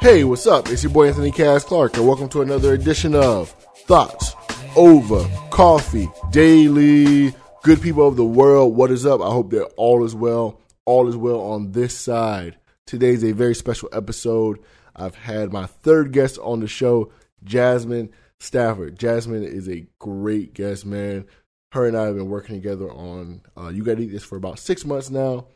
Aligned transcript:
Hey, 0.00 0.24
what's 0.24 0.46
up? 0.46 0.68
It's 0.68 0.82
your 0.82 0.92
boy 0.92 1.08
Anthony 1.08 1.30
Cass 1.30 1.64
Clark, 1.64 1.96
and 1.96 2.06
welcome 2.06 2.28
to 2.28 2.42
another 2.42 2.74
edition 2.74 3.14
of 3.14 3.50
Thoughts 3.86 4.34
Over 4.76 5.26
Coffee 5.50 6.08
Daily. 6.30 7.32
Good 7.62 7.80
people 7.80 8.06
of 8.06 8.16
the 8.16 8.24
world, 8.24 8.76
what 8.76 8.90
is 8.90 9.06
up? 9.06 9.20
I 9.22 9.30
hope 9.30 9.50
that 9.50 9.64
all 9.76 10.04
is 10.04 10.14
well. 10.14 10.60
All 10.84 11.08
is 11.08 11.16
well 11.16 11.40
on 11.40 11.72
this 11.72 11.96
side. 11.96 12.58
Today's 12.84 13.24
a 13.24 13.32
very 13.32 13.54
special 13.54 13.88
episode. 13.92 14.58
I've 14.94 15.16
had 15.16 15.52
my 15.52 15.66
third 15.66 16.12
guest 16.12 16.38
on 16.42 16.60
the 16.60 16.68
show, 16.68 17.10
Jasmine 17.42 18.10
Stafford. 18.38 18.98
Jasmine 18.98 19.42
is 19.42 19.68
a 19.68 19.86
great 19.98 20.52
guest, 20.52 20.84
man. 20.84 21.24
Her 21.72 21.86
and 21.86 21.96
I 21.96 22.04
have 22.04 22.16
been 22.16 22.28
working 22.28 22.56
together 22.56 22.90
on 22.90 23.40
uh, 23.56 23.68
You 23.68 23.82
Gotta 23.82 24.02
Eat 24.02 24.12
This 24.12 24.24
for 24.24 24.36
about 24.36 24.58
six 24.58 24.84
months 24.84 25.10
now, 25.10 25.46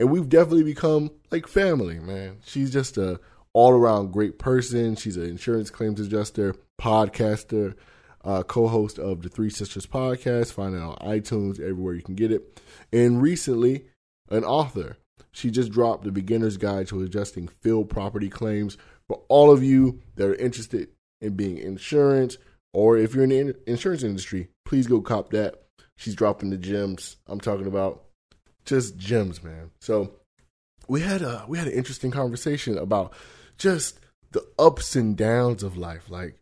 and 0.00 0.10
we've 0.10 0.28
definitely 0.28 0.64
become 0.64 1.10
like 1.30 1.46
family, 1.46 2.00
man. 2.00 2.38
She's 2.44 2.72
just 2.72 2.96
a 2.96 3.20
all 3.52 3.70
around 3.72 4.12
great 4.12 4.38
person. 4.38 4.96
She's 4.96 5.16
an 5.16 5.28
insurance 5.28 5.70
claims 5.70 6.00
adjuster, 6.00 6.56
podcaster, 6.80 7.74
uh, 8.24 8.42
co 8.42 8.66
host 8.66 8.98
of 8.98 9.22
the 9.22 9.28
Three 9.28 9.50
Sisters 9.50 9.86
podcast. 9.86 10.52
Find 10.52 10.74
it 10.74 10.80
on 10.80 10.96
iTunes, 10.96 11.60
everywhere 11.60 11.94
you 11.94 12.02
can 12.02 12.14
get 12.14 12.32
it. 12.32 12.60
And 12.92 13.20
recently, 13.20 13.84
an 14.30 14.44
author. 14.44 14.96
She 15.32 15.50
just 15.50 15.70
dropped 15.70 16.02
the 16.02 16.10
beginner's 16.10 16.56
guide 16.56 16.88
to 16.88 17.02
adjusting 17.02 17.46
field 17.46 17.88
property 17.88 18.28
claims 18.28 18.76
for 19.06 19.22
all 19.28 19.52
of 19.52 19.62
you 19.62 20.00
that 20.16 20.26
are 20.26 20.34
interested 20.34 20.88
in 21.20 21.34
being 21.34 21.58
insurance 21.58 22.36
or 22.72 22.96
if 22.96 23.14
you're 23.14 23.24
in 23.24 23.30
the 23.30 23.56
insurance 23.66 24.02
industry, 24.02 24.48
please 24.64 24.86
go 24.86 25.00
cop 25.00 25.30
that. 25.30 25.62
She's 25.96 26.14
dropping 26.14 26.50
the 26.50 26.56
gems. 26.56 27.16
I'm 27.26 27.40
talking 27.40 27.66
about 27.66 28.04
just 28.70 28.96
gems, 28.96 29.42
man. 29.42 29.72
So 29.80 30.12
we 30.88 31.00
had 31.02 31.22
a 31.22 31.44
we 31.48 31.58
had 31.58 31.66
an 31.66 31.74
interesting 31.74 32.10
conversation 32.10 32.78
about 32.78 33.12
just 33.58 33.98
the 34.30 34.46
ups 34.58 34.96
and 34.96 35.16
downs 35.16 35.62
of 35.62 35.76
life. 35.76 36.08
Like 36.08 36.38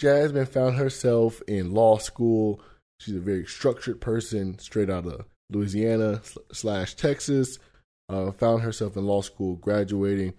Jasmine 0.00 0.46
found 0.46 0.76
herself 0.76 1.42
in 1.46 1.72
law 1.72 1.98
school. 1.98 2.60
She's 3.00 3.14
a 3.14 3.20
very 3.20 3.44
structured 3.44 4.00
person, 4.00 4.58
straight 4.58 4.90
out 4.90 5.06
of 5.06 5.26
Louisiana 5.50 6.22
slash 6.52 6.94
Texas. 6.94 7.58
Uh, 8.08 8.32
found 8.32 8.62
herself 8.62 8.96
in 8.96 9.06
law 9.06 9.20
school, 9.20 9.56
graduating, 9.56 10.32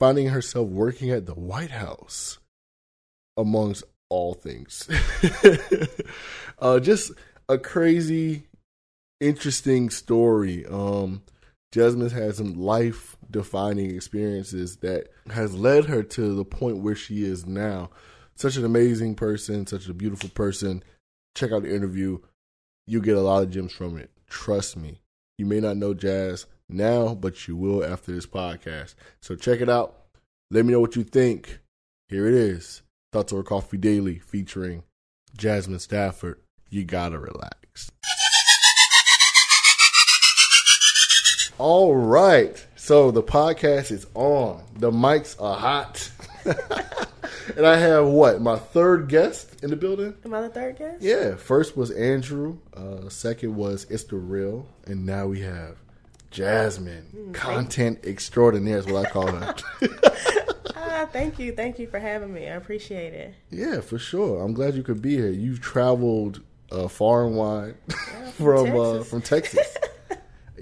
finding 0.00 0.28
herself 0.28 0.68
working 0.68 1.10
at 1.10 1.26
the 1.26 1.34
White 1.34 1.70
House, 1.70 2.38
amongst 3.36 3.84
all 4.08 4.34
things. 4.34 4.88
uh, 6.58 6.80
just 6.80 7.12
a 7.48 7.56
crazy, 7.58 8.48
interesting 9.22 9.90
story. 9.90 10.66
Um, 10.66 11.22
Jasmine's 11.70 12.12
had 12.12 12.34
some 12.34 12.54
life 12.54 13.16
defining 13.30 13.94
experiences 13.94 14.76
that 14.78 15.08
has 15.30 15.54
led 15.54 15.86
her 15.86 16.02
to 16.02 16.34
the 16.34 16.44
point 16.44 16.78
where 16.78 16.94
she 16.94 17.24
is 17.24 17.46
now. 17.46 17.90
Such 18.34 18.56
an 18.56 18.64
amazing 18.64 19.14
person, 19.14 19.66
such 19.66 19.88
a 19.88 19.94
beautiful 19.94 20.28
person. 20.28 20.82
Check 21.34 21.52
out 21.52 21.62
the 21.62 21.74
interview. 21.74 22.18
You 22.86 23.00
get 23.00 23.16
a 23.16 23.22
lot 23.22 23.42
of 23.42 23.50
gems 23.50 23.72
from 23.72 23.96
it. 23.96 24.10
Trust 24.28 24.76
me. 24.76 25.00
You 25.38 25.46
may 25.46 25.60
not 25.60 25.76
know 25.76 25.94
Jazz 25.94 26.46
now, 26.68 27.14
but 27.14 27.46
you 27.48 27.56
will 27.56 27.84
after 27.84 28.12
this 28.12 28.26
podcast. 28.26 28.94
So 29.20 29.34
check 29.34 29.60
it 29.60 29.68
out. 29.68 29.96
Let 30.50 30.66
me 30.66 30.72
know 30.72 30.80
what 30.80 30.96
you 30.96 31.04
think. 31.04 31.60
Here 32.08 32.26
it 32.26 32.34
is. 32.34 32.82
Thoughts 33.12 33.32
Over 33.32 33.42
Coffee 33.42 33.78
Daily 33.78 34.18
featuring 34.18 34.82
Jasmine 35.36 35.78
Stafford. 35.78 36.40
You 36.68 36.84
gotta 36.84 37.18
relax. 37.18 37.61
All 41.62 41.94
right. 41.94 42.66
So 42.74 43.12
the 43.12 43.22
podcast 43.22 43.92
is 43.92 44.04
on. 44.14 44.64
The 44.74 44.90
mics 44.90 45.40
are 45.40 45.56
hot. 45.56 46.10
and 47.56 47.64
I 47.64 47.76
have 47.76 48.08
what? 48.08 48.42
My 48.42 48.56
third 48.56 49.08
guest 49.08 49.62
in 49.62 49.70
the 49.70 49.76
building? 49.76 50.12
Am 50.24 50.34
I 50.34 50.40
the 50.40 50.48
third 50.48 50.76
guest? 50.76 51.04
Yeah. 51.04 51.36
First 51.36 51.76
was 51.76 51.92
Andrew. 51.92 52.58
Uh, 52.76 53.08
second 53.08 53.54
was 53.54 53.84
It's 53.88 54.02
the 54.02 54.16
Real. 54.16 54.66
And 54.86 55.06
now 55.06 55.28
we 55.28 55.42
have 55.42 55.76
Jasmine. 56.32 57.06
Mm, 57.14 57.34
Content 57.34 58.00
extraordinaire 58.04 58.78
is 58.78 58.86
what 58.86 59.06
I 59.06 59.10
call 59.10 59.28
her. 59.28 59.54
ah, 60.74 61.08
thank 61.12 61.38
you. 61.38 61.52
Thank 61.52 61.78
you 61.78 61.86
for 61.86 62.00
having 62.00 62.34
me. 62.34 62.48
I 62.48 62.54
appreciate 62.54 63.14
it. 63.14 63.34
Yeah, 63.50 63.82
for 63.82 64.00
sure. 64.00 64.42
I'm 64.42 64.52
glad 64.52 64.74
you 64.74 64.82
could 64.82 65.00
be 65.00 65.14
here. 65.14 65.30
You've 65.30 65.60
traveled 65.60 66.40
uh, 66.72 66.88
far 66.88 67.24
and 67.24 67.36
wide 67.36 67.76
yeah, 67.88 68.30
from 68.32 68.66
from 68.66 68.66
Texas. 68.66 68.98
Uh, 68.98 69.04
from 69.04 69.22
Texas. 69.22 69.76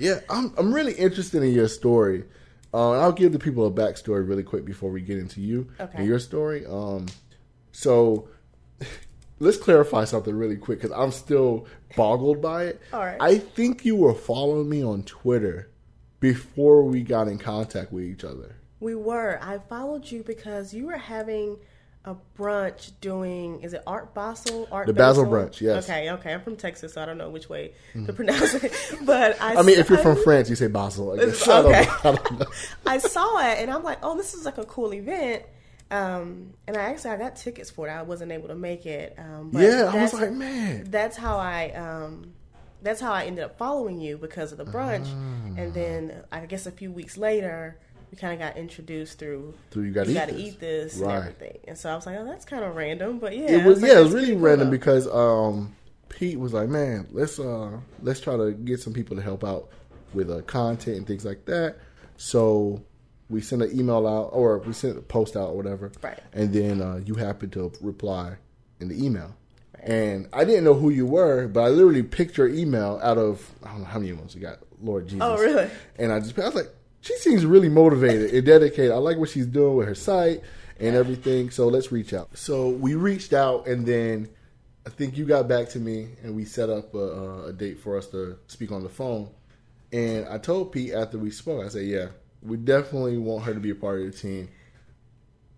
Yeah, 0.01 0.21
I'm 0.31 0.53
I'm 0.57 0.73
really 0.73 0.95
interested 0.95 1.43
in 1.43 1.53
your 1.53 1.69
story. 1.69 2.25
Uh, 2.73 2.93
I'll 2.93 3.13
give 3.13 3.33
the 3.33 3.39
people 3.39 3.67
a 3.67 3.71
backstory 3.71 4.27
really 4.27 4.43
quick 4.43 4.65
before 4.65 4.91
we 4.91 5.03
get 5.03 5.19
into 5.19 5.41
you 5.43 5.69
okay. 5.79 5.99
and 5.99 6.07
your 6.07 6.19
story. 6.19 6.65
Um, 6.65 7.07
so 7.73 8.29
let's 9.41 9.59
clarify 9.59 10.05
something 10.05 10.35
really 10.35 10.57
quick 10.57 10.81
because 10.81 10.97
I'm 10.97 11.13
still 11.13 11.67
boggled 11.97 12.41
by 12.41 12.65
it. 12.65 12.81
All 12.95 13.01
right. 13.01 13.19
I 13.21 13.39
think 13.39 13.85
you 13.85 13.97
were 13.97 14.15
following 14.15 14.71
me 14.71 14.83
on 14.83 15.03
Twitter 15.03 15.71
before 16.21 16.85
we 16.85 17.03
got 17.03 17.29
in 17.29 17.39
contact 17.39 17.93
with 17.93 18.05
each 18.05 18.25
other. 18.25 18.57
We 18.79 18.95
were. 18.95 19.39
I 19.43 19.59
followed 19.59 20.11
you 20.11 20.23
because 20.23 20.73
you 20.73 20.87
were 20.87 20.97
having 20.97 21.59
a 22.05 22.17
brunch 22.39 22.93
doing 23.01 23.61
is 23.63 23.75
it 23.75 23.83
Art 23.87 24.15
Basel? 24.15 24.67
Art 24.73 24.87
the 24.87 24.93
Basel, 24.93 25.27
brunch, 25.27 25.61
yes. 25.61 25.85
Okay, 25.85 26.11
okay. 26.13 26.33
I'm 26.33 26.41
from 26.41 26.57
Texas, 26.57 26.95
so 26.95 27.03
I 27.03 27.05
don't 27.05 27.19
know 27.19 27.29
which 27.29 27.49
way 27.49 27.75
mm-hmm. 27.91 28.07
to 28.07 28.13
pronounce 28.13 28.55
it. 28.55 28.73
But 29.05 29.41
I, 29.41 29.57
I 29.57 29.63
mean, 29.63 29.79
if 29.79 29.89
you're 29.91 29.99
from 29.99 30.17
France, 30.23 30.49
you 30.49 30.57
say 30.57 30.69
Basel. 30.69 31.13
I 31.13 31.25
guess. 31.25 31.47
Okay. 31.61 31.79
I, 31.79 31.85
don't, 32.03 32.33
I, 32.33 32.37
don't 32.37 32.49
I 32.87 32.99
saw 32.99 33.39
it 33.41 33.59
and 33.59 33.71
I'm 33.71 33.83
like, 33.83 33.99
oh, 34.03 34.17
this 34.17 34.35
is 34.35 34.45
like 34.45 34.59
a 34.59 34.65
cool 34.65 34.95
event. 34.95 35.43
Um, 35.91 36.55
and 36.67 36.77
I 36.77 36.83
actually 36.83 37.11
I 37.11 37.17
got 37.17 37.37
tickets 37.37 37.71
for 37.71 37.89
it. 37.89 37.91
I 37.91 38.03
wasn't 38.03 38.33
able 38.33 38.49
to 38.49 38.55
make 38.55 38.87
it. 38.87 39.17
Um, 39.19 39.51
yeah, 39.53 39.91
I 39.93 40.01
was 40.01 40.15
like, 40.15 40.33
man, 40.33 40.87
that's 40.89 41.17
how 41.17 41.37
I. 41.37 41.71
Um, 41.71 42.35
that's 42.83 43.01
how 43.01 43.13
I 43.13 43.25
ended 43.25 43.45
up 43.45 43.59
following 43.59 44.01
you 44.01 44.17
because 44.17 44.53
of 44.53 44.59
the 44.59 44.65
brunch, 44.65 45.11
and 45.59 45.71
ah. 45.71 45.75
then 45.75 46.25
I 46.33 46.47
guess 46.47 46.65
a 46.67 46.71
few 46.71 46.91
weeks 46.91 47.19
later, 47.19 47.79
we 48.11 48.19
kind 48.19 48.33
of 48.33 48.39
got 48.41 48.57
introduced 48.57 49.19
through 49.19 49.55
through 49.71 49.85
you 49.85 49.93
got 49.93 50.07
to 50.07 50.35
eat, 50.35 50.39
eat, 50.39 50.61
this 50.61 50.97
right. 50.97 51.15
and 51.15 51.19
everything. 51.19 51.59
And 51.69 51.79
so 51.79 51.91
I 51.91 51.95
was 51.95 52.07
like, 52.07 52.17
oh, 52.19 52.25
that's 52.25 52.45
kind 52.45 52.65
of 52.65 52.75
random, 52.75 53.19
but 53.19 53.37
yeah, 53.37 53.51
it 53.51 53.65
was. 53.65 53.83
Like, 53.83 53.93
yeah, 53.93 54.01
it 54.01 54.03
was 54.03 54.13
really 54.13 54.35
random 54.35 54.69
cool 54.69 54.79
because 54.79 55.07
um, 55.09 55.75
Pete 56.09 56.39
was 56.39 56.53
like, 56.53 56.69
man, 56.69 57.07
let's 57.13 57.39
uh, 57.39 57.79
let's 58.03 58.21
try 58.21 58.37
to 58.37 58.53
get 58.53 58.81
some 58.81 58.93
people 58.93 59.17
to 59.17 59.23
help 59.23 59.45
out 59.45 59.69
with 60.13 60.31
uh, 60.31 60.43
content 60.43 60.97
and 60.97 61.07
things 61.07 61.25
like 61.25 61.45
that. 61.47 61.77
So 62.17 62.83
we 63.29 63.41
sent 63.41 63.63
an 63.63 63.79
email 63.79 64.07
out 64.07 64.31
or 64.33 64.59
we 64.59 64.73
sent 64.73 64.99
a 64.99 65.03
post 65.03 65.37
out 65.37 65.51
or 65.51 65.57
whatever, 65.57 65.93
right? 66.03 66.19
And 66.33 66.53
then 66.53 66.83
uh, 66.83 67.01
you 67.05 67.15
happened 67.15 67.53
to 67.53 67.73
reply 67.81 68.37
in 68.81 68.89
the 68.89 69.05
email. 69.05 69.35
And 69.83 70.29
I 70.33 70.45
didn't 70.45 70.65
know 70.65 70.75
who 70.75 70.91
you 70.91 71.07
were, 71.07 71.49
but 71.49 71.63
I 71.63 71.69
literally 71.69 72.03
picked 72.03 72.37
your 72.37 72.49
email 72.49 73.01
out 73.03 73.17
of 73.17 73.49
I 73.65 73.71
don't 73.71 73.81
know 73.81 73.87
how 73.87 73.99
many 73.99 74.13
ones 74.13 74.35
you 74.35 74.41
got, 74.41 74.59
Lord 74.83 75.07
Jesus. 75.07 75.23
Oh, 75.23 75.39
really? 75.39 75.71
And 75.97 76.13
I 76.13 76.21
just 76.21 76.39
I 76.39 76.45
was 76.45 76.55
like, 76.55 76.71
she 77.01 77.17
seems 77.17 77.47
really 77.47 77.69
motivated 77.69 78.33
and 78.35 78.45
dedicated. 78.45 78.93
I 78.93 78.97
like 78.97 79.17
what 79.17 79.31
she's 79.31 79.47
doing 79.47 79.77
with 79.77 79.89
her 79.89 79.95
site 79.95 80.43
and 80.79 80.95
everything. 80.95 81.51
So 81.51 81.69
let's 81.69 81.91
reach 81.91 82.13
out. 82.13 82.37
So 82.37 82.69
we 82.69 82.95
reached 82.95 83.33
out, 83.33 83.67
and 83.67 83.87
then 83.87 84.29
I 84.87 84.91
think 84.91 85.17
you 85.17 85.25
got 85.25 85.49
back 85.49 85.69
to 85.71 85.79
me, 85.79 86.09
and 86.23 86.37
we 86.37 86.45
set 86.45 86.69
up 86.71 86.95
a, 86.95 86.99
uh, 86.99 87.47
a 87.49 87.53
date 87.53 87.79
for 87.79 87.97
us 87.97 88.07
to 88.09 88.39
speak 88.47 88.73
on 88.73 88.83
the 88.83 88.89
phone. 88.89 89.31
And 89.93 90.27
I 90.29 90.39
told 90.39 90.73
Pete 90.73 90.93
after 90.93 91.19
we 91.19 91.31
spoke, 91.31 91.65
I 91.65 91.69
said, 91.69 91.87
"Yeah, 91.87 92.09
we 92.43 92.57
definitely 92.57 93.19
want 93.19 93.45
her 93.45 93.55
to 93.55 93.61
be 93.61 93.71
a 93.71 93.75
part 93.75 94.01
of 94.01 94.13
the 94.13 94.17
team." 94.17 94.49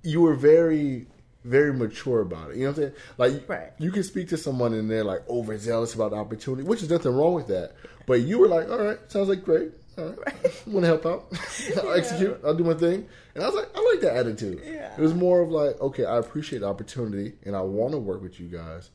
You 0.03 0.22
were 0.22 0.34
very 0.34 1.06
very 1.44 1.72
mature 1.72 2.20
about 2.20 2.50
it. 2.50 2.56
You 2.56 2.62
know 2.62 2.70
what 2.70 2.78
I'm 2.78 2.84
saying? 2.84 2.94
Like, 3.19 3.48
right. 3.48 3.72
you 3.76 3.91
can 3.91 4.04
speak 4.04 4.28
to 4.28 4.36
someone 4.36 4.74
and 4.74 4.88
they're 4.88 5.03
like 5.03 5.28
overzealous 5.28 5.92
about 5.92 6.12
the 6.12 6.16
opportunity, 6.16 6.62
which 6.62 6.84
is 6.84 6.88
nothing 6.88 7.12
wrong 7.16 7.34
with 7.34 7.48
that. 7.48 7.74
But 8.06 8.20
you 8.20 8.38
were 8.38 8.47
like, 8.47 8.70
all 8.70 8.78
right, 8.78 8.98
sounds 9.10 9.28
like 9.28 9.42
great 9.42 9.72
all 9.98 10.14
right, 10.26 10.66
want 10.66 10.84
to 10.84 10.86
help 10.86 11.06
out. 11.06 11.26
I'll 11.76 11.86
yeah. 11.86 11.94
execute. 11.97 12.41
I'll 12.44 12.54
do 12.54 12.64
my 12.64 12.74
thing. 12.74 13.06
And 13.34 13.42
I 13.42 13.47
was 13.47 13.54
like, 13.54 13.68
I 13.74 13.91
like 13.92 14.00
that 14.03 14.16
attitude. 14.16 14.62
Yeah. 14.65 14.94
It 14.97 15.00
was 15.00 15.15
more 15.15 15.41
of 15.41 15.50
like, 15.50 15.80
okay, 15.80 16.04
I 16.04 16.18
appreciate 16.18 16.60
the 16.60 16.68
opportunity 16.68 17.34
and 17.44 17.56
I 17.56 17.60
want 17.60 17.92
to 17.92 17.98
work 17.98 18.22
with 18.22 18.41
you 18.41 18.48
guys, 18.48 18.91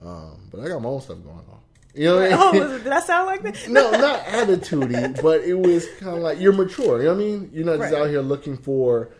um, 0.00 0.48
but 0.50 0.60
I 0.60 0.68
got 0.68 0.80
my 0.80 0.88
own 0.88 1.00
stuff 1.00 1.22
going 1.22 1.36
on. 1.36 1.60
You 1.94 2.06
know 2.06 2.16
what 2.16 2.32
I 2.32 2.52
mean? 2.52 2.62
Oh, 2.62 2.78
did 2.78 2.92
I 2.92 3.00
sound 3.00 3.26
like 3.26 3.42
that? 3.42 3.68
no, 3.68 3.90
not 3.90 4.24
attitudey, 4.24 5.20
but 5.22 5.42
it 5.42 5.54
was 5.54 5.86
kind 6.00 6.16
of 6.16 6.22
like 6.22 6.40
you're 6.40 6.52
mature. 6.52 6.98
You 6.98 7.08
know 7.08 7.14
what 7.14 7.22
I 7.22 7.24
mean? 7.24 7.50
You're 7.52 7.66
not 7.66 7.78
just 7.78 7.94
out 7.94 8.08
here 8.08 8.22
looking 8.22 8.56
for 8.56 9.10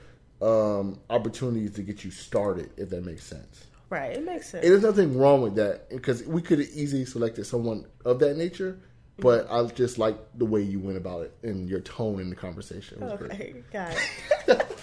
um, 0.41 0.99
opportunities 1.11 1.75
to 1.75 1.83
get 1.83 2.05
you 2.05 2.11
started, 2.11 2.71
if 2.77 2.91
that 2.91 3.05
makes 3.05 3.25
sense. 3.25 3.67
Right, 3.91 4.13
it 4.17 4.25
makes 4.25 4.49
sense. 4.49 4.65
And 4.65 4.73
there's 4.73 4.83
nothing 4.83 5.19
wrong 5.19 5.43
with 5.43 5.57
that 5.57 5.91
because 5.91 6.25
we 6.25 6.41
could 6.41 6.61
have 6.61 6.69
easily 6.75 7.05
selected 7.05 7.45
someone 7.45 7.85
of 8.05 8.19
that 8.21 8.37
nature 8.37 8.79
but 9.23 9.51
I 9.51 9.65
just 9.67 9.99
like 9.99 10.17
the 10.37 10.45
way 10.45 10.61
you 10.61 10.81
went 10.81 10.97
about 10.97 11.23
it 11.23 11.35
and 11.43 11.69
your 11.69 11.81
tone 11.81 12.21
in 12.21 12.29
the 12.29 12.37
conversation. 12.37 13.03
okay, 13.03 13.53
great. 13.53 13.71
got 13.71 13.97
it. 14.49 14.79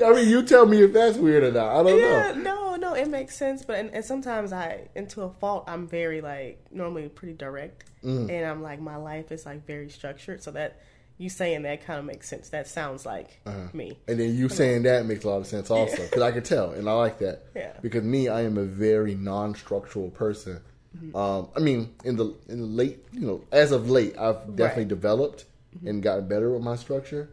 I 0.02 0.12
mean, 0.12 0.28
you 0.28 0.42
tell 0.42 0.64
me 0.64 0.82
if 0.82 0.92
that's 0.92 1.18
weird 1.18 1.44
or 1.44 1.52
not. 1.52 1.80
I 1.80 1.82
don't 1.82 1.98
yeah, 1.98 2.32
know. 2.32 2.42
No, 2.42 2.76
no, 2.76 2.94
it 2.94 3.08
makes 3.08 3.36
sense. 3.36 3.64
But 3.64 3.78
and, 3.78 3.90
and, 3.92 4.04
sometimes 4.04 4.52
I, 4.52 4.88
into 4.94 5.22
a 5.22 5.30
fault, 5.30 5.64
I'm 5.66 5.86
very 5.86 6.20
like 6.20 6.64
normally 6.70 7.08
pretty 7.08 7.34
direct, 7.34 7.84
mm. 8.02 8.30
and 8.30 8.46
I'm 8.46 8.62
like 8.62 8.80
my 8.80 8.96
life 8.96 9.30
is 9.30 9.44
like 9.44 9.66
very 9.66 9.90
structured, 9.90 10.42
so 10.42 10.50
that 10.52 10.80
you 11.18 11.28
saying 11.28 11.62
that 11.62 11.84
kind 11.84 11.98
of 11.98 12.04
makes 12.06 12.28
sense. 12.28 12.48
That 12.50 12.66
sounds 12.68 13.04
like 13.04 13.40
Uh-huh. 13.44 13.68
me. 13.72 13.98
And 14.08 14.18
then 14.18 14.34
you 14.34 14.48
saying 14.48 14.84
that 14.84 15.04
makes 15.04 15.24
a 15.24 15.28
lot 15.28 15.38
of 15.38 15.46
sense 15.46 15.70
also 15.70 16.02
because 16.02 16.22
I 16.22 16.30
can 16.30 16.42
tell, 16.44 16.70
and 16.70 16.88
I 16.88 16.92
like 16.92 17.18
that. 17.18 17.42
Yeah. 17.54 17.72
Because 17.82 18.04
me, 18.04 18.28
I 18.28 18.42
am 18.42 18.56
a 18.56 18.64
very 18.64 19.16
non-structural 19.16 20.10
person. 20.10 20.60
Mm-hmm. 20.96 21.14
Um, 21.16 21.48
I 21.56 21.60
mean, 21.60 21.94
in 22.04 22.16
the 22.16 22.34
in 22.48 22.60
the 22.60 22.66
late, 22.66 23.04
you 23.12 23.20
know, 23.26 23.44
as 23.52 23.72
of 23.72 23.90
late, 23.90 24.16
I've 24.18 24.56
definitely 24.56 24.64
Right. 24.64 24.76
Mm-hmm. 24.76 24.88
developed 24.88 25.44
and 25.84 26.02
gotten 26.02 26.26
better 26.28 26.50
with 26.50 26.62
my 26.62 26.76
structure. 26.76 27.28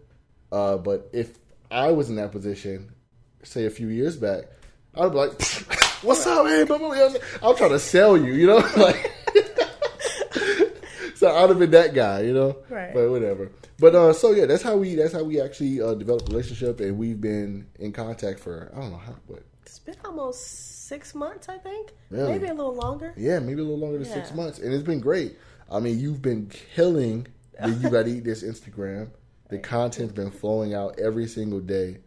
Uh, 0.52 0.78
but 0.78 1.10
if 1.14 1.32
I 1.72 1.92
was 1.92 2.10
in 2.10 2.18
that 2.18 2.32
position, 2.32 2.92
say 3.44 3.66
a 3.66 3.70
few 3.70 3.88
years 3.88 4.18
back, 4.18 4.44
I'd 4.96 5.12
be 5.12 5.18
like, 5.18 5.42
"What's 6.04 6.26
up, 6.28 6.46
man?" 6.46 6.66
Blah, 6.68 6.78
blah, 6.78 6.90
blah. 7.10 7.20
I'm 7.42 7.56
trying 7.56 7.72
to 7.72 7.80
sell 7.80 8.18
you, 8.18 8.34
you 8.34 8.48
know, 8.48 8.58
like. 8.78 9.12
so 11.16 11.34
I'd 11.36 11.50
have 11.50 11.60
been 11.60 11.72
that 11.72 11.94
guy, 11.94 12.22
you 12.22 12.34
know. 12.34 12.58
Right. 12.70 12.94
But 12.94 13.10
whatever. 13.10 13.52
But 13.80 13.96
uh, 13.96 14.14
so 14.14 14.32
yeah, 14.32 14.46
that's 14.46 14.64
how 14.64 14.78
we 14.78 14.96
that's 14.96 15.14
how 15.14 15.24
we 15.24 15.42
actually 15.42 15.82
uh, 15.82 15.94
developed 15.96 16.30
a 16.30 16.32
relationship, 16.32 16.80
and 16.80 16.98
we've 16.98 17.20
been 17.20 17.68
in 17.80 17.92
contact 17.92 18.40
for 18.40 18.72
I 18.76 18.80
don't 18.82 18.92
know 18.92 18.98
how, 18.98 19.16
but 19.30 19.44
It's 19.66 19.80
been 19.80 19.96
almost 20.06 20.75
six 20.86 21.16
months, 21.16 21.50
I 21.50 21.58
think. 21.58 21.94
Really? 22.10 22.34
Maybe 22.34 22.48
a 22.48 22.54
little 22.54 22.76
longer. 22.76 23.14
yeah, 23.18 23.40
maybe 23.40 23.62
a 23.62 23.64
little 23.64 23.80
longer 23.80 23.98
than 23.98 24.08
six 24.08 24.34
months, 24.34 24.60
and 24.60 24.74
it's 24.74 24.84
been 24.84 25.00
great. 25.00 25.38
I 25.72 25.80
mean, 25.80 26.00
you've 26.00 26.22
been 26.22 26.50
killing 26.76 27.28
the 27.60 27.72
You 27.72 27.90
Gotta 27.90 28.08
Eat 28.08 28.24
This 28.24 28.44
Instagram. 28.44 29.10
The 29.50 29.60
content's 29.60 30.14
been 30.14 30.32
flowing 30.32 30.74
out 30.74 31.00
every 31.00 31.28
single 31.28 31.60
day. 31.60 31.98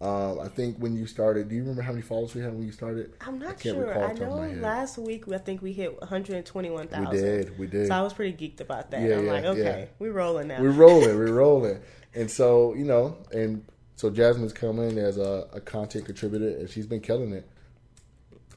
Um, 0.00 0.38
I 0.40 0.48
think 0.48 0.76
when 0.78 0.94
you 0.94 1.06
started, 1.06 1.48
do 1.48 1.54
you 1.54 1.62
remember 1.62 1.82
how 1.82 1.92
many 1.92 2.02
followers 2.02 2.34
we 2.34 2.42
had 2.42 2.52
when 2.52 2.64
you 2.64 2.72
started? 2.72 3.14
I'm 3.20 3.36
I 3.36 3.46
not 3.46 3.60
can't 3.60 3.76
sure. 3.76 3.86
recall 3.86 4.02
I 4.02 4.06
off 4.06 4.14
the 4.14 4.24
top 4.26 4.34
of 4.34 4.56
know 4.56 4.60
last 4.60 4.98
week 4.98 5.24
I 5.32 5.38
think 5.38 5.62
we 5.62 5.72
hit 5.72 5.98
121,000. 5.98 7.08
We 7.08 7.16
did, 7.16 7.58
we 7.58 7.66
did. 7.66 7.88
So 7.88 7.94
I 7.94 8.02
was 8.02 8.12
pretty 8.12 8.36
geeked 8.36 8.60
about 8.60 8.90
that. 8.90 9.00
Yeah, 9.00 9.16
I'm 9.16 9.26
yeah, 9.26 9.32
like, 9.32 9.44
okay, 9.44 9.80
yeah. 9.80 9.86
we 9.98 10.08
rolling 10.10 10.48
now. 10.48 10.60
We're 10.60 10.70
rolling, 10.70 11.16
we're 11.16 11.32
rolling. 11.32 11.80
And 12.14 12.30
so, 12.30 12.74
you 12.74 12.84
know, 12.84 13.16
and 13.32 13.64
so 13.96 14.10
Jasmine's 14.10 14.52
coming 14.52 14.98
as 14.98 15.16
a, 15.16 15.48
a 15.52 15.60
content 15.60 16.04
contributor 16.04 16.58
and 16.58 16.68
she's 16.68 16.86
been 16.86 17.00
killing 17.00 17.32
it. 17.32 17.48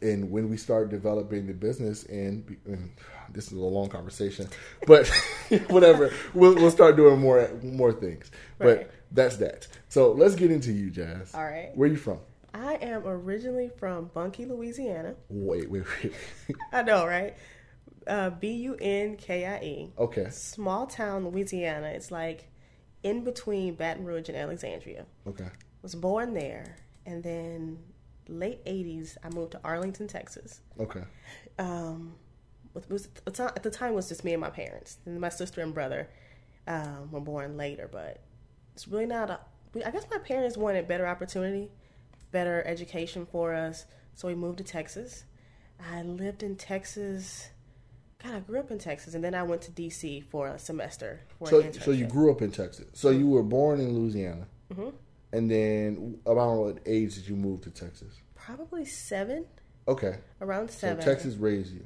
And 0.02 0.30
when 0.32 0.50
we 0.50 0.58
start 0.58 0.90
developing 0.90 1.48
the 1.48 1.54
business 1.54 2.04
and, 2.04 2.58
and 2.66 2.92
this 3.32 3.48
is 3.48 3.54
a 3.54 3.60
long 3.60 3.90
conversation, 3.90 4.48
but 4.86 5.08
whatever, 5.70 6.12
we'll, 6.34 6.56
we'll 6.56 6.72
start 6.72 6.96
doing 6.96 7.20
more, 7.20 7.50
more 7.64 7.92
things. 7.92 8.32
But 8.58 8.92
that's 9.12 9.38
that. 9.38 9.68
So 9.90 10.12
let's 10.12 10.36
get 10.36 10.52
into 10.52 10.72
you, 10.72 10.90
Jazz. 10.90 11.34
All 11.34 11.44
right. 11.44 11.72
Where 11.76 11.90
you 11.90 11.98
from? 11.98 12.20
I 12.54 12.76
am 12.76 13.04
originally 13.06 13.70
from 13.78 14.10
Bunkie, 14.14 14.46
Louisiana. 14.46 15.16
Wait, 15.30 15.70
wait, 15.70 15.84
wait. 16.04 16.14
I 16.72 16.82
know, 16.84 17.06
right? 17.06 17.36
Uh, 18.08 18.30
B 18.32 18.52
U 18.52 18.78
N 18.80 19.16
K 19.18 19.46
I 19.46 19.60
E. 19.64 19.94
okay. 19.98 20.28
Small 20.32 20.88
town, 20.88 21.28
Louisiana. 21.28 21.88
It's 21.88 22.10
like 22.10 22.50
in 23.04 23.24
between 23.24 23.76
Baton 23.76 24.06
Rouge 24.06 24.30
and 24.30 24.38
Alexandria. 24.38 25.06
Okay. 25.28 25.48
Was 25.82 25.94
born 25.94 26.34
there, 26.34 26.78
and 27.06 27.22
then 27.22 27.80
late 28.30 28.64
'80s, 28.66 29.18
I 29.24 29.30
moved 29.30 29.52
to 29.54 29.60
Arlington, 29.64 30.08
Texas. 30.08 30.62
Okay. 30.80 31.04
um, 31.60 32.14
it 32.76 32.90
was 32.90 33.08
at 33.18 33.26
the 33.26 33.32
time- 33.32 33.52
at 33.56 33.64
the 33.64 33.72
time 33.72 33.94
it 33.94 33.96
was 33.96 34.08
just 34.08 34.24
me 34.24 34.34
and 34.34 34.42
my 34.42 34.50
parents. 34.52 34.98
And 35.06 35.20
my 35.20 35.30
sister 35.30 35.62
and 35.62 35.74
brother 35.74 36.10
um, 36.68 37.10
were 37.12 37.20
born 37.22 37.58
later, 37.58 37.90
but 37.92 38.22
it's 38.74 38.88
really 38.88 39.06
not 39.08 39.30
a. 39.32 39.40
we- 39.74 39.84
I 39.84 39.90
guess 39.92 40.06
my 40.12 40.20
parents 40.20 40.58
wanted 40.58 40.88
better 40.88 41.08
opportunity, 41.08 41.72
better 42.32 42.62
education 42.68 43.26
for 43.26 43.54
us, 43.54 43.86
so 44.16 44.28
we 44.28 44.36
moved 44.36 44.60
to 44.60 44.64
Texas. 44.64 45.24
I 45.80 46.02
lived 46.04 46.44
in 46.44 46.56
Texas. 46.56 47.50
God, 48.24 48.34
I 48.34 48.40
grew 48.42 48.60
up 48.60 48.72
in 48.72 48.80
Texas, 48.80 49.14
and 49.14 49.24
then 49.24 49.34
I 49.36 49.44
went 49.44 49.62
to 49.64 49.72
DC 49.72 50.24
for 50.26 50.48
a 50.48 50.58
semester. 50.60 51.22
For 51.40 51.48
So, 51.48 51.72
so 51.72 51.92
you 51.92 52.06
grew 52.08 52.32
up 52.32 52.42
in 52.42 52.52
Texas. 52.52 52.88
So 52.94 53.10
you 53.12 53.28
were 53.28 53.44
born 53.44 53.80
in 53.80 53.94
Louisiana. 53.98 54.48
Mm-hmm. 54.72 54.90
And 55.34 55.50
then 55.52 56.20
about 56.26 56.58
what 56.58 56.78
age 56.86 57.16
did 57.16 57.28
you 57.28 57.36
move 57.36 57.62
to 57.62 57.70
Texas? 57.70 58.22
probably 58.36 58.86
seven, 58.86 59.46
Okay. 59.90 60.16
around 60.40 60.70
So 60.72 60.78
seven. 60.80 61.04
Texas 61.04 61.36
raised 61.36 61.74
you. 61.74 61.84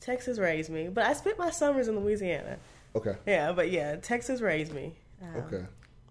Texas 0.00 0.38
raised 0.38 0.70
me, 0.70 0.88
but 0.88 1.04
I 1.04 1.12
spent 1.12 1.38
my 1.38 1.50
summers 1.50 1.88
in 1.88 1.98
Louisiana. 1.98 2.56
Okay. 2.94 3.16
Yeah, 3.26 3.50
but 3.52 3.72
yeah, 3.72 3.96
Texas 3.96 4.40
raised 4.40 4.72
me. 4.72 4.94
Um, 5.20 5.36
Okay. 5.42 5.64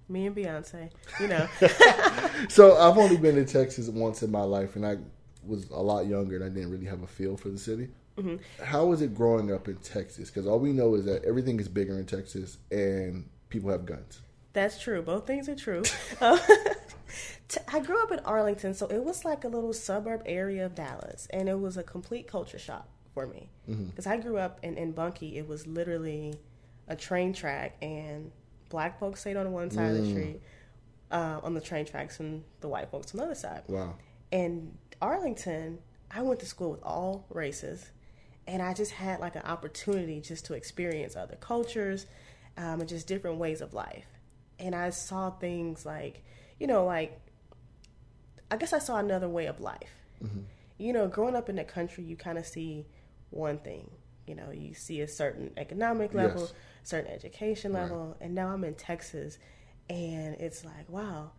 Me 0.09 0.25
and 0.25 0.35
Beyonce, 0.35 0.89
you 1.21 1.27
know. 1.29 1.47
So 2.49 2.75
I've 2.77 2.97
only 2.97 3.15
been 3.15 3.35
to 3.35 3.45
Texas 3.45 3.87
once 3.87 4.21
in 4.23 4.31
my 4.31 4.41
life, 4.43 4.75
and 4.75 4.85
I 4.85 4.97
was 5.45 5.69
a 5.69 5.81
lot 5.81 6.05
younger, 6.07 6.35
and 6.35 6.43
I 6.43 6.49
didn't 6.49 6.69
really 6.71 6.85
have 6.87 7.01
a 7.03 7.07
feel 7.07 7.37
for 7.37 7.47
the 7.49 7.57
city. 7.57 7.87
Mm-hmm. 8.17 8.63
How 8.63 8.85
was 8.85 9.01
it 9.01 9.15
growing 9.15 9.53
up 9.53 9.69
in 9.69 9.77
Texas? 9.77 10.29
Because 10.29 10.45
all 10.47 10.59
we 10.59 10.73
know 10.73 10.95
is 10.95 11.05
that 11.05 11.23
everything 11.23 11.59
is 11.61 11.69
bigger 11.69 11.97
in 11.97 12.05
Texas, 12.05 12.57
and 12.71 13.29
people 13.49 13.69
have 13.71 13.85
guns. 13.85 14.21
That's 14.53 14.79
true. 14.79 15.01
Both 15.01 15.25
things 15.27 15.49
are 15.49 15.55
true. 15.55 15.83
Um, 16.21 16.39
t- 17.47 17.59
I 17.67 17.79
grew 17.79 18.01
up 18.01 18.11
in 18.11 18.19
Arlington, 18.19 18.73
so 18.73 18.87
it 18.87 19.03
was 19.03 19.25
like 19.25 19.43
a 19.43 19.47
little 19.47 19.73
suburb 19.73 20.21
area 20.25 20.65
of 20.65 20.75
Dallas, 20.75 21.27
and 21.31 21.49
it 21.49 21.59
was 21.59 21.75
a 21.77 21.83
complete 21.83 22.27
culture 22.27 22.59
shock 22.59 22.87
for 23.13 23.27
me. 23.27 23.49
Because 23.89 24.07
I 24.07 24.17
grew 24.17 24.37
up 24.37 24.59
in, 24.63 24.77
in 24.77 24.91
Bunkie, 24.91 25.37
it 25.37 25.47
was 25.47 25.65
literally 25.67 26.35
a 26.87 26.95
train 26.95 27.33
track, 27.33 27.77
and 27.81 28.31
black 28.69 28.99
folks 28.99 29.21
stayed 29.21 29.37
on 29.37 29.51
one 29.51 29.71
side 29.71 29.91
of 29.91 29.97
the 29.97 30.09
street 30.09 30.41
uh, 31.11 31.39
on 31.43 31.53
the 31.53 31.61
train 31.61 31.85
tracks, 31.85 32.19
and 32.19 32.43
the 32.61 32.67
white 32.67 32.89
folks 32.89 33.13
on 33.13 33.19
the 33.19 33.25
other 33.25 33.35
side. 33.35 33.63
Wow. 33.67 33.95
And 34.31 34.77
Arlington, 35.01 35.79
I 36.11 36.21
went 36.21 36.39
to 36.41 36.45
school 36.45 36.71
with 36.71 36.83
all 36.83 37.25
races, 37.29 37.89
and 38.47 38.61
I 38.61 38.73
just 38.73 38.91
had 38.91 39.19
like 39.19 39.35
an 39.35 39.43
opportunity 39.43 40.21
just 40.21 40.45
to 40.45 40.53
experience 40.53 41.15
other 41.15 41.37
cultures 41.39 42.05
um, 42.57 42.81
and 42.81 42.87
just 42.89 43.07
different 43.07 43.37
ways 43.37 43.61
of 43.61 43.73
life. 43.73 44.05
And 44.63 44.73
I 44.73 44.89
saw 44.91 45.29
things 45.29 45.85
like, 45.85 46.23
you 46.59 46.65
know, 46.67 46.85
like 46.85 47.19
I 48.49 48.57
guess 48.57 48.73
I 48.73 48.79
saw 48.79 48.97
another 48.97 49.27
way 49.29 49.45
of 49.47 49.59
life. 49.59 49.91
You 50.77 50.93
know, 50.93 51.07
growing 51.07 51.35
up 51.35 51.49
in 51.49 51.57
the 51.57 51.63
country, 51.65 52.03
you 52.05 52.15
kind 52.15 52.37
of 52.37 52.45
see 52.45 52.85
one 53.29 53.57
thing. 53.57 53.89
You 54.25 54.35
know, 54.35 54.51
you 54.51 54.73
see 54.73 55.01
a 55.01 55.07
certain 55.07 55.51
economic 55.57 56.13
level, 56.13 56.41
Yes. 56.43 56.53
certain 56.83 57.11
education 57.11 57.73
Right. 57.73 57.81
level, 57.81 58.15
and 58.21 58.33
now 58.33 58.47
I'm 58.53 58.63
in 58.63 58.75
Texas, 58.75 59.37
and 59.89 60.35
it's 60.35 60.63
like, 60.63 60.87
wow, 60.87 61.31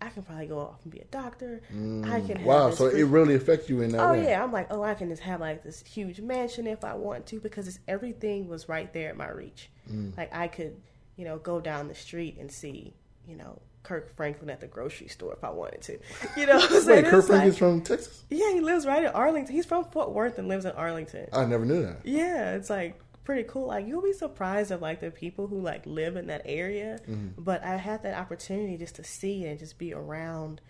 I 0.00 0.08
can 0.08 0.24
probably 0.24 0.46
go 0.48 0.58
off 0.58 0.80
and 0.82 0.92
be 0.92 0.98
a 0.98 1.04
doctor. 1.04 1.62
I 1.70 2.20
can 2.20 2.36
have 2.36 2.46
Wow. 2.46 2.70
So 2.70 2.90
free- 2.90 3.02
it 3.02 3.04
really 3.04 3.36
affects 3.36 3.68
you 3.70 3.80
in 3.80 3.92
that 3.92 4.00
Oh 4.00 4.12
way. 4.12 4.24
yeah, 4.24 4.42
I'm 4.42 4.50
like, 4.52 4.66
oh, 4.72 4.82
I 4.82 4.94
can 4.94 5.08
just 5.08 5.22
have 5.22 5.40
like 5.40 5.62
this 5.62 5.84
huge 5.86 6.20
mansion 6.20 6.66
if 6.66 6.82
I 6.82 6.94
want 6.94 7.26
to 7.26 7.38
because 7.38 7.68
it's, 7.68 7.78
everything 7.86 8.48
was 8.48 8.68
right 8.68 8.92
there 8.92 9.10
at 9.10 9.16
my 9.16 9.28
reach. 9.30 9.70
Mm. 9.88 10.16
Like 10.16 10.34
I 10.34 10.48
could, 10.48 10.80
you 11.16 11.24
know, 11.24 11.38
go 11.38 11.60
down 11.60 11.88
the 11.88 11.94
street 11.94 12.36
and 12.38 12.50
see, 12.50 12.94
you 13.26 13.36
know, 13.36 13.60
Kirk 13.82 14.14
Franklin 14.16 14.50
at 14.50 14.60
the 14.60 14.66
grocery 14.66 15.08
store 15.08 15.32
if 15.32 15.44
I 15.44 15.50
wanted 15.50 15.82
to. 15.82 15.98
You 16.36 16.46
know, 16.46 16.58
so 16.60 16.94
Wait, 16.94 17.04
Kirk 17.04 17.26
Franklin's 17.26 17.54
like- 17.54 17.58
from 17.58 17.82
Texas? 17.82 18.24
yeah, 18.30 18.52
he 18.52 18.60
lives 18.60 18.86
right 18.86 19.04
in 19.04 19.10
Arlington. 19.10 19.54
He's 19.54 19.66
from 19.66 19.84
Fort 19.84 20.12
Worth 20.12 20.38
and 20.38 20.48
lives 20.48 20.64
in 20.64 20.72
Arlington. 20.72 21.28
I 21.32 21.44
never 21.44 21.64
knew 21.64 21.82
that. 21.82 22.00
Yeah, 22.04 22.54
it's 22.54 22.70
like 22.70 22.98
pretty 23.24 23.44
cool. 23.44 23.66
Like 23.68 23.86
you'll 23.86 24.02
be 24.02 24.12
surprised 24.12 24.70
of 24.70 24.80
like 24.82 25.00
the 25.00 25.10
people 25.10 25.46
who 25.46 25.60
like 25.60 25.84
live 25.86 26.16
in 26.16 26.28
that 26.28 26.42
area. 26.44 26.98
Mm-hmm. 27.08 27.42
But 27.42 27.62
I 27.64 27.76
had 27.76 28.02
that 28.04 28.18
opportunity 28.18 28.76
just 28.76 28.96
to 28.96 29.04
see 29.04 29.44
and 29.44 29.58
just 29.58 29.78
be 29.78 29.92
around 29.92 30.60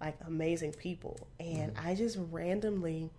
like 0.00 0.16
amazing 0.26 0.72
people, 0.72 1.28
and 1.40 1.74
mm-hmm. 1.74 1.88
I 1.88 1.94
just 1.94 2.18
randomly 2.30 3.10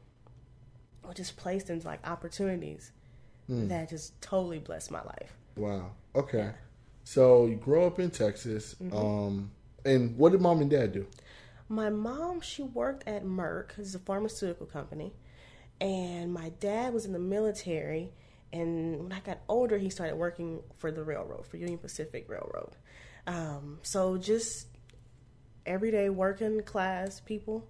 was 1.04 1.16
just 1.18 1.38
placed 1.38 1.70
in 1.70 1.80
like 1.82 2.08
opportunities 2.08 2.92
mm. 3.50 3.68
that 3.70 3.90
just 3.90 4.22
totally 4.22 4.60
blessed 4.60 4.92
my 4.92 5.02
life. 5.02 5.34
Wow. 5.56 5.92
Okay. 6.16 6.52
So 7.04 7.46
you 7.46 7.56
grow 7.56 7.88
up 7.88 8.00
in 8.00 8.12
Texas. 8.12 8.76
Mm-hmm. 8.82 8.96
Um, 8.96 9.52
and 9.86 10.18
what 10.18 10.32
did 10.32 10.42
mom 10.42 10.62
and 10.62 10.70
dad 10.70 10.92
do? 10.94 11.08
My 11.68 11.90
mom, 11.90 12.42
she 12.42 12.64
worked 12.64 13.08
at 13.08 13.24
Merck, 13.24 13.78
it's 13.78 13.94
a 13.94 14.00
pharmaceutical 14.00 14.66
company, 14.66 15.14
and 15.80 16.34
my 16.34 16.50
dad 16.60 16.94
was 16.94 17.06
in 17.06 17.14
the 17.14 17.20
military. 17.20 18.12
And 18.52 19.04
when 19.04 19.12
I 19.12 19.20
got 19.20 19.40
older, 19.48 19.78
he 19.78 19.92
started 19.92 20.16
working 20.16 20.62
for 20.78 20.92
the 20.92 21.04
railroad, 21.04 21.46
for 21.46 21.58
Union 21.58 21.78
Pacific 21.78 22.26
Railroad. 22.28 22.76
Um, 23.28 23.78
so 23.84 24.18
just 24.18 24.68
everyday 25.66 26.10
working 26.10 26.64
class 26.64 27.20
people. 27.20 27.68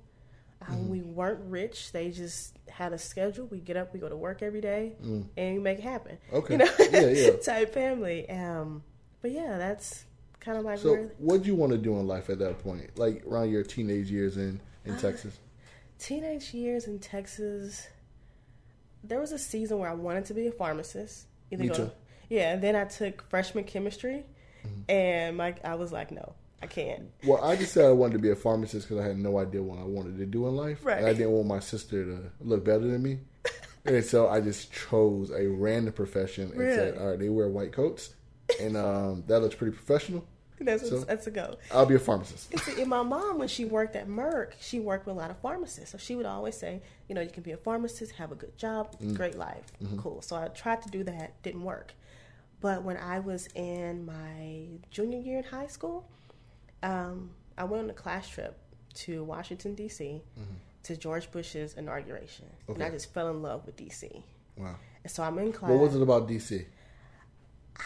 Um, 0.68 0.90
We 0.90 1.02
weren't 1.02 1.42
rich. 1.50 1.92
They 1.92 2.12
just 2.12 2.58
had 2.80 2.94
a 2.94 2.98
schedule. 2.98 3.46
We 3.48 3.60
get 3.60 3.76
up, 3.78 3.94
we 3.94 4.00
go 4.00 4.08
to 4.10 4.16
work 4.16 4.42
every 4.42 4.62
day, 4.62 4.94
and 5.04 5.28
we 5.56 5.60
make 5.60 5.80
it 5.80 5.84
happen. 5.84 6.18
Okay. 6.34 6.54
You 6.54 6.58
know, 6.60 6.70
Yeah, 6.80 7.08
yeah. 7.10 7.32
type 7.44 7.74
family. 7.74 8.30
Um, 8.30 8.82
but 9.22 9.32
yeah, 9.32 9.58
that's 9.58 10.06
kind 10.40 10.58
of 10.58 10.64
like 10.64 10.80
So 10.80 10.94
where 10.94 11.12
what 11.18 11.42
do 11.44 11.48
you 11.48 11.56
want 11.56 11.74
to 11.74 11.78
do 11.78 12.00
in 12.00 12.08
life 12.08 12.30
at 12.30 12.40
that 12.40 12.60
point? 12.64 12.98
Like 12.98 13.24
around 13.28 13.50
your 13.52 13.64
teenage 13.64 14.10
years 14.10 14.38
in, 14.38 14.62
in 14.86 14.94
Uh, 14.94 15.00
Texas? 15.00 15.38
teenage 16.00 16.54
years 16.54 16.88
in 16.88 17.00
Texas, 17.00 17.88
there 19.04 19.20
was 19.20 19.34
a 19.34 19.40
season 19.40 19.80
where 19.80 19.90
I 19.90 19.94
wanted 19.94 20.24
to 20.26 20.34
be 20.34 20.48
a 20.48 20.52
pharmacist. 20.52 21.26
Either 21.52 21.64
Me 21.64 21.68
go- 21.70 21.76
too. 21.76 21.92
Yeah, 22.30 22.54
and 22.54 22.62
then 22.64 22.76
I 22.78 22.86
took 22.86 23.24
freshman 23.30 23.66
chemistry, 23.66 24.24
Mm-hmm. 24.66 24.92
and 24.92 25.38
my 25.38 25.56
I 25.64 25.76
was 25.76 25.92
like, 25.92 26.12
no, 26.12 26.34
I 26.62 26.68
can't. 26.68 27.04
Well, 27.24 27.44
I 27.44 27.56
just 27.56 27.74
said 27.74 27.86
I 27.86 27.92
wanted 27.92 28.14
to 28.14 28.20
be 28.20 28.32
a 28.32 28.36
pharmacist 28.36 28.88
because 28.90 29.04
I 29.04 29.08
had 29.08 29.18
no 29.18 29.38
idea 29.40 29.62
what 29.64 29.80
I 29.80 29.84
wanted 29.84 30.18
to 30.18 30.26
do 30.26 30.48
in 30.48 30.56
life. 30.56 30.86
Right. 30.86 30.98
And 30.98 31.08
I 31.08 31.14
didn't 31.14 31.32
want 31.32 31.48
my 31.48 31.60
sister 31.60 32.04
to 32.06 32.20
look 32.42 32.66
better 32.66 32.86
than 32.88 33.02
me. 33.02 33.20
and 33.86 34.04
so 34.04 34.28
I 34.28 34.42
just 34.42 34.72
chose 34.74 35.32
a 35.32 35.48
random 35.48 35.94
profession 35.94 36.52
and 36.52 36.58
said, 36.58 36.98
all 36.98 37.12
right, 37.12 37.20
they 37.20 37.30
wear 37.30 37.48
white 37.48 37.72
coats. 37.72 38.14
and 38.60 38.76
um, 38.76 39.24
that 39.28 39.40
looks 39.42 39.56
pretty 39.56 39.76
professional. 39.76 40.26
That's 40.62 40.90
So- 40.90 41.00
that's 41.00 41.26
a 41.28 41.32
go. 41.32 41.56
I'll 41.72 41.86
be 41.86 41.96
a 41.96 42.00
pharmacist. 42.00 42.58
See, 42.60 42.82
and 42.82 42.90
my 42.90 43.02
mom, 43.02 43.38
when 43.40 43.48
she 43.48 43.64
worked 43.64 43.96
at 43.96 44.10
Merck, 44.10 44.52
she 44.60 44.82
worked 44.82 45.06
with 45.06 45.16
a 45.16 45.18
lot 45.20 45.32
of 45.32 45.38
pharmacists. 45.38 45.92
So 45.92 45.98
she 45.98 46.18
would 46.18 46.26
always 46.26 46.58
say, 46.58 46.82
you 47.08 47.16
know, 47.16 47.22
you 47.22 47.30
can 47.30 47.44
be 47.44 47.52
a 47.52 47.58
pharmacist, 47.58 48.12
have 48.16 48.34
a 48.34 48.36
good 48.36 48.58
job, 48.58 48.98
great 49.14 49.38
life, 49.38 49.72
cool. 49.98 50.22
So 50.22 50.36
I 50.36 50.50
tried 50.50 50.82
to 50.82 50.90
do 50.90 51.06
that, 51.06 51.42
didn't 51.44 51.64
work. 51.64 51.94
But 52.60 52.84
when 52.84 52.98
I 52.98 53.20
was 53.20 53.48
in 53.56 54.06
my 54.06 54.68
junior 54.92 55.20
year 55.20 55.38
in 55.38 55.44
high 55.46 55.68
school, 55.68 56.10
um, 56.84 57.32
I 57.58 57.64
went 57.66 57.84
on 57.84 57.90
a 57.90 57.94
class 57.94 58.28
trip 58.28 58.58
to 58.96 59.24
Washington 59.24 59.76
D.C. 59.76 60.22
to 60.84 60.98
George 60.98 61.32
Bush's 61.32 61.74
inauguration, 61.76 62.46
and 62.68 62.82
I 62.82 62.90
just 62.90 63.14
fell 63.14 63.30
in 63.30 63.42
love 63.42 63.66
with 63.66 63.76
D.C. 63.76 64.24
Wow. 64.58 64.76
And 65.04 65.12
so 65.12 65.24
I'm 65.24 65.38
in 65.40 65.52
class. 65.54 65.72
What 65.72 65.80
was 65.80 65.96
it 65.96 66.02
about 66.02 66.28
DC? 66.28 66.66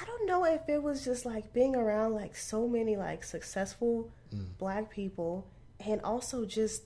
I 0.01 0.05
don't 0.05 0.25
know 0.25 0.43
if 0.45 0.67
it 0.67 0.81
was 0.81 1.05
just 1.05 1.23
like 1.25 1.53
being 1.53 1.75
around 1.75 2.13
like 2.15 2.35
so 2.35 2.67
many 2.67 2.95
like 2.97 3.23
successful 3.23 4.11
Mm. 4.33 4.57
black 4.57 4.89
people 4.89 5.45
and 5.79 6.01
also 6.01 6.43
just 6.43 6.81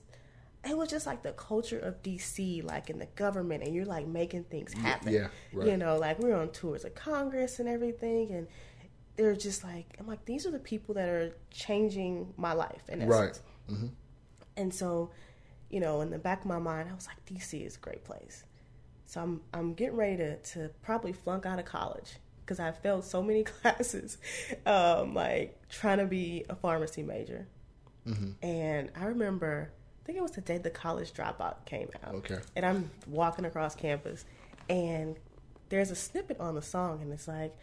it 0.70 0.76
was 0.76 0.90
just 0.90 1.06
like 1.06 1.24
the 1.24 1.32
culture 1.32 1.80
of 1.80 2.04
DC 2.04 2.62
like 2.62 2.90
in 2.90 3.00
the 3.00 3.06
government 3.16 3.64
and 3.64 3.74
you're 3.74 3.86
like 3.86 4.06
making 4.06 4.44
things 4.44 4.74
happen. 4.74 5.14
yeah, 5.14 5.28
right. 5.54 5.68
You 5.68 5.78
know, 5.78 5.96
like 5.98 6.20
we 6.20 6.28
were 6.28 6.36
on 6.36 6.50
tours 6.50 6.84
of 6.84 6.94
Congress 6.96 7.60
and 7.60 7.70
everything 7.70 8.32
and 8.32 8.48
they're 9.18 9.36
just 9.36 9.64
like 9.64 9.98
I'm 10.00 10.08
like 10.08 10.24
these 10.26 10.46
are 10.46 10.52
the 10.52 10.60
people 10.60 10.96
that 10.96 11.10
are 11.10 11.32
changing 11.52 12.34
my 12.38 12.54
life 12.54 12.84
in 12.88 13.02
essence. 13.02 13.42
Right. 13.70 13.90
And 14.56 14.74
so, 14.74 15.12
you 15.70 15.80
know, 15.80 16.02
in 16.02 16.10
the 16.10 16.18
back 16.18 16.42
of 16.42 16.48
my 16.48 16.60
mind, 16.60 16.90
I 16.90 16.96
was 16.96 17.08
like, 17.08 17.24
DC 17.26 17.66
is 17.66 17.76
a 17.76 17.80
great 17.80 18.04
place. 18.04 18.44
So 19.06 19.22
I'm 19.22 19.42
I'm 19.54 19.74
getting 19.74 19.96
ready 19.96 20.18
to 20.18 20.38
to 20.38 20.70
probably 20.82 21.14
flunk 21.14 21.46
out 21.46 21.60
of 21.60 21.66
college 21.66 22.18
because 22.42 22.60
I 22.60 22.72
failed 22.72 23.04
so 23.04 23.22
many 23.22 23.44
classes, 23.62 24.18
um, 24.66 25.14
like 25.14 25.60
trying 25.70 25.98
to 25.98 26.06
be 26.06 26.46
a 26.50 26.56
pharmacy 26.56 27.04
major. 27.04 27.48
And 28.42 28.90
I 28.96 29.06
remember, 29.06 29.70
I 30.02 30.06
think 30.06 30.18
it 30.18 30.22
was 30.22 30.32
the 30.32 30.42
day 30.42 30.58
the 30.58 30.70
college 30.70 31.12
dropout 31.12 31.66
came 31.66 31.90
out. 32.06 32.16
Okay. 32.16 32.38
And 32.56 32.66
I'm 32.66 32.90
walking 33.06 33.44
across 33.44 33.76
campus, 33.76 34.24
and 34.70 35.18
there's 35.70 35.92
a 35.92 35.96
snippet 35.96 36.40
on 36.40 36.56
the 36.56 36.62
song, 36.62 37.02
and 37.02 37.12
it's 37.12 37.28
like. 37.28 37.56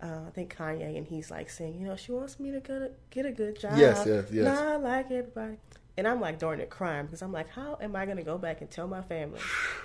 Uh, 0.00 0.20
I 0.26 0.30
think 0.30 0.54
Kanye 0.56 0.96
and 0.96 1.06
he's 1.06 1.30
like 1.30 1.50
saying, 1.50 1.80
you 1.80 1.86
know, 1.86 1.96
she 1.96 2.12
wants 2.12 2.38
me 2.38 2.52
to 2.52 2.60
get 2.60 2.76
a, 2.76 2.90
get 3.10 3.26
a 3.26 3.32
good 3.32 3.58
job. 3.58 3.76
Yes, 3.76 4.04
yes, 4.06 4.26
yes. 4.30 4.44
Not 4.44 4.82
like 4.82 5.10
everybody. 5.10 5.56
And 5.96 6.06
I'm 6.06 6.20
like 6.20 6.38
during 6.38 6.60
it 6.60 6.70
crying 6.70 7.06
because 7.06 7.22
I'm 7.22 7.32
like, 7.32 7.48
how 7.50 7.76
am 7.80 7.96
I 7.96 8.04
going 8.04 8.18
to 8.18 8.22
go 8.22 8.38
back 8.38 8.60
and 8.60 8.70
tell 8.70 8.86
my 8.86 9.02
family 9.02 9.40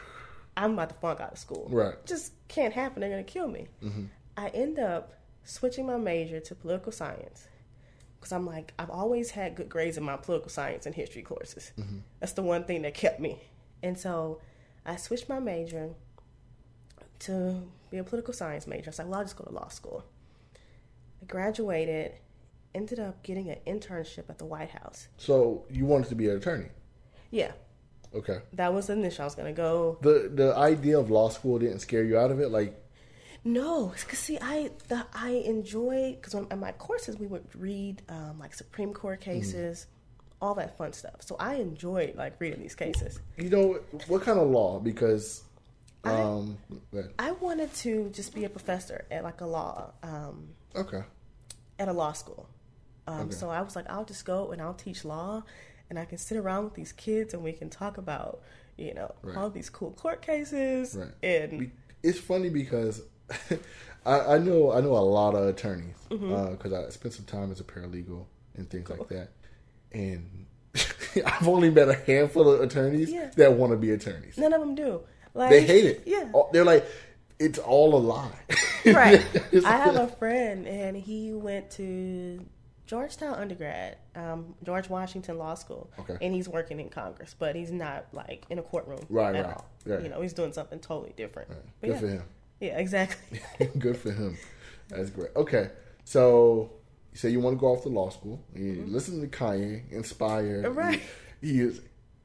I'm 0.58 0.74
about 0.74 0.89
to 0.89 0.96
flunk 0.96 1.20
out 1.20 1.32
of 1.32 1.38
school? 1.39 1.67
Right. 1.72 1.96
Just 2.05 2.34
can't 2.48 2.74
happen. 2.74 3.01
They're 3.01 3.10
going 3.10 3.25
to 3.25 3.32
kill 3.32 3.48
me. 3.48 3.67
I 4.38 4.50
end 4.50 4.77
up 4.77 5.13
switching 5.43 5.88
my 5.88 5.98
major 5.98 6.39
to 6.39 6.55
political 6.55 6.91
science 6.91 7.48
because 8.20 8.32
I'm 8.32 8.46
like, 8.46 8.74
I've 8.77 8.91
always 8.91 9.32
had 9.32 9.55
good 9.55 9.67
grades 9.70 9.98
in 9.98 10.03
my 10.03 10.15
political 10.17 10.50
science 10.50 10.86
and 10.86 10.93
history 10.93 11.24
courses. 11.24 11.72
That's 12.20 12.34
the 12.34 12.43
one 12.43 12.65
thing 12.65 12.84
that 12.84 12.93
kept 12.93 13.20
me. 13.20 13.41
And 13.82 13.98
so 13.98 14.39
I 14.86 14.96
switched 14.98 15.27
my 15.27 15.39
major 15.39 15.89
to 17.25 17.62
be 17.92 17.98
a 17.98 18.03
political 18.03 18.34
science 18.34 18.68
major. 18.68 18.88
I 18.88 18.89
was 18.89 19.00
like, 19.00 19.08
well, 19.08 19.20
I'll 19.20 19.25
just 19.25 19.38
go 19.38 19.44
to 19.46 19.51
law 19.53 19.68
school. 19.70 20.03
I 21.22 21.25
graduated, 21.25 22.13
ended 22.75 23.00
up 23.00 23.22
getting 23.24 23.50
an 23.50 23.58
internship 23.68 24.30
at 24.30 24.38
the 24.38 24.46
White 24.46 24.72
House. 24.72 25.08
So 25.18 25.65
you 25.70 25.86
wanted 25.86 26.10
to 26.10 26.15
be 26.15 26.30
an 26.30 26.38
attorney? 26.38 26.70
Yeah, 27.32 27.51
Okay. 28.15 28.39
that 28.53 28.74
was 28.74 28.88
the 28.88 28.94
initial. 28.94 29.24
I 29.24 29.25
was 29.25 29.36
gonna 29.36 29.53
go. 29.53 29.98
The 30.01 30.30
the 30.34 30.56
idea 30.56 31.00
of 31.00 31.10
law 31.10 31.30
school 31.30 31.58
didn't 31.60 31.80
scare 31.80 32.03
you 32.03 32.18
out 32.18 32.30
of 32.32 32.39
it, 32.39 32.50
like 32.50 32.80
No, 33.44 33.88
because 34.00 34.20
see, 34.20 34.38
I 34.39 34.70
the 34.88 35.06
I 35.13 35.30
enjoy 35.46 36.15
because 36.20 36.34
in 36.36 36.60
my 36.60 36.72
courses 36.74 37.18
we 37.18 37.25
would 37.27 37.46
read 37.56 38.01
um, 38.10 38.38
like 38.39 38.53
Supreme 38.53 38.94
Court 38.94 39.20
cases, 39.20 39.88
all 40.42 40.53
that 40.56 40.77
fun 40.77 40.94
stuff. 40.94 41.15
So 41.22 41.36
I 41.39 41.56
enjoyed 41.56 42.15
like 42.15 42.39
reading 42.39 42.62
these 42.62 42.75
cases. 42.75 43.20
you 43.38 43.50
know 43.50 43.80
what 44.08 44.22
kind 44.22 44.38
of 44.39 44.48
law? 44.50 44.80
Because 44.80 45.44
um, 46.12 46.57
ahead. 46.91 47.12
I 47.19 47.31
wanted 47.31 47.74
to 47.75 48.10
just 48.13 48.33
be 48.36 48.43
a 48.45 48.50
professor 48.50 49.05
at 49.12 49.24
like 49.24 49.41
a 49.41 49.45
law 49.45 49.91
um, 50.03 50.50
okay, 50.75 51.03
at 51.79 51.88
a 51.88 51.93
law 51.93 52.13
school. 52.13 52.48
Um, 53.07 53.22
Okay. 53.27 53.36
So 53.36 53.50
I 53.50 53.62
was 53.62 53.75
like, 53.75 53.89
I'll 53.89 54.05
just 54.05 54.25
go 54.25 54.51
and 54.51 54.62
I'll 54.62 54.74
teach 54.74 55.03
law, 55.05 55.43
and 55.89 56.00
I 56.00 56.05
can 56.05 56.17
sit 56.17 56.38
around 56.38 56.65
with 56.65 56.74
these 56.75 56.91
kids 56.91 57.33
and 57.33 57.43
we 57.43 57.51
can 57.53 57.69
talk 57.69 57.98
about, 57.98 58.41
you 58.77 58.93
know, 58.93 59.13
Right. 59.22 59.38
all 59.38 59.50
these 59.50 59.69
cool 59.69 59.91
court 59.91 60.22
cases. 60.22 60.95
right. 60.95 61.10
And 61.22 61.72
it's 62.01 62.19
funny 62.19 62.50
because 62.50 63.01
I, 64.05 64.19
I 64.36 64.38
know 64.38 64.72
I 64.72 64.81
know 64.81 64.91
a 64.93 65.00
lot 65.19 65.36
of 65.36 65.45
attorneys 65.48 65.95
Mm-hmm. 66.10 66.51
because 66.53 66.74
I 66.74 66.89
spent 66.89 67.13
some 67.15 67.25
time 67.25 67.51
as 67.51 67.60
a 67.60 67.63
paralegal 67.63 68.25
and 68.55 68.69
things 68.69 68.89
like 68.89 69.07
that, 69.10 69.29
and 69.91 70.45
I've 71.25 71.48
only 71.48 71.69
met 71.72 71.89
a 71.89 71.93
handful 71.95 72.50
of 72.50 72.62
attorneys 72.62 73.12
Yeah. 73.12 73.31
that 73.36 73.53
want 73.53 73.72
to 73.72 73.77
be 73.77 73.91
attorneys. 73.91 74.38
none 74.38 74.53
of 74.53 74.60
them 74.62 74.75
do. 74.75 75.01
Like 75.34 75.50
They 75.50 75.62
hate 75.63 75.86
it. 75.86 76.04
Yeah. 76.06 76.32
They're 76.52 76.66
like, 76.66 76.86
it's 77.40 77.60
all 77.60 77.96
a 77.96 77.98
lie. 77.98 78.30
right. 78.86 79.25
I 79.66 79.78
have 79.78 79.96
a 79.96 80.08
friend, 80.08 80.68
and 80.68 80.96
he 80.96 81.34
went 81.34 81.72
to 81.72 82.46
Georgetown 82.86 83.34
undergrad, 83.36 83.98
um, 84.16 84.54
George 84.63 84.90
Washington 84.90 85.38
Law 85.38 85.56
School, 85.56 85.90
Okay. 86.00 86.18
and 86.22 86.34
he's 86.34 86.48
working 86.48 86.80
in 86.80 86.90
Congress, 86.90 87.36
but 87.38 87.56
he's 87.56 87.72
not 87.72 88.06
like 88.13 88.46
in 88.50 88.60
a 88.60 88.62
courtroom 88.62 89.00
Right, 89.10 89.36
at 89.36 89.46
right, 89.46 89.54
all. 89.56 89.66
right. 89.86 90.04
You 90.04 90.10
know, 90.10 90.22
he's 90.22 90.34
doing 90.34 90.54
something 90.54 90.80
totally 90.80 91.13
different. 91.18 91.50
But 91.82 91.88
Good 91.88 91.94
yeah, 91.94 92.00
for 92.00 92.08
him. 92.08 92.24
yeah, 92.60 92.78
exactly. 92.78 93.42
Good 93.80 93.98
for 93.98 94.12
him. 94.12 94.38
That's 94.90 95.10
great. 95.10 95.30
Okay, 95.36 95.70
so 96.04 96.72
you 97.12 97.18
say 97.18 97.30
you 97.30 97.40
want 97.40 97.56
to 97.58 97.60
go 97.60 97.68
off 97.68 97.84
to 97.84 97.90
law 97.90 98.10
school. 98.10 98.44
You 98.54 98.84
listen 98.88 99.22
to 99.22 99.28
Kanye, 99.28 99.90
inspired. 99.92 100.66
Mm-hmm. 100.66 100.78
Right. 100.78 101.02
He, 101.42 101.54
he 101.54 101.58
has 101.60 101.82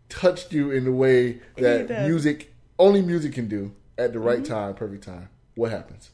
touched 0.08 0.52
you 0.52 0.70
in 0.72 0.84
the 0.84 0.92
way 0.92 1.40
that 1.56 1.88
music, 2.08 2.52
only 2.78 3.02
music 3.02 3.32
can 3.34 3.48
do 3.48 3.72
at 3.96 4.12
the 4.12 4.18
Mm-hmm. 4.18 4.28
right 4.28 4.44
time, 4.44 4.74
perfect 4.74 5.04
time. 5.04 5.28
What 5.54 5.70
happens? 5.70 6.10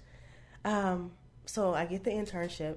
Um, 0.65 1.13
so 1.47 1.75
I 1.75 1.85
get 1.87 2.05
the 2.05 2.11
internship. 2.11 2.77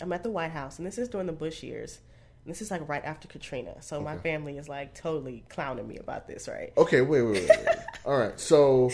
I'm 0.00 0.12
at 0.12 0.22
the 0.22 0.30
White 0.30 0.50
House, 0.50 0.78
and 0.78 0.86
this 0.86 0.98
is 0.98 1.08
during 1.08 1.26
the 1.26 1.32
Bush 1.32 1.62
years. 1.62 1.98
And 2.44 2.52
this 2.52 2.60
is 2.60 2.70
like 2.70 2.86
right 2.88 3.04
after 3.04 3.26
Katrina. 3.28 3.80
So 3.80 4.00
my 4.00 4.18
family 4.18 4.58
is 4.58 4.68
like 4.68 4.94
totally 4.94 5.44
clowning 5.48 5.88
me 5.88 5.96
about 5.96 6.26
this, 6.28 6.46
right? 6.48 6.72
Okay, 6.76 7.00
wait, 7.00 7.22
wait, 7.22 7.48
wait. 7.48 7.48
wait. 7.66 7.76
All 8.04 8.18
right, 8.18 8.38
so 8.38 8.90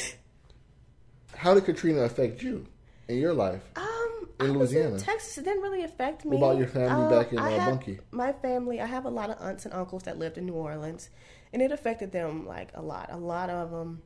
how 1.34 1.54
did 1.54 1.64
Katrina 1.64 2.02
affect 2.02 2.42
you 2.42 2.66
in 3.08 3.18
your 3.18 3.34
life? 3.34 3.60
Um, 3.76 4.28
In 4.40 4.52
Louisiana. 4.56 4.98
Texas. 4.98 5.36
It 5.38 5.44
didn't 5.44 5.62
really 5.62 5.82
affect 5.82 6.24
me. 6.24 6.36
What 6.36 6.50
about 6.50 6.58
your 6.58 6.68
family 6.68 7.04
Um, 7.04 7.10
back 7.10 7.32
in, 7.32 7.38
uh, 7.38 7.48
had- 7.50 7.70
Bunkie? 7.70 7.98
My 8.12 8.32
family. 8.32 8.80
I 8.80 8.86
have 8.86 9.04
a 9.04 9.10
lot 9.10 9.30
of 9.30 9.36
aunts 9.40 9.64
and 9.64 9.74
uncles 9.74 10.04
that 10.04 10.18
lived 10.18 10.38
in 10.38 10.46
New 10.46 10.54
Orleans, 10.54 11.10
and 11.52 11.60
it 11.60 11.72
affected 11.72 12.12
them 12.12 12.46
like 12.46 12.70
a 12.74 12.80
lot. 12.82 13.08
A 13.10 13.16
lot 13.18 13.50
of 13.50 13.70
them 13.70 14.02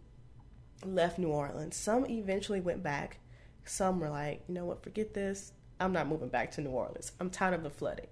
left 0.84 1.18
New 1.18 1.28
Orleans. 1.28 1.76
Some 1.76 2.06
eventually 2.06 2.60
went 2.60 2.82
back. 2.82 3.18
Some 3.64 4.00
were 4.00 4.10
like, 4.10 4.42
you 4.48 4.54
know 4.54 4.64
what, 4.64 4.82
forget 4.82 5.14
this. 5.14 5.52
I'm 5.80 5.92
not 5.92 6.06
moving 6.08 6.28
back 6.28 6.52
to 6.52 6.60
New 6.60 6.70
Orleans. 6.70 7.12
I'm 7.20 7.30
tired 7.30 7.54
of 7.54 7.62
the 7.62 7.70
flooding. 7.70 8.06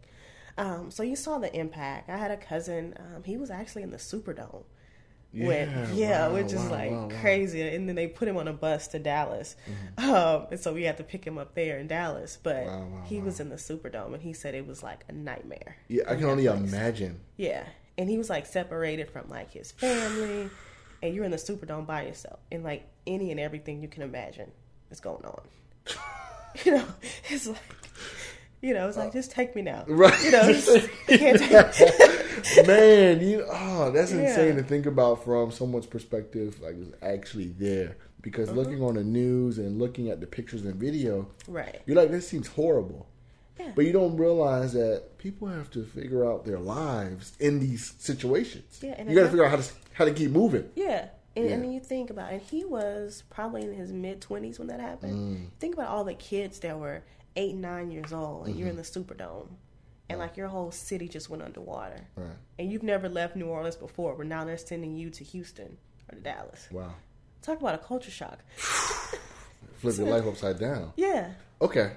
Um, 0.59 0.91
so 0.91 1.03
you 1.03 1.17
saw 1.17 1.39
the 1.39 1.55
impact. 1.57 2.11
I 2.11 2.17
had 2.17 2.31
a 2.31 2.37
cousin. 2.37 2.95
Um, 2.99 3.25
he 3.25 3.37
was 3.37 3.51
actually 3.51 3.83
in 3.83 3.91
the 3.91 3.97
Superdome. 3.97 4.65
when 5.33 5.89
yeah, 5.95 6.29
wow, 6.29 6.35
which 6.35 6.53
is 6.53 6.61
wow, 6.63 6.71
like 6.71 6.91
wow, 6.93 7.09
crazy. 7.21 7.61
And 7.75 7.89
then 7.89 7.97
they 7.97 8.07
put 8.07 8.29
him 8.29 8.37
on 8.37 8.47
a 8.47 8.53
bus 8.53 8.87
to 8.89 9.01
Dallas, 9.01 9.57
Mm-hmm. 9.99 10.15
um, 10.15 10.47
and 10.53 10.61
so 10.61 10.73
we 10.73 10.85
had 10.85 10.97
to 10.99 11.03
pick 11.05 11.25
him 11.27 11.39
up 11.39 11.55
there 11.57 11.79
in 11.79 11.89
Dallas. 11.89 12.39
But 12.41 12.69
he 13.07 13.21
was 13.21 13.41
in 13.41 13.49
the 13.49 13.57
Superdome, 13.57 14.15
and 14.15 14.23
he 14.23 14.33
said 14.33 14.55
it 14.55 14.65
was 14.67 14.83
like 14.85 15.05
a 15.09 15.13
nightmare. 15.13 15.77
Yeah, 15.89 16.05
I 16.09 16.15
can 16.15 16.25
only 16.27 16.47
place. 16.47 16.73
imagine. 16.73 17.19
Yeah, 17.37 17.65
and 17.99 18.09
he 18.09 18.17
was 18.17 18.31
like 18.31 18.47
separated 18.47 19.11
from 19.11 19.29
like 19.29 19.51
his 19.53 19.73
family, 19.73 20.51
and 21.05 21.15
you're 21.15 21.25
in 21.25 21.31
the 21.31 21.37
Superdome 21.37 21.87
by 21.87 22.07
yourself, 22.07 22.41
and 22.51 22.65
like 22.65 22.89
any 23.07 23.31
and 23.31 23.39
everything 23.39 23.83
you 23.83 23.89
can 23.89 24.03
imagine 24.03 24.51
is 24.91 25.01
going 25.01 25.25
on. 25.25 25.43
you 26.65 26.73
know, 26.73 26.87
it's 27.29 27.47
like. 27.47 27.59
You 28.63 28.73
know, 28.73 28.89
it's 28.89 28.97
like 28.97 29.13
just 29.13 29.31
take 29.31 29.55
me 29.55 29.61
now. 29.61 29.85
Right. 29.87 30.25
You 30.25 30.31
know, 30.31 30.51
just. 30.51 30.89
Man, 32.67 33.21
you 33.21 33.45
oh, 33.47 33.91
that's 33.91 34.11
Yeah. 34.11 34.21
insane 34.21 34.57
to 34.57 34.63
think 34.63 34.87
about 34.87 35.23
from 35.23 35.51
someone's 35.53 35.85
perspective, 35.87 36.59
like 36.63 36.77
actually 37.03 37.49
there. 37.59 37.97
Because 38.23 38.49
Uh-huh. 38.49 38.61
looking 38.61 38.83
on 38.83 38.95
the 38.95 39.05
news 39.05 39.59
and 39.59 39.79
looking 39.79 40.09
at 40.09 40.21
the 40.21 40.27
pictures 40.27 40.65
and 40.65 40.77
video, 40.77 41.29
right. 41.47 41.83
you're 41.85 41.97
like, 41.97 42.11
this 42.11 42.27
seems 42.27 42.47
horrible. 42.47 43.07
Yeah. 43.59 43.73
But 43.75 43.85
you 43.85 43.93
don't 43.93 44.17
realize 44.17 44.73
that 44.73 45.17
people 45.19 45.49
have 45.49 45.71
to 45.73 45.85
figure 45.85 46.29
out 46.29 46.45
their 46.45 46.59
lives 46.59 47.33
in 47.39 47.61
these 47.61 47.95
situations. 47.99 48.81
Yeah, 48.83 48.95
and 48.99 49.09
you 49.09 49.15
got 49.15 49.23
to 49.25 49.29
figure 49.29 49.45
out 49.45 49.51
how 49.51 49.57
to 49.59 49.73
how 49.93 50.05
to 50.05 50.13
keep 50.13 50.31
moving. 50.31 50.69
Yeah. 50.75 51.09
And, 51.37 51.47
Yeah. 51.47 51.53
and 51.55 51.65
then 51.65 51.73
you 51.73 51.81
think 51.81 52.11
about 52.11 52.33
it, 52.33 52.43
he 52.43 52.65
was 52.65 53.23
probably 53.31 53.63
in 53.63 53.73
his 53.75 53.93
mid 53.93 54.21
20s 54.21 54.59
when 54.59 54.69
that 54.69 54.81
happened. 54.81 55.37
Mm. 55.39 55.51
Think 55.61 55.75
about 55.75 55.89
all 55.89 56.05
the 56.05 56.15
kids 56.15 56.59
that 56.61 56.79
were 56.79 57.03
eight, 57.37 57.55
nine 57.57 57.91
years 57.91 58.13
old, 58.13 58.47
and 58.47 58.57
you're 58.57 58.69
in 58.69 58.77
the 58.77 58.83
Mm-hmm. 58.83 59.13
Superdome, 59.13 59.49
and 60.09 60.19
like 60.21 60.37
your 60.37 60.47
whole 60.49 60.71
city 60.71 61.09
just 61.09 61.29
went 61.31 61.43
underwater. 61.43 62.07
Right. 62.17 62.29
And 62.59 62.71
you've 62.73 62.83
never 62.85 63.09
left 63.09 63.35
New 63.37 63.47
Orleans 63.47 63.77
before, 63.77 64.15
but 64.17 64.27
now 64.27 64.45
they're 64.45 64.57
sending 64.59 64.95
you 64.97 65.11
to 65.11 65.25
Houston 65.25 65.77
or 66.11 66.15
to 66.17 66.21
Dallas. 66.21 66.69
Wow. 66.71 66.95
Talk 67.43 67.61
about 67.61 67.75
a 67.75 67.79
culture 67.79 68.11
shock. 68.13 68.39
Flip 69.77 69.97
your 69.99 70.09
life 70.09 70.27
upside 70.27 70.59
down. 70.59 70.93
Yeah. 70.97 71.31
Okay. 71.61 71.93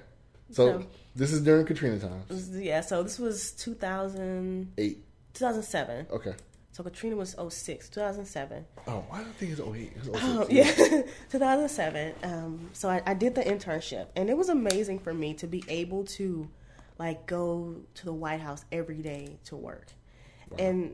So 0.51 0.79
So- 0.81 0.85
this 1.15 1.31
is 1.33 1.41
during 1.41 1.65
Katrina 1.65 1.99
times. 1.99 2.49
Yeah, 2.57 2.81
so 2.81 3.03
this 3.03 3.19
was 3.19 3.51
2008. 3.53 5.03
2007. 5.33 6.07
Okay. 6.11 6.33
So 6.71 6.83
Katrina 6.83 7.15
was 7.15 7.35
06, 7.49 7.89
2007. 7.89 8.65
Oh, 8.87 9.03
why 9.09 9.23
do 9.23 9.29
I 9.29 9.31
think 9.33 9.51
it's 9.51 9.59
08? 9.61 9.91
It's 9.95 10.05
06. 10.07 10.19
Oh, 10.23 10.47
yeah, 10.49 11.01
2007. 11.31 12.13
Um, 12.23 12.69
so 12.73 12.87
I, 12.89 13.01
I 13.05 13.13
did 13.15 13.33
the 13.33 13.41
internship, 13.41 14.07
and 14.15 14.29
it 14.29 14.37
was 14.37 14.49
amazing 14.49 14.99
for 14.99 15.11
me 15.13 15.33
to 15.35 15.47
be 15.47 15.63
able 15.69 16.03
to, 16.05 16.47
like, 16.99 17.25
go 17.25 17.75
to 17.95 18.05
the 18.05 18.13
White 18.13 18.41
House 18.41 18.63
every 18.71 19.01
day 19.01 19.37
to 19.45 19.55
work, 19.55 19.87
and 20.59 20.93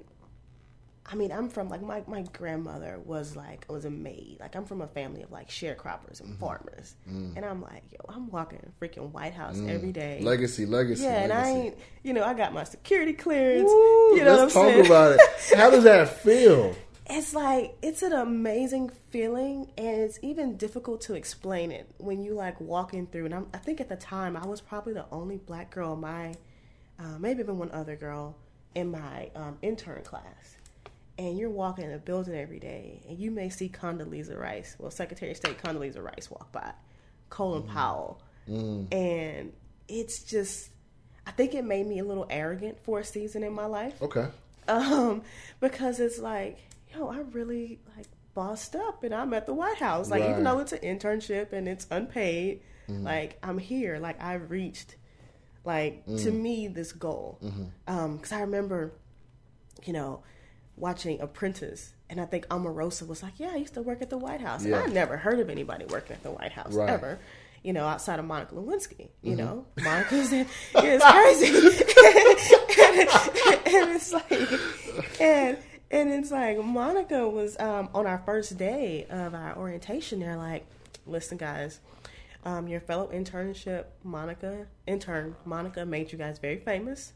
I 1.05 1.15
mean, 1.15 1.31
I'm 1.31 1.49
from 1.49 1.69
like 1.69 1.81
my 1.81 2.01
my 2.07 2.21
grandmother 2.21 2.99
was 3.03 3.35
like 3.35 3.65
was 3.69 3.85
a 3.85 3.89
maid. 3.89 4.37
Like 4.39 4.55
I'm 4.55 4.65
from 4.65 4.81
a 4.81 4.87
family 4.87 5.21
of 5.21 5.31
like 5.31 5.49
sharecroppers 5.49 6.21
and 6.21 6.37
farmers, 6.39 6.95
and 7.05 7.43
I'm 7.43 7.61
like, 7.61 7.83
yo, 7.91 7.99
I'm 8.07 8.29
walking 8.29 8.59
in 8.59 8.69
a 8.69 8.83
freaking 8.83 9.11
White 9.11 9.33
House 9.33 9.59
every 9.67 9.91
day. 9.91 10.21
Legacy, 10.21 10.65
legacy. 10.65 11.03
yeah, 11.03 11.23
and 11.23 11.33
I 11.33 11.49
ain't, 11.49 11.77
you 12.03 12.13
know, 12.13 12.23
I 12.23 12.33
got 12.33 12.53
my 12.53 12.63
security 12.63 13.13
clearance. 13.13 13.69
Woo, 13.69 14.15
you 14.17 14.23
know 14.23 14.37
let's 14.37 14.55
what 14.55 14.65
I'm 14.65 14.71
talk 14.71 14.73
saying? 14.73 14.85
about 14.85 15.11
it. 15.11 15.21
How 15.57 15.69
does 15.69 15.83
that 15.83 16.09
feel? 16.21 16.73
It's 17.09 17.33
like 17.33 17.75
it's 17.81 18.01
an 18.01 18.13
amazing 18.13 18.89
feeling, 19.09 19.71
and 19.77 20.01
it's 20.01 20.19
even 20.21 20.55
difficult 20.55 21.01
to 21.01 21.15
explain 21.15 21.71
it 21.71 21.89
when 21.97 22.23
you 22.23 22.33
like 22.33 22.59
walking 22.61 23.07
through. 23.07 23.25
And 23.25 23.35
I'm, 23.35 23.47
I 23.53 23.57
think 23.57 23.81
at 23.81 23.89
the 23.89 23.97
time 23.97 24.37
I 24.37 24.45
was 24.47 24.61
probably 24.61 24.93
the 24.93 25.05
only 25.11 25.35
black 25.35 25.69
girl 25.69 25.93
in 25.93 25.99
my, 25.99 26.33
uh, 26.97 27.19
maybe 27.19 27.41
even 27.41 27.57
one 27.57 27.71
other 27.71 27.97
girl 27.97 28.37
in 28.73 28.89
my 28.89 29.29
um, 29.35 29.57
intern 29.61 30.01
class. 30.03 30.57
And 31.23 31.37
you're 31.37 31.49
walking 31.49 31.85
in 31.85 31.93
a 31.93 31.97
building 31.97 32.35
every 32.35 32.59
day, 32.59 33.01
and 33.07 33.17
you 33.17 33.31
may 33.31 33.47
see 33.47 33.69
Condoleezza 33.69 34.37
Rice, 34.37 34.75
well, 34.77 34.91
Secretary 34.91 35.31
of 35.31 35.37
State 35.37 35.57
Condoleezza 35.63 36.03
Rice 36.03 36.29
walk 36.29 36.51
by, 36.51 36.73
Colin 37.29 37.63
mm. 37.63 37.69
Powell, 37.69 38.21
mm. 38.45 38.93
and 38.93 39.53
it's 39.87 40.21
just, 40.23 40.69
I 41.25 41.31
think 41.31 41.55
it 41.55 41.63
made 41.63 41.87
me 41.87 41.99
a 41.99 42.03
little 42.03 42.27
arrogant 42.29 42.77
for 42.83 42.99
a 42.99 43.05
season 43.05 43.41
in 43.41 43.53
my 43.53 43.67
life 43.67 44.01
Okay. 44.01 44.27
um, 44.67 45.21
because 45.61 46.01
it's 46.01 46.19
like, 46.19 46.57
yo, 46.93 47.07
I 47.07 47.19
really 47.31 47.79
like 47.95 48.07
bossed 48.33 48.75
up, 48.75 49.05
and 49.05 49.15
I'm 49.15 49.33
at 49.33 49.45
the 49.45 49.53
White 49.53 49.77
House. 49.77 50.09
Like, 50.09 50.23
Right. 50.23 50.31
even 50.31 50.43
though 50.43 50.59
it's 50.59 50.73
an 50.73 50.79
internship 50.79 51.53
and 51.53 51.69
it's 51.69 51.87
unpaid, 51.89 52.63
mm. 52.89 53.01
like 53.01 53.37
I'm 53.41 53.59
here. 53.59 53.97
Like 53.97 54.21
I've 54.21 54.51
reached, 54.51 54.97
like 55.63 56.05
to 56.05 56.31
me, 56.31 56.67
this 56.67 56.91
goal. 56.91 57.39
Mm-hmm. 57.41 57.63
Um, 57.87 58.17
because 58.17 58.33
I 58.33 58.41
remember, 58.41 58.91
you 59.85 59.93
know, 59.93 60.23
watching 60.77 61.19
Apprentice. 61.21 61.93
And 62.09 62.19
I 62.21 62.25
think 62.25 62.47
Omarosa 62.49 63.07
was 63.07 63.23
like, 63.23 63.33
"Yeah, 63.39 63.51
I 63.53 63.55
used 63.57 63.73
to 63.75 63.81
work 63.81 64.01
at 64.01 64.09
the 64.09 64.17
White 64.17 64.41
House." 64.41 64.65
Yeah. 64.65 64.81
And 64.81 64.91
I 64.91 64.93
never 64.93 65.17
heard 65.17 65.39
of 65.39 65.49
anybody 65.49 65.85
working 65.85 66.15
at 66.15 66.23
the 66.23 66.31
White 66.31 66.51
House 66.51 66.73
Right. 66.73 66.89
ever, 66.89 67.19
you 67.63 67.73
know, 67.73 67.85
outside 67.85 68.19
of 68.19 68.25
Monica 68.25 68.53
Lewinsky. 68.55 69.09
You 69.21 69.35
Mm-hmm. 69.35 69.37
know, 69.37 69.65
Monica's 69.83 70.31
it's 70.33 70.51
crazy, 70.75 71.47
and 73.65 73.95
it's 73.95 74.11
like, 74.13 74.31
and 75.19 75.57
and 75.91 76.09
it's 76.11 76.31
like 76.31 76.63
Monica 76.63 77.27
was 77.27 77.59
um, 77.59 77.89
on 77.93 78.05
our 78.07 78.21
first 78.25 78.57
day 78.57 79.05
of 79.09 79.33
our 79.33 79.55
orientation. 79.57 80.19
They're 80.19 80.37
like, 80.37 80.65
"Listen, 81.05 81.37
guys, 81.37 81.79
um, 82.45 82.67
your 82.67 82.81
fellow 82.81 83.09
internship, 83.13 83.85
Monica 84.03 84.67
intern 84.87 85.35
Monica, 85.45 85.85
made 85.85 86.11
you 86.11 86.17
guys 86.17 86.39
very 86.39 86.57
famous. 86.59 87.13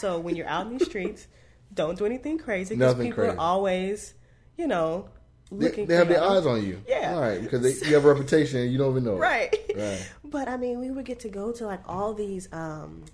So 0.00 0.18
when 0.18 0.36
you're 0.36 0.46
out 0.48 0.66
in 0.66 0.76
these 0.76 0.86
streets, 0.86 1.26
don't 1.74 1.98
do 1.98 2.06
anything 2.06 2.38
crazy 2.38 2.74
because 2.74 2.94
Nothing 2.94 3.10
people 3.10 3.24
crazy. 3.24 3.36
are 3.36 3.40
always, 3.40 4.14
you 4.56 4.66
know, 4.66 5.08
looking. 5.50 5.86
they 5.86 5.96
have 5.96 6.08
their 6.08 6.22
eyes 6.22 6.46
on 6.46 6.64
you. 6.64 6.80
Yeah. 6.88 7.14
All 7.14 7.20
right, 7.20 7.40
because 7.42 7.62
they, 7.62 7.86
you 7.88 7.94
have 7.94 8.04
a 8.04 8.08
reputation 8.12 8.60
and 8.60 8.72
you 8.72 8.78
don't 8.78 8.92
even 8.92 9.04
know. 9.04 9.16
right 9.16 9.54
Right. 9.76 10.08
but 10.24 10.46
i 10.48 10.56
mean 10.56 10.78
we 10.78 10.90
would 10.92 11.04
get 11.04 11.18
to 11.20 11.28
go 11.28 11.50
to 11.52 11.66
like 11.66 11.80
all 11.88 12.14
these 12.14 12.48
um 12.52 13.04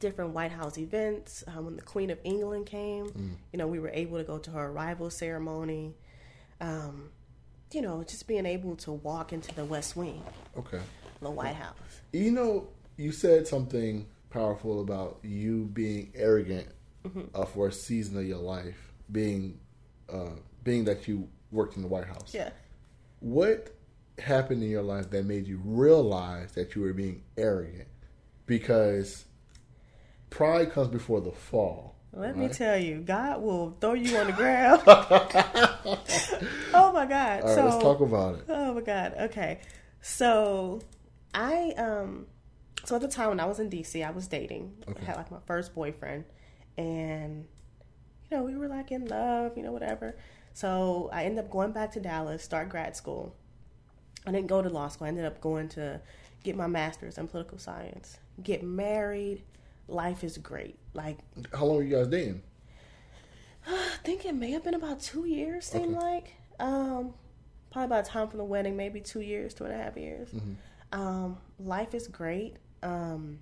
different 0.00 0.30
white 0.32 0.50
house 0.50 0.78
events 0.78 1.44
um, 1.46 1.64
when 1.66 1.76
the 1.76 1.82
queen 1.82 2.10
of 2.10 2.18
england 2.24 2.66
came 2.66 3.06
Mm. 3.10 3.30
you 3.52 3.58
know 3.58 3.66
we 3.68 3.78
were 3.78 3.90
able 3.92 4.18
to 4.18 4.24
go 4.24 4.38
to 4.38 4.50
her 4.50 4.66
arrival 4.66 5.10
ceremony 5.10 5.94
um 6.60 7.10
you 7.72 7.82
know 7.82 8.02
just 8.02 8.26
being 8.26 8.46
able 8.46 8.74
to 8.76 8.92
walk 8.92 9.32
into 9.32 9.54
the 9.54 9.64
west 9.64 9.94
wing 9.96 10.22
Okay. 10.56 10.80
the 11.20 11.30
white 11.30 11.54
house 11.54 11.76
You 12.12 12.32
know, 12.32 12.68
you 12.96 13.12
said 13.12 13.46
something 13.46 14.06
powerful 14.30 14.80
about 14.80 15.18
you 15.22 15.66
being 15.72 16.10
arrogant 16.16 16.66
Mm-hmm. 17.06 17.34
uh, 17.34 17.46
for 17.46 17.68
a 17.68 17.72
season 17.72 18.18
of 18.18 18.24
your 18.26 18.38
life, 18.38 18.92
being 19.10 19.58
uh, 20.12 20.30
being 20.62 20.84
that 20.84 21.08
you 21.08 21.28
worked 21.50 21.76
in 21.76 21.82
the 21.82 21.88
White 21.88 22.06
House. 22.06 22.32
yeah 22.34 22.50
What 23.20 23.74
happened 24.18 24.62
in 24.62 24.68
your 24.70 24.82
life 24.82 25.08
that 25.10 25.24
made 25.24 25.46
you 25.46 25.60
realize 25.64 26.52
that 26.52 26.74
you 26.74 26.82
were 26.82 26.92
being 26.92 27.22
arrogant? 27.38 27.88
Because 28.46 29.24
pride 30.28 30.72
comes 30.72 30.88
before 30.88 31.20
the 31.22 31.32
fall. 31.32 31.94
let 32.12 32.36
me 32.36 32.48
tell 32.48 32.76
you 32.76 32.98
god 33.00 33.40
will 33.40 33.76
throw 33.80 33.94
you 33.94 34.16
on 34.18 34.26
the 34.26 34.32
ground 34.32 34.82
oh 36.74 36.92
my 36.92 37.06
god 37.06 37.42
All 37.42 37.46
right, 37.48 37.54
so 37.54 37.64
let's 37.64 37.82
talk 37.82 38.00
about 38.00 38.34
it. 38.36 38.44
Oh 38.48 38.74
my 38.74 38.80
god. 38.80 39.14
Okay. 39.20 39.60
So 40.02 40.80
I 41.34 41.70
um 41.76 42.26
so 42.84 42.96
at 42.96 43.02
the 43.02 43.08
time 43.08 43.28
when 43.30 43.40
I 43.40 43.44
was 43.46 43.60
in 43.60 43.70
DC, 43.70 44.04
I 44.06 44.10
was 44.10 44.26
dating. 44.26 44.72
Okay. 44.88 45.02
I 45.02 45.04
had 45.04 45.16
like 45.16 45.30
my 45.30 45.38
first 45.46 45.74
boyfriend 45.74 46.24
and 46.80 47.46
you 48.30 48.36
know, 48.36 48.42
we 48.44 48.56
were 48.56 48.68
like 48.68 48.90
in 48.92 49.06
love, 49.06 49.56
you 49.56 49.62
know, 49.62 49.72
whatever. 49.72 50.16
So 50.52 51.10
I 51.12 51.24
ended 51.24 51.44
up 51.44 51.50
going 51.50 51.72
back 51.72 51.92
to 51.92 52.00
Dallas, 52.00 52.42
start 52.42 52.68
grad 52.68 52.96
school. 52.96 53.34
I 54.26 54.32
didn't 54.32 54.48
go 54.48 54.62
to 54.62 54.68
law 54.68 54.88
school. 54.88 55.06
I 55.06 55.08
ended 55.08 55.24
up 55.24 55.40
going 55.40 55.68
to 55.70 56.00
get 56.44 56.56
my 56.56 56.66
master's 56.66 57.18
in 57.18 57.28
political 57.28 57.58
science. 57.58 58.18
Get 58.42 58.62
married. 58.62 59.42
Life 59.88 60.22
is 60.24 60.38
great. 60.38 60.78
Like 60.94 61.18
How 61.52 61.64
long 61.66 61.76
were 61.76 61.82
you 61.82 61.96
guys 61.96 62.08
dating? 62.08 62.42
I 63.66 63.96
think 64.04 64.24
it 64.24 64.34
may 64.34 64.50
have 64.52 64.64
been 64.64 64.74
about 64.74 65.00
two 65.00 65.26
years, 65.26 65.66
seemed 65.66 65.96
Okay. 65.96 66.04
like. 66.06 66.34
Um, 66.58 67.14
probably 67.72 67.88
by 67.88 68.02
the 68.02 68.08
time 68.08 68.28
from 68.28 68.38
the 68.38 68.44
wedding, 68.44 68.76
maybe 68.76 69.00
two 69.00 69.20
years, 69.20 69.54
two 69.54 69.64
and 69.64 69.72
a 69.72 69.76
half 69.76 69.96
years. 69.96 70.28
Um, 70.92 71.38
life 71.58 71.94
is 71.94 72.06
great. 72.08 72.56
Um, 72.82 73.38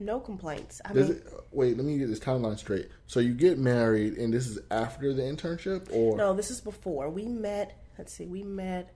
no 0.00 0.20
complaints. 0.20 0.80
I 0.84 0.92
Does 0.92 1.08
mean, 1.08 1.18
it? 1.18 1.32
Wait, 1.50 1.76
let 1.76 1.84
me 1.86 1.98
get 1.98 2.08
this 2.08 2.20
timeline 2.20 2.58
straight. 2.58 2.88
So 3.06 3.20
you 3.20 3.34
get 3.34 3.58
married, 3.58 4.14
and 4.14 4.32
this 4.32 4.46
is 4.46 4.58
after 4.70 5.12
the 5.12 5.22
internship, 5.22 5.88
or 5.92 6.16
no, 6.16 6.34
this 6.34 6.50
is 6.50 6.60
before. 6.60 7.08
We 7.10 7.26
met, 7.26 7.76
let's 7.98 8.12
see, 8.14 8.26
we 8.26 8.42
met 8.42 8.94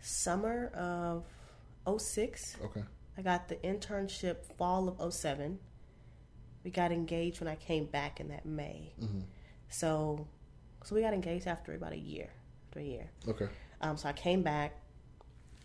summer 0.00 0.68
of 0.74 1.24
06. 2.00 2.56
okay, 2.64 2.84
I 3.18 3.22
got 3.22 3.48
the 3.48 3.56
internship 3.56 4.44
fall 4.56 4.96
of 4.98 5.12
07. 5.14 5.58
We 6.64 6.70
got 6.70 6.92
engaged 6.92 7.40
when 7.40 7.48
I 7.48 7.56
came 7.56 7.84
back 7.84 8.20
in 8.20 8.28
that 8.28 8.46
May. 8.46 8.94
So, 9.68 10.26
so 10.84 10.94
we 10.94 11.02
got 11.02 11.12
engaged 11.12 11.46
after 11.46 11.74
about 11.74 11.92
a 11.92 11.98
year, 11.98 12.30
after 12.68 12.80
a 12.80 12.84
year. 12.84 13.10
okay, 13.28 13.48
Um, 13.82 13.96
so 13.98 14.08
I 14.08 14.12
came 14.14 14.42
back, 14.42 14.80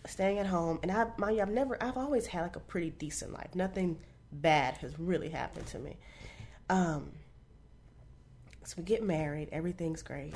staying 0.06 0.40
at 0.40 0.48
home, 0.48 0.80
and 0.84 0.92
I, 0.92 1.08
mind 1.18 1.38
you, 1.38 1.42
I've 1.42 1.50
never, 1.50 1.82
I've 1.82 1.96
always 1.98 2.26
had 2.28 2.42
like 2.42 2.56
a 2.58 2.60
pretty 2.62 2.90
decent 2.90 3.32
life. 3.32 3.56
Nothing 3.56 3.98
bad 4.32 4.78
has 4.78 4.98
really 5.00 5.30
happened 5.30 5.68
to 5.68 5.80
me. 5.80 5.98
Um, 6.70 7.12
so 8.64 8.76
we 8.78 8.84
get 8.84 9.04
married, 9.04 9.50
everything's 9.52 10.02
great. 10.04 10.34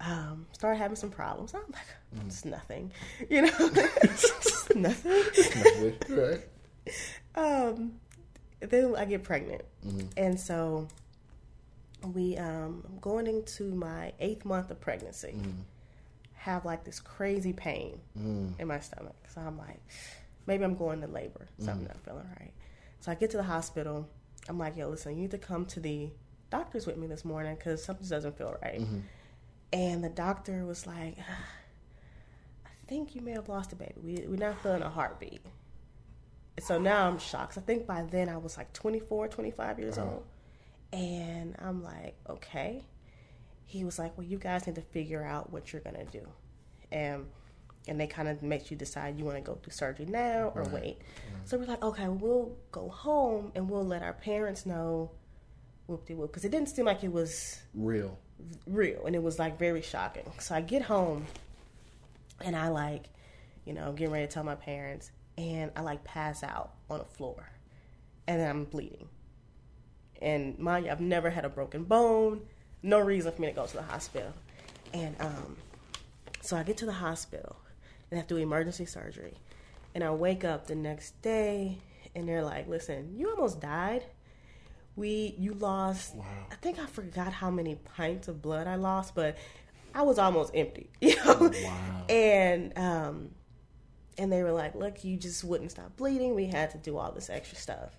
Um, 0.00 0.46
start 0.52 0.78
having 0.78 0.96
some 0.96 1.10
problems. 1.10 1.54
I'm 1.54 1.60
like, 1.72 2.24
it's 2.26 2.44
nothing, 2.44 2.90
you 3.28 3.42
know, 3.42 3.50
it's 3.60 4.74
nothing. 4.74 5.94
right. 6.08 6.40
Um, 7.34 7.92
then 8.60 8.94
I 8.96 9.04
get 9.04 9.22
pregnant, 9.24 9.62
and 10.16 10.40
so 10.40 10.88
we 12.14 12.36
um 12.38 12.82
I'm 12.88 12.98
going 13.00 13.26
into 13.26 13.64
my 13.74 14.12
eighth 14.20 14.44
month 14.46 14.70
of 14.70 14.80
pregnancy. 14.80 15.34
Have 16.34 16.64
like 16.64 16.84
this 16.84 17.00
crazy 17.00 17.52
pain 17.52 18.00
in 18.58 18.66
my 18.66 18.80
stomach, 18.80 19.14
so 19.34 19.42
I'm 19.42 19.58
like, 19.58 19.80
maybe 20.46 20.64
I'm 20.64 20.74
going 20.76 21.02
to 21.02 21.06
labor. 21.06 21.46
Something 21.58 21.86
not 21.88 22.00
feeling 22.02 22.26
right. 22.40 22.52
So 23.00 23.10
I 23.10 23.14
get 23.14 23.30
to 23.30 23.38
the 23.38 23.42
hospital. 23.42 24.08
I'm 24.48 24.58
like, 24.58 24.76
yo, 24.76 24.88
listen, 24.88 25.14
you 25.14 25.22
need 25.22 25.30
to 25.32 25.38
come 25.38 25.66
to 25.66 25.80
the 25.80 26.10
doctors 26.50 26.86
with 26.86 26.96
me 26.96 27.06
this 27.06 27.24
morning 27.24 27.54
because 27.54 27.82
something 27.82 28.06
doesn't 28.06 28.36
feel 28.36 28.56
right. 28.62 28.80
Mm-hmm. 28.80 28.98
And 29.72 30.04
the 30.04 30.08
doctor 30.08 30.64
was 30.66 30.86
like, 30.86 31.16
I 32.66 32.70
think 32.86 33.14
you 33.14 33.22
may 33.22 33.32
have 33.32 33.48
lost 33.48 33.72
a 33.72 33.76
baby. 33.76 33.94
We, 34.02 34.26
we're 34.26 34.36
not 34.36 34.60
feeling 34.62 34.82
a 34.82 34.90
heartbeat. 34.90 35.40
So 36.58 36.78
now 36.78 37.06
I'm 37.06 37.18
shocked. 37.18 37.56
I 37.56 37.60
think 37.60 37.86
by 37.86 38.02
then 38.02 38.28
I 38.28 38.36
was 38.36 38.58
like 38.58 38.72
24, 38.72 39.28
25 39.28 39.78
years 39.78 39.96
uh-huh. 39.96 40.10
old. 40.10 40.24
And 40.92 41.54
I'm 41.58 41.82
like, 41.82 42.16
okay. 42.28 42.84
He 43.64 43.84
was 43.84 43.98
like, 43.98 44.18
well, 44.18 44.26
you 44.26 44.38
guys 44.38 44.66
need 44.66 44.74
to 44.74 44.82
figure 44.82 45.24
out 45.24 45.52
what 45.52 45.72
you're 45.72 45.82
going 45.82 45.96
to 45.96 46.04
do. 46.04 46.26
And 46.90 47.26
and 47.88 47.98
they 48.00 48.06
kind 48.06 48.28
of 48.28 48.42
make 48.42 48.70
you 48.70 48.76
decide 48.76 49.18
you 49.18 49.24
want 49.24 49.36
to 49.36 49.42
go 49.42 49.54
through 49.54 49.72
surgery 49.72 50.06
now 50.06 50.52
or 50.54 50.64
wait. 50.64 50.98
So 51.44 51.58
we're 51.58 51.64
like, 51.64 51.82
okay, 51.82 52.08
we'll 52.08 52.56
go 52.72 52.88
home 52.88 53.52
and 53.54 53.68
we'll 53.68 53.84
let 53.86 54.02
our 54.02 54.12
parents 54.12 54.66
know 54.66 55.10
whoop 55.86 56.06
de 56.06 56.14
whoop. 56.14 56.30
Because 56.30 56.44
it 56.44 56.50
didn't 56.50 56.68
seem 56.68 56.84
like 56.84 57.02
it 57.02 57.12
was 57.12 57.58
Real. 57.74 58.18
real 58.66 59.04
and 59.06 59.14
it 59.16 59.22
was 59.22 59.38
like 59.38 59.58
very 59.58 59.82
shocking 59.82 60.24
so 60.38 60.54
i 60.54 60.60
get 60.62 60.80
home 60.80 61.26
and 62.40 62.56
i 62.56 62.68
like 62.68 63.04
you 63.66 63.74
know 63.74 63.92
getting 63.92 64.12
ready 64.12 64.26
to 64.26 64.32
tell 64.32 64.44
my 64.44 64.54
parents 64.54 65.10
and 65.38 65.70
I 65.74 65.80
like 65.80 66.04
pass 66.04 66.42
out 66.42 66.74
on 66.90 66.98
the 66.98 67.04
floor, 67.04 67.48
and 68.26 68.38
then 68.40 68.50
I'm 68.50 68.64
bleeding. 68.64 69.08
And 70.20 70.58
mind 70.58 70.84
you, 70.84 70.92
I've 70.92 71.00
never 71.00 71.30
had 71.30 71.44
a 71.46 71.48
broken 71.48 71.84
bone, 71.84 72.42
no 72.82 72.98
reason 72.98 73.32
for 73.32 73.40
me 73.40 73.48
to 73.48 73.54
go 73.54 73.66
to 73.66 73.76
the 73.76 73.82
hospital. 73.82 74.34
And 74.92 75.16
um, 75.18 75.56
so 76.42 76.56
I 76.56 76.62
get 76.62 76.76
to 76.78 76.86
the 76.86 76.92
hospital 76.92 77.56
and 78.10 78.18
have 78.18 78.26
to 78.28 78.34
do 78.34 78.40
emergency 78.40 78.84
surgery. 78.84 79.34
And 79.94 80.04
I 80.04 80.10
wake 80.10 80.44
up 80.44 80.66
the 80.66 80.74
next 80.74 81.20
day 81.22 81.78
and 82.14 82.28
they're 82.28 82.42
like, 82.44 82.68
listen, 82.68 83.14
you 83.16 83.30
almost 83.30 83.60
died. 83.60 84.04
We 84.96 85.34
you 85.38 85.54
lost 85.54 86.14
Wow. 86.16 86.24
I 86.50 86.56
think 86.56 86.78
I 86.78 86.86
forgot 86.86 87.32
how 87.32 87.50
many 87.50 87.76
pints 87.76 88.28
of 88.28 88.42
blood 88.42 88.66
I 88.66 88.74
lost, 88.74 89.14
but 89.14 89.36
I 89.94 90.02
was 90.02 90.18
almost 90.18 90.52
empty. 90.54 90.90
You 91.00 91.16
know? 91.16 91.50
Wow. 91.64 92.04
And 92.08 92.76
um 92.76 93.30
and 94.18 94.30
they 94.30 94.42
were 94.42 94.52
like, 94.52 94.74
Look, 94.74 95.04
you 95.04 95.16
just 95.16 95.44
wouldn't 95.44 95.70
stop 95.70 95.96
bleeding. 95.96 96.34
We 96.34 96.46
had 96.46 96.70
to 96.72 96.78
do 96.78 96.98
all 96.98 97.12
this 97.12 97.30
extra 97.30 97.56
stuff. 97.56 97.96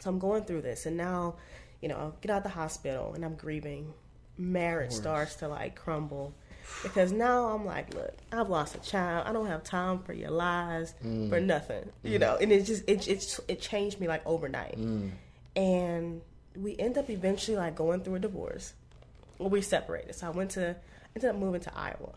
So 0.00 0.10
I'm 0.10 0.18
going 0.18 0.44
through 0.44 0.62
this 0.62 0.86
and 0.86 0.96
now, 0.96 1.36
you 1.80 1.88
know, 1.88 1.96
I 2.16 2.20
get 2.20 2.30
out 2.30 2.42
the 2.44 2.48
hospital 2.50 3.12
and 3.14 3.24
I'm 3.24 3.34
grieving. 3.34 3.92
Marriage 4.36 4.92
starts 4.92 5.34
to 5.36 5.48
like 5.48 5.74
crumble. 5.74 6.32
Because 6.82 7.12
now 7.12 7.46
I'm 7.46 7.64
like, 7.64 7.92
look, 7.94 8.16
I've 8.32 8.48
lost 8.48 8.74
a 8.74 8.78
child. 8.78 9.26
I 9.26 9.32
don't 9.32 9.46
have 9.46 9.64
time 9.64 10.00
for 10.00 10.12
your 10.12 10.30
lies, 10.30 10.94
mm. 11.04 11.28
for 11.28 11.40
nothing, 11.40 11.88
you 12.02 12.18
know. 12.18 12.36
Mm. 12.36 12.42
And 12.42 12.52
it 12.52 12.64
just 12.64 12.88
it 12.88 13.08
it 13.08 13.40
it 13.48 13.60
changed 13.60 14.00
me 14.00 14.06
like 14.06 14.22
overnight. 14.26 14.78
Mm. 14.78 15.10
And 15.56 16.20
we 16.56 16.76
end 16.78 16.98
up 16.98 17.10
eventually 17.10 17.56
like 17.56 17.74
going 17.74 18.00
through 18.00 18.16
a 18.16 18.20
divorce. 18.20 18.74
Well, 19.38 19.50
we 19.50 19.62
separated. 19.62 20.14
So 20.14 20.28
I 20.28 20.30
went 20.30 20.52
to 20.52 20.76
ended 21.16 21.30
up 21.30 21.36
moving 21.36 21.60
to 21.62 21.76
Iowa. 21.76 22.14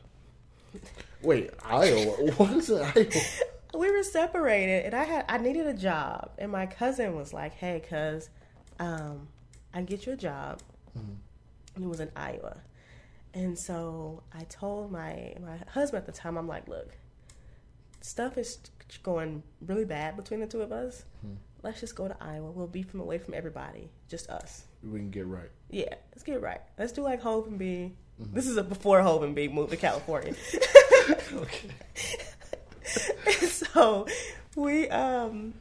Wait, 1.21 1.51
Iowa? 1.63 2.11
What 2.37 2.51
is 2.51 2.69
it, 2.69 2.81
Iowa? 2.95 3.11
we 3.73 3.89
were 3.89 4.03
separated 4.03 4.85
and 4.85 4.93
I 4.93 5.03
had 5.05 5.25
I 5.29 5.37
needed 5.37 5.65
a 5.65 5.73
job 5.73 6.31
and 6.37 6.51
my 6.51 6.65
cousin 6.65 7.15
was 7.15 7.33
like, 7.33 7.53
"Hey, 7.53 7.81
cuz 7.87 8.29
um 8.79 9.27
I 9.73 9.77
can 9.77 9.85
get 9.85 10.05
you 10.05 10.13
a 10.13 10.17
job." 10.17 10.61
And 11.75 11.85
it 11.85 11.87
was 11.87 11.99
in 11.99 12.11
Iowa. 12.15 12.57
And 13.33 13.57
so 13.57 14.23
I 14.33 14.43
told 14.43 14.91
my 14.91 15.33
my 15.41 15.57
husband 15.69 16.01
at 16.01 16.05
the 16.05 16.11
time 16.11 16.37
I'm 16.37 16.47
like, 16.47 16.67
"Look, 16.67 16.97
stuff 18.01 18.37
is 18.37 18.59
going 19.03 19.43
really 19.65 19.85
bad 19.85 20.17
between 20.17 20.41
the 20.41 20.47
two 20.47 20.61
of 20.61 20.71
us. 20.71 21.05
Let's 21.63 21.79
just 21.79 21.95
go 21.95 22.07
to 22.07 22.17
Iowa. 22.19 22.51
We'll 22.51 22.67
be 22.67 22.81
from 22.83 22.99
away 22.99 23.17
from 23.19 23.33
everybody, 23.33 23.89
just 24.09 24.29
us." 24.29 24.65
We 24.83 24.99
can 24.99 25.11
get 25.11 25.27
right. 25.27 25.49
Yeah, 25.69 25.93
let's 26.11 26.23
get 26.23 26.41
right. 26.41 26.61
Let's 26.77 26.91
do 26.91 27.03
like 27.03 27.21
Hov 27.21 27.47
and 27.47 27.57
B. 27.59 27.93
This 28.19 28.47
is 28.47 28.57
a 28.57 28.63
before 28.63 29.01
Hov 29.01 29.23
and 29.23 29.33
B 29.35 29.47
moved 29.47 29.71
to 29.71 29.77
California. 29.77 30.33
Okay. 31.33 31.69
so 33.47 34.05
we 34.55 34.87
um 34.89 35.53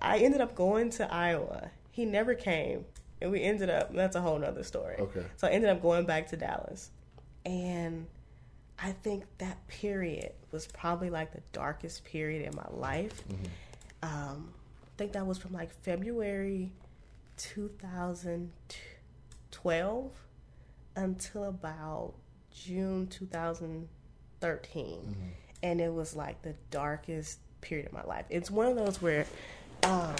I 0.00 0.18
ended 0.18 0.40
up 0.40 0.54
going 0.54 0.90
to 0.90 1.12
Iowa. 1.12 1.70
He 1.90 2.04
never 2.04 2.34
came. 2.34 2.84
And 3.20 3.30
we 3.30 3.42
ended 3.42 3.70
up 3.70 3.94
that's 3.94 4.16
a 4.16 4.20
whole 4.20 4.38
nother 4.38 4.64
story. 4.64 4.96
Okay. 4.98 5.24
So 5.36 5.46
I 5.46 5.50
ended 5.50 5.70
up 5.70 5.80
going 5.80 6.04
back 6.04 6.28
to 6.28 6.36
Dallas. 6.36 6.90
And 7.46 8.06
I 8.78 8.92
think 8.92 9.24
that 9.38 9.66
period 9.68 10.32
was 10.50 10.66
probably 10.66 11.10
like 11.10 11.32
the 11.32 11.42
darkest 11.52 12.04
period 12.04 12.46
in 12.46 12.54
my 12.56 12.66
life. 12.70 13.22
Um, 14.02 14.52
I 14.84 14.88
think 14.96 15.12
that 15.12 15.26
was 15.26 15.38
from 15.38 15.52
like 15.52 15.70
February 15.82 16.72
2012 17.36 20.12
until 20.96 21.44
about 21.44 22.14
June 22.52 23.06
2013. 23.08 25.16
And 25.62 25.80
it 25.80 25.92
was 25.92 26.14
like 26.14 26.42
the 26.42 26.54
darkest 26.70 27.38
period 27.60 27.86
of 27.86 27.92
my 27.92 28.04
life. 28.04 28.26
It's 28.28 28.50
one 28.50 28.66
of 28.66 28.76
those 28.76 29.00
where, 29.00 29.26
um, 29.84 30.14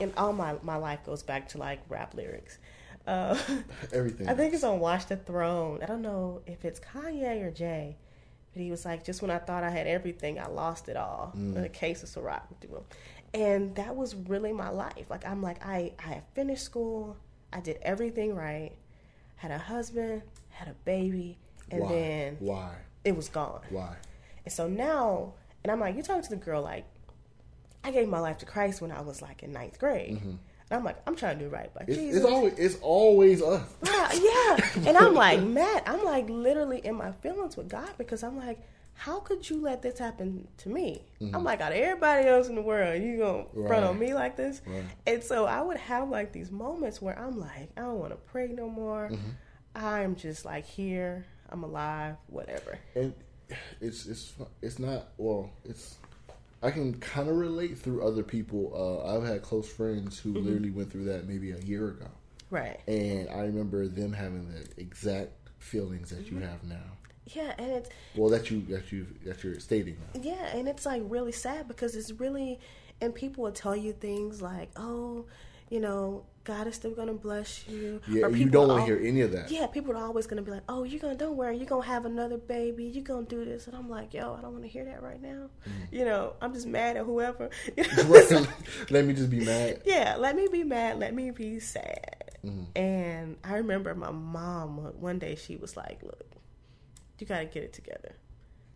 and 0.00 0.12
all 0.16 0.32
my, 0.32 0.54
my 0.62 0.76
life 0.76 1.04
goes 1.04 1.22
back 1.22 1.48
to 1.50 1.58
like 1.58 1.80
rap 1.88 2.14
lyrics. 2.14 2.58
Uh, 3.06 3.38
Everything. 3.92 4.28
I 4.28 4.34
think 4.34 4.54
it's 4.54 4.64
on 4.64 4.80
Watch 4.80 5.06
the 5.06 5.16
Throne. 5.16 5.80
I 5.82 5.86
don't 5.86 6.02
know 6.02 6.42
if 6.46 6.64
it's 6.64 6.78
Kanye 6.80 7.42
or 7.42 7.50
Jay, 7.50 7.96
but 8.52 8.62
he 8.62 8.70
was 8.70 8.84
like, 8.84 9.04
just 9.04 9.22
when 9.22 9.30
I 9.30 9.38
thought 9.38 9.64
I 9.64 9.70
had 9.70 9.86
everything, 9.86 10.38
I 10.38 10.46
lost 10.48 10.88
it 10.88 10.96
all. 10.96 11.32
In 11.34 11.54
the 11.54 11.68
case 11.68 12.02
of 12.02 12.08
Ciroc, 12.08 12.42
and 13.34 13.74
that 13.76 13.94
was 13.96 14.14
really 14.14 14.52
my 14.52 14.68
life. 14.70 15.06
Like 15.10 15.26
I'm 15.26 15.42
like 15.42 15.64
I 15.64 15.92
I 15.98 16.08
had 16.08 16.22
finished 16.34 16.64
school, 16.64 17.16
I 17.52 17.60
did 17.60 17.78
everything 17.82 18.34
right, 18.34 18.72
had 19.36 19.50
a 19.50 19.58
husband, 19.58 20.22
had 20.50 20.68
a 20.68 20.74
baby, 20.84 21.38
and 21.70 21.82
Why? 21.82 21.88
then 21.88 22.36
Why? 22.40 22.74
it 23.04 23.16
was 23.16 23.28
gone. 23.28 23.60
Why? 23.70 23.96
And 24.44 24.52
so 24.52 24.68
now, 24.68 25.34
and 25.62 25.70
I'm 25.70 25.80
like, 25.80 25.94
you're 25.94 26.04
talking 26.04 26.22
to 26.22 26.30
the 26.30 26.36
girl 26.36 26.62
like, 26.62 26.84
I 27.88 27.90
gave 27.90 28.08
my 28.08 28.20
life 28.20 28.38
to 28.38 28.46
Christ 28.46 28.80
when 28.82 28.92
I 28.92 29.00
was 29.00 29.22
like 29.22 29.42
in 29.42 29.52
ninth 29.52 29.78
grade. 29.78 30.16
Mm-hmm. 30.16 30.28
And 30.70 30.78
I'm 30.78 30.84
like, 30.84 30.96
I'm 31.06 31.16
trying 31.16 31.38
to 31.38 31.44
do 31.46 31.50
right 31.50 31.72
by 31.72 31.84
It's, 31.86 31.96
Jesus. 31.96 32.16
it's 32.22 32.26
always 32.26 32.52
it's 32.58 32.76
always 32.82 33.42
us. 33.42 33.62
Yeah, 33.84 34.12
yeah. 34.12 34.88
And 34.88 34.96
I'm 34.98 35.14
like, 35.26 35.42
Matt, 35.42 35.84
I'm 35.86 36.04
like 36.04 36.28
literally 36.28 36.84
in 36.84 36.94
my 36.94 37.12
feelings 37.12 37.56
with 37.56 37.70
God 37.70 37.90
because 37.96 38.22
I'm 38.22 38.36
like, 38.36 38.60
how 38.92 39.20
could 39.20 39.48
you 39.48 39.60
let 39.62 39.80
this 39.80 39.98
happen 39.98 40.46
to 40.58 40.68
me? 40.68 41.02
Mm-hmm. 41.22 41.34
I'm 41.34 41.44
like, 41.44 41.60
out 41.62 41.72
of 41.72 41.78
everybody 41.78 42.28
else 42.28 42.48
in 42.48 42.56
the 42.56 42.62
world, 42.62 43.00
you 43.02 43.16
gonna 43.18 43.44
front 43.66 43.84
on 43.86 43.98
me 43.98 44.12
like 44.12 44.36
this? 44.36 44.60
Right. 44.66 44.84
And 45.06 45.24
so 45.24 45.46
I 45.46 45.62
would 45.62 45.78
have 45.78 46.10
like 46.10 46.32
these 46.32 46.50
moments 46.50 47.00
where 47.00 47.18
I'm 47.18 47.40
like, 47.40 47.70
I 47.76 47.80
don't 47.82 47.98
want 47.98 48.10
to 48.10 48.16
pray 48.16 48.48
no 48.48 48.68
more. 48.68 49.08
Mm-hmm. 49.10 49.30
I'm 49.74 50.16
just 50.16 50.44
like 50.44 50.66
here, 50.66 51.24
I'm 51.48 51.62
alive, 51.64 52.16
whatever. 52.26 52.78
and 52.94 53.14
it's 53.80 54.04
it's 54.04 54.34
it's 54.60 54.78
not 54.78 55.08
well 55.16 55.50
it's 55.64 55.96
i 56.62 56.70
can 56.70 56.92
kind 57.00 57.28
of 57.28 57.36
relate 57.36 57.78
through 57.78 58.02
other 58.06 58.22
people 58.22 58.72
uh 58.74 59.14
i've 59.16 59.24
had 59.26 59.42
close 59.42 59.68
friends 59.68 60.18
who 60.18 60.32
literally 60.34 60.70
went 60.70 60.90
through 60.90 61.04
that 61.04 61.26
maybe 61.28 61.50
a 61.52 61.58
year 61.60 61.88
ago 61.88 62.08
Right. 62.50 62.80
and 62.88 63.28
i 63.30 63.40
remember 63.42 63.86
them 63.88 64.12
having 64.12 64.48
the 64.52 64.66
exact 64.80 65.32
feelings 65.58 66.10
that 66.10 66.30
you 66.30 66.38
have 66.38 66.62
now 66.64 66.76
Yeah, 67.34 67.52
and 67.58 67.70
it's 67.72 67.90
well 68.16 68.30
that 68.30 68.50
you 68.50 68.62
that 68.70 68.90
you 68.90 69.06
that 69.24 69.42
you're 69.44 69.60
stating 69.60 69.96
now. 70.14 70.20
Yeah, 70.22 70.56
and 70.56 70.66
it's 70.66 70.86
like 70.86 71.02
really 71.06 71.32
sad 71.32 71.68
because 71.68 71.94
it's 71.94 72.12
really, 72.12 72.58
and 73.02 73.14
people 73.14 73.44
will 73.44 73.52
tell 73.52 73.76
you 73.76 73.92
things 73.92 74.40
like, 74.40 74.70
"Oh, 74.76 75.26
you 75.68 75.78
know, 75.80 76.24
God 76.48 76.66
is 76.66 76.74
still 76.76 76.94
gonna 77.00 77.12
bless 77.28 77.68
you." 77.68 78.00
yeah 78.08 78.24
Or 78.24 78.30
you 78.30 78.36
people 78.46 78.52
don't 78.52 78.68
want 78.68 78.86
to 78.86 78.86
hear 78.86 79.06
any 79.06 79.20
of 79.20 79.32
that 79.32 79.50
Yeah, 79.50 79.66
people 79.66 79.92
are 79.92 80.04
always 80.10 80.26
gonna 80.26 80.42
be 80.42 80.50
like, 80.50 80.66
"Oh, 80.68 80.82
you're 80.84 81.00
gonna 81.00 81.14
don't 81.14 81.36
worry, 81.36 81.56
you're 81.58 81.66
gonna 81.74 81.86
have 81.94 82.06
another 82.06 82.38
baby, 82.38 82.84
you're 82.84 83.04
gonna 83.04 83.26
do 83.26 83.44
this," 83.44 83.66
and 83.66 83.76
I'm 83.76 83.88
like, 83.90 84.14
"Yo, 84.14 84.34
I 84.36 84.40
don't 84.40 84.52
want 84.52 84.64
to 84.64 84.68
hear 84.76 84.84
that 84.86 85.02
right 85.02 85.20
now." 85.20 85.50
Mm. 85.68 85.92
You 85.92 86.04
know, 86.06 86.22
I'm 86.40 86.52
just 86.54 86.66
mad 86.66 86.96
at 86.96 87.04
whoever. 87.04 87.50
You 87.76 87.84
know? 87.96 88.02
Right. 88.04 88.48
let 88.90 89.04
me 89.04 89.12
just 89.14 89.30
be 89.30 89.44
mad 89.44 89.82
yeah, 89.84 90.16
let 90.18 90.34
me 90.36 90.48
be 90.50 90.64
mad, 90.64 90.98
let 90.98 91.12
me 91.14 91.30
be 91.30 91.60
sad. 91.60 92.32
Mm-hmm. 92.44 92.64
And 92.76 93.36
I 93.44 93.54
remember 93.56 93.94
my 93.94 94.10
mom 94.10 94.78
one 95.00 95.18
day 95.18 95.34
she 95.34 95.56
was 95.56 95.76
like, 95.76 96.02
"Look, 96.02 96.30
you 97.18 97.26
got 97.26 97.40
to 97.40 97.46
get 97.46 97.62
it 97.64 97.72
together. 97.72 98.14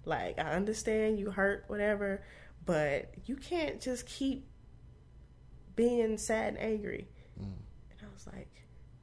Like 0.04 0.38
I 0.38 0.52
understand 0.52 1.18
you 1.18 1.30
hurt 1.30 1.64
whatever, 1.68 2.22
but 2.66 3.14
you 3.26 3.36
can't 3.36 3.80
just 3.80 4.04
keep 4.06 4.46
being 5.76 6.18
sad 6.18 6.54
and 6.54 6.58
angry." 6.58 7.08
And 7.38 8.00
I 8.00 8.12
was 8.12 8.26
like, 8.26 8.50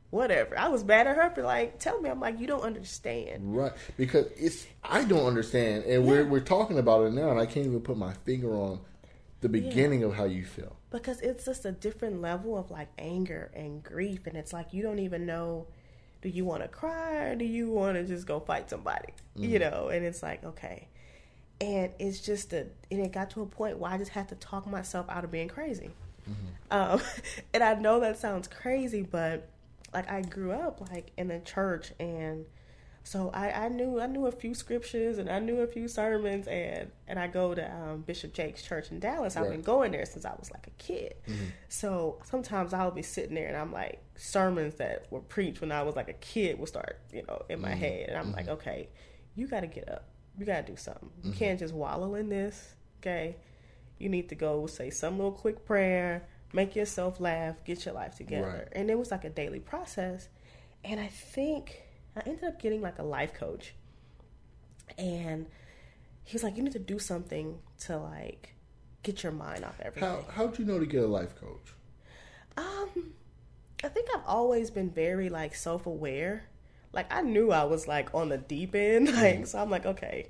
"Whatever." 0.10 0.58
I 0.58 0.70
was 0.70 0.84
mad 0.84 1.08
at 1.08 1.16
her 1.16 1.30
for 1.32 1.44
like, 1.44 1.80
"Tell 1.80 2.00
me." 2.02 2.10
I'm 2.10 2.20
like, 2.20 2.40
"You 2.40 2.48
don't 2.48 2.64
understand." 2.64 3.56
right. 3.56 3.74
Because 3.98 4.28
it's 4.38 4.68
i 4.84 5.04
don't 5.04 5.26
understand. 5.26 5.86
And 5.86 6.06
we're 6.06 6.26
we're 6.26 6.40
talking 6.40 6.80
about 6.80 7.06
it 7.06 7.14
now 7.14 7.30
and 7.30 7.40
i 7.40 7.46
can't 7.46 7.66
even 7.66 7.82
put 7.82 7.98
my 7.98 8.14
finger 8.26 8.54
on 8.56 8.80
the 9.42 9.50
beginning 9.50 10.04
of 10.04 10.14
how 10.14 10.26
you 10.26 10.46
feel. 10.46 10.76
Because 10.90 11.22
it's 11.22 11.46
just 11.46 11.66
a 11.66 11.72
different 11.72 12.22
level 12.22 12.58
of 12.58 12.72
like 12.72 12.90
anger 12.98 13.52
and 13.54 13.82
grief. 13.84 14.28
And 14.28 14.36
it's 14.36 14.52
like 14.52 14.74
you 14.74 14.84
don't 14.84 15.00
even 15.00 15.26
know 15.26 15.68
do 16.22 16.28
you 16.28 16.44
want 16.44 16.62
to 16.62 16.68
cry 16.68 17.16
or 17.16 17.36
do 17.36 17.46
you 17.46 17.70
want 17.70 17.96
to 17.96 18.04
just 18.04 18.28
go 18.28 18.42
fight 18.42 18.70
somebody? 18.70 19.14
You 19.36 19.60
mm-hmm. 19.60 19.70
know? 19.70 19.88
And 19.88 20.06
it's 20.06 20.22
like 20.22 20.44
okay. 20.44 20.88
And 21.62 21.92
it's 22.00 22.20
just 22.20 22.54
a 22.54 22.68
and 22.92 23.06
it 23.06 23.12
got 23.12 23.30
to 23.32 23.42
a 23.42 23.46
point 23.46 23.78
where 23.78 23.92
i 23.92 23.98
just 23.98 24.12
had 24.12 24.30
to 24.30 24.36
talk 24.36 24.66
myself 24.66 25.06
out 25.10 25.24
of 25.24 25.32
being 25.32 25.50
crazy 25.50 25.92
Mm-hmm. 26.30 26.72
um, 26.72 27.02
and 27.54 27.64
i 27.64 27.74
know 27.74 28.00
that 28.00 28.18
sounds 28.18 28.48
crazy 28.48 29.02
but 29.02 29.50
like 29.94 30.10
i 30.10 30.22
grew 30.22 30.52
up 30.52 30.82
like 30.92 31.12
in 31.18 31.30
the 31.30 31.40
church 31.40 31.92
and 32.00 32.46
so 33.10 33.32
I, 33.34 33.52
I 33.52 33.70
knew 33.70 34.00
I 34.00 34.06
knew 34.06 34.28
a 34.28 34.32
few 34.32 34.54
scriptures 34.54 35.18
and 35.18 35.30
I 35.30 35.40
knew 35.40 35.62
a 35.62 35.68
few 35.68 35.88
sermons 35.88 36.48
and 36.48 36.92
and 37.08 37.18
I 37.18 37.26
go 37.26 37.56
to 37.56 37.74
um, 37.74 38.02
Bishop 38.02 38.34
Jakes' 38.34 38.62
church 38.62 38.92
in 38.92 39.00
Dallas. 39.00 39.36
I've 39.36 39.50
been 39.50 39.64
going 39.64 39.92
there 39.92 40.06
since 40.06 40.26
I 40.26 40.36
was 40.38 40.52
like 40.52 40.68
a 40.68 40.84
kid. 40.84 41.16
Mm-hmm. 41.28 41.46
So 41.70 42.20
sometimes 42.24 42.72
I'll 42.72 42.92
be 42.92 43.02
sitting 43.02 43.34
there 43.34 43.48
and 43.48 43.58
I'm 43.58 43.72
like 43.72 44.04
sermons 44.16 44.76
that 44.76 45.08
were 45.10 45.22
preached 45.22 45.60
when 45.60 45.72
I 45.72 45.82
was 45.82 45.96
like 45.96 46.10
a 46.10 46.14
kid 46.14 46.60
will 46.60 46.68
start 46.68 47.00
you 47.12 47.24
know 47.28 47.42
in 47.50 47.62
my 47.62 47.70
mm-hmm. 47.70 47.80
head 47.80 48.10
and 48.10 48.18
I'm 48.18 48.32
like 48.32 48.48
okay, 48.48 48.90
you 49.36 49.48
got 49.48 49.62
to 49.62 49.68
get 49.68 49.90
up, 49.90 50.06
you 50.38 50.46
got 50.46 50.66
to 50.68 50.72
do 50.72 50.78
something. 50.78 51.10
You 51.24 51.32
can't 51.32 51.58
just 51.58 51.74
wallow 51.74 52.14
in 52.14 52.30
this. 52.30 52.76
Okay, 53.02 53.38
you 54.00 54.10
need 54.10 54.30
to 54.30 54.36
go 54.36 54.66
say 54.66 54.90
some 54.90 55.18
little 55.18 55.32
quick 55.32 55.66
prayer, 55.66 56.28
make 56.54 56.76
yourself 56.76 57.20
laugh, 57.20 57.64
get 57.66 57.86
your 57.86 57.94
life 57.94 58.16
together. 58.16 58.66
Right. 58.66 58.68
And 58.72 58.90
it 58.90 58.98
was 58.98 59.12
like 59.12 59.26
a 59.26 59.30
daily 59.30 59.60
process. 59.60 60.30
And 60.84 61.00
I 61.00 61.08
think 61.08 61.84
I 62.16 62.22
ended 62.26 62.46
up 62.46 62.62
getting 62.62 62.82
like 62.82 63.00
a 63.00 63.04
life 63.04 63.34
coach. 63.34 63.74
And 64.98 65.46
he 66.24 66.34
was 66.34 66.44
like, 66.44 66.58
You 66.58 66.64
need 66.64 66.74
to 66.74 66.80
do 66.80 66.98
something 67.00 67.60
to 67.82 67.98
like 67.98 68.56
get 69.04 69.24
your 69.24 69.32
mind 69.32 69.66
off 69.66 69.80
everything. 69.82 70.10
How 70.10 70.26
how'd 70.32 70.58
you 70.58 70.66
know 70.66 70.80
to 70.80 70.86
get 70.86 71.04
a 71.04 71.08
life 71.08 71.36
coach? 71.40 71.74
Um, 72.58 73.14
I 73.84 73.88
think 73.88 74.08
I've 74.14 74.26
always 74.26 74.72
been 74.72 74.90
very 74.90 75.30
like 75.30 75.56
self 75.56 75.86
aware. 75.86 76.46
Like 76.92 77.14
I 77.14 77.22
knew 77.22 77.52
I 77.52 77.66
was 77.66 77.88
like 77.88 78.14
on 78.16 78.30
the 78.30 78.38
deep 78.38 78.76
end, 78.76 79.14
like 79.14 79.46
so 79.48 79.60
I'm 79.60 79.70
like 79.70 79.86
okay. 79.86 80.30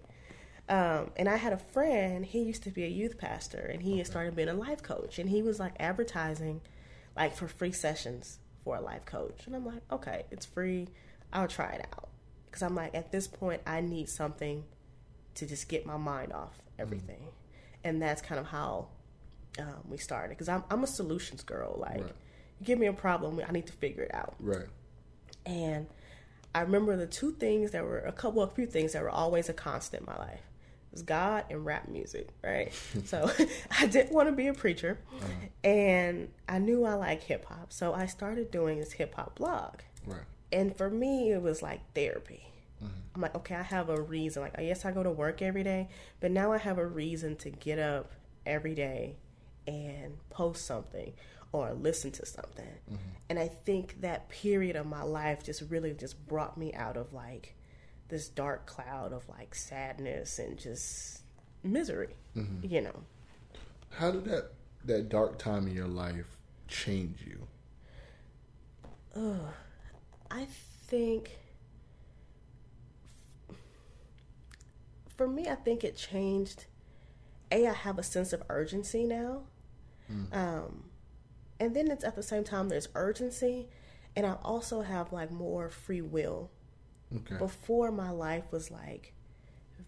Um, 0.70 1.10
and 1.18 1.28
I 1.28 1.38
had 1.38 1.52
a 1.52 1.58
friend. 1.58 2.24
He 2.24 2.44
used 2.44 2.62
to 2.64 2.70
be 2.70 2.84
a 2.84 2.88
youth 2.88 3.18
pastor, 3.18 3.58
and 3.74 3.82
he 3.82 3.98
had 3.98 4.06
started 4.08 4.36
being 4.36 4.50
a 4.50 4.54
life 4.54 4.84
coach, 4.84 5.18
and 5.18 5.30
he 5.30 5.42
was 5.42 5.60
like 5.60 5.74
advertising, 5.80 6.62
like 7.18 7.36
for 7.36 7.48
free 7.48 7.72
sessions 7.72 8.38
for 8.64 8.76
a 8.78 8.82
life 8.82 9.04
coach. 9.06 9.48
And 9.48 9.56
I'm 9.56 9.66
like, 9.66 9.82
okay, 9.92 10.26
it's 10.30 10.46
free. 10.46 10.88
I'll 11.34 11.48
try 11.48 11.72
it 11.74 11.88
out 11.94 12.10
because 12.46 12.62
I'm 12.62 12.76
like 12.76 12.94
at 12.96 13.12
this 13.12 13.28
point 13.28 13.62
I 13.66 13.82
need 13.82 14.10
something 14.10 14.64
to 15.36 15.46
just 15.46 15.70
get 15.70 15.86
my 15.86 15.98
mind 15.98 16.34
off 16.34 16.62
everything, 16.78 17.30
and 17.84 18.00
that's 18.02 18.22
kind 18.22 18.40
of 18.40 18.46
how 18.48 18.90
um, 19.58 19.84
we 19.90 19.98
started. 19.98 20.30
Because 20.30 20.50
I'm 20.50 20.64
I'm 20.70 20.84
a 20.84 20.88
solutions 20.88 21.44
girl. 21.44 21.78
Like, 21.80 22.02
Right. 22.02 22.16
you 22.60 22.66
give 22.66 22.78
me 22.78 22.86
a 22.86 22.94
problem, 22.94 23.42
I 23.48 23.52
need 23.52 23.66
to 23.68 23.74
figure 23.74 24.04
it 24.04 24.14
out. 24.14 24.36
Right. 24.40 24.68
And 25.48 25.88
I 26.54 26.62
remember 26.62 26.96
the 26.96 27.08
two 27.08 27.32
things 27.32 27.72
that 27.72 27.84
were 27.84 28.00
a 28.00 28.12
couple 28.12 28.42
of 28.44 28.54
few 28.54 28.68
things 28.68 28.94
that 28.94 29.02
were 29.02 29.10
always 29.10 29.50
a 29.50 29.54
constant 29.54 30.02
in 30.02 30.14
my 30.14 30.18
life. 30.20 30.42
Was 30.92 31.04
God 31.04 31.46
and 31.50 31.66
rap 31.66 31.88
music, 31.88 32.30
right? 32.44 32.74
so 33.06 33.32
I 33.80 33.86
didn't 33.86 34.14
want 34.14 34.28
to 34.28 34.34
be 34.34 34.48
a 34.48 34.54
preacher 34.54 35.00
uh-huh. 35.18 35.28
and 35.64 36.30
I 36.48 36.60
knew 36.60 36.84
I 36.86 36.94
like 36.96 37.24
hip 37.24 37.46
hop. 37.46 37.72
So 37.72 37.94
I 37.94 38.08
started 38.08 38.52
doing 38.52 38.80
this 38.80 38.94
hip 38.94 39.16
hop 39.16 39.36
blog. 39.36 39.76
Right. 40.06 40.22
And 40.52 40.76
for 40.76 40.90
me 40.90 41.32
it 41.32 41.42
was 41.42 41.62
like 41.62 41.82
therapy. 41.94 42.52
Mm-hmm. 42.84 42.94
I'm 43.16 43.22
like, 43.22 43.36
okay, 43.36 43.56
I 43.56 43.64
have 43.64 43.90
a 43.90 44.02
reason. 44.02 44.42
Like, 44.42 44.56
yes, 44.60 44.86
I 44.86 44.92
go 44.92 45.04
to 45.04 45.12
work 45.12 45.42
every 45.42 45.64
day, 45.64 45.90
but 46.20 46.32
now 46.32 46.52
I 46.52 46.58
have 46.58 46.78
a 46.78 46.86
reason 46.86 47.36
to 47.38 47.50
get 47.50 47.78
up 47.78 48.14
every 48.46 48.74
day 48.74 49.18
and 49.68 50.18
post 50.30 50.66
something 50.66 51.14
or 51.52 51.74
listen 51.74 52.12
to 52.12 52.26
something. 52.26 52.66
Mm-hmm. 52.66 53.10
And 53.30 53.40
I 53.40 53.48
think 53.48 54.02
that 54.02 54.30
period 54.30 54.76
of 54.76 54.86
my 54.86 55.04
life 55.04 55.44
just 55.44 55.64
really 55.70 55.94
just 55.94 56.28
brought 56.28 56.58
me 56.58 56.74
out 56.74 56.98
of 56.98 57.14
like 57.14 57.56
this 58.10 58.28
dark 58.28 58.66
cloud 58.66 59.14
of 59.14 59.28
like 59.30 59.56
sadness 59.56 60.40
and 60.40 60.58
just 60.58 61.22
misery, 61.64 62.16
you 62.64 62.82
know. 62.82 63.04
How 63.92 64.12
did 64.12 64.26
that 64.26 64.52
that 64.86 65.10
dark 65.10 65.38
time 65.40 65.68
in 65.68 65.74
your 65.76 65.88
life 65.88 66.38
change 66.68 67.20
you? 67.26 67.48
I 70.32 70.48
think 70.88 71.38
for 75.18 75.28
me, 75.28 75.48
I 75.48 75.56
think 75.56 75.84
it 75.84 75.98
changed. 75.98 76.66
A, 77.52 77.68
I 77.68 77.74
have 77.74 77.98
a 78.00 78.04
sense 78.04 78.32
of 78.32 78.44
urgency 78.50 79.06
now. 79.06 79.42
Um, 80.32 80.84
and 81.60 81.76
then 81.76 81.90
it's 81.92 82.04
at 82.04 82.16
the 82.16 82.24
same 82.24 82.44
time 82.44 82.70
there's 82.70 82.88
urgency, 82.96 83.68
and 84.16 84.26
I 84.26 84.36
also 84.44 84.82
have 84.82 85.12
like 85.12 85.32
more 85.32 85.70
free 85.70 86.02
will. 86.02 86.52
Okay. 87.16 87.38
Before 87.38 87.92
my 87.92 88.12
life 88.12 88.52
was 88.52 88.70
like 88.72 89.14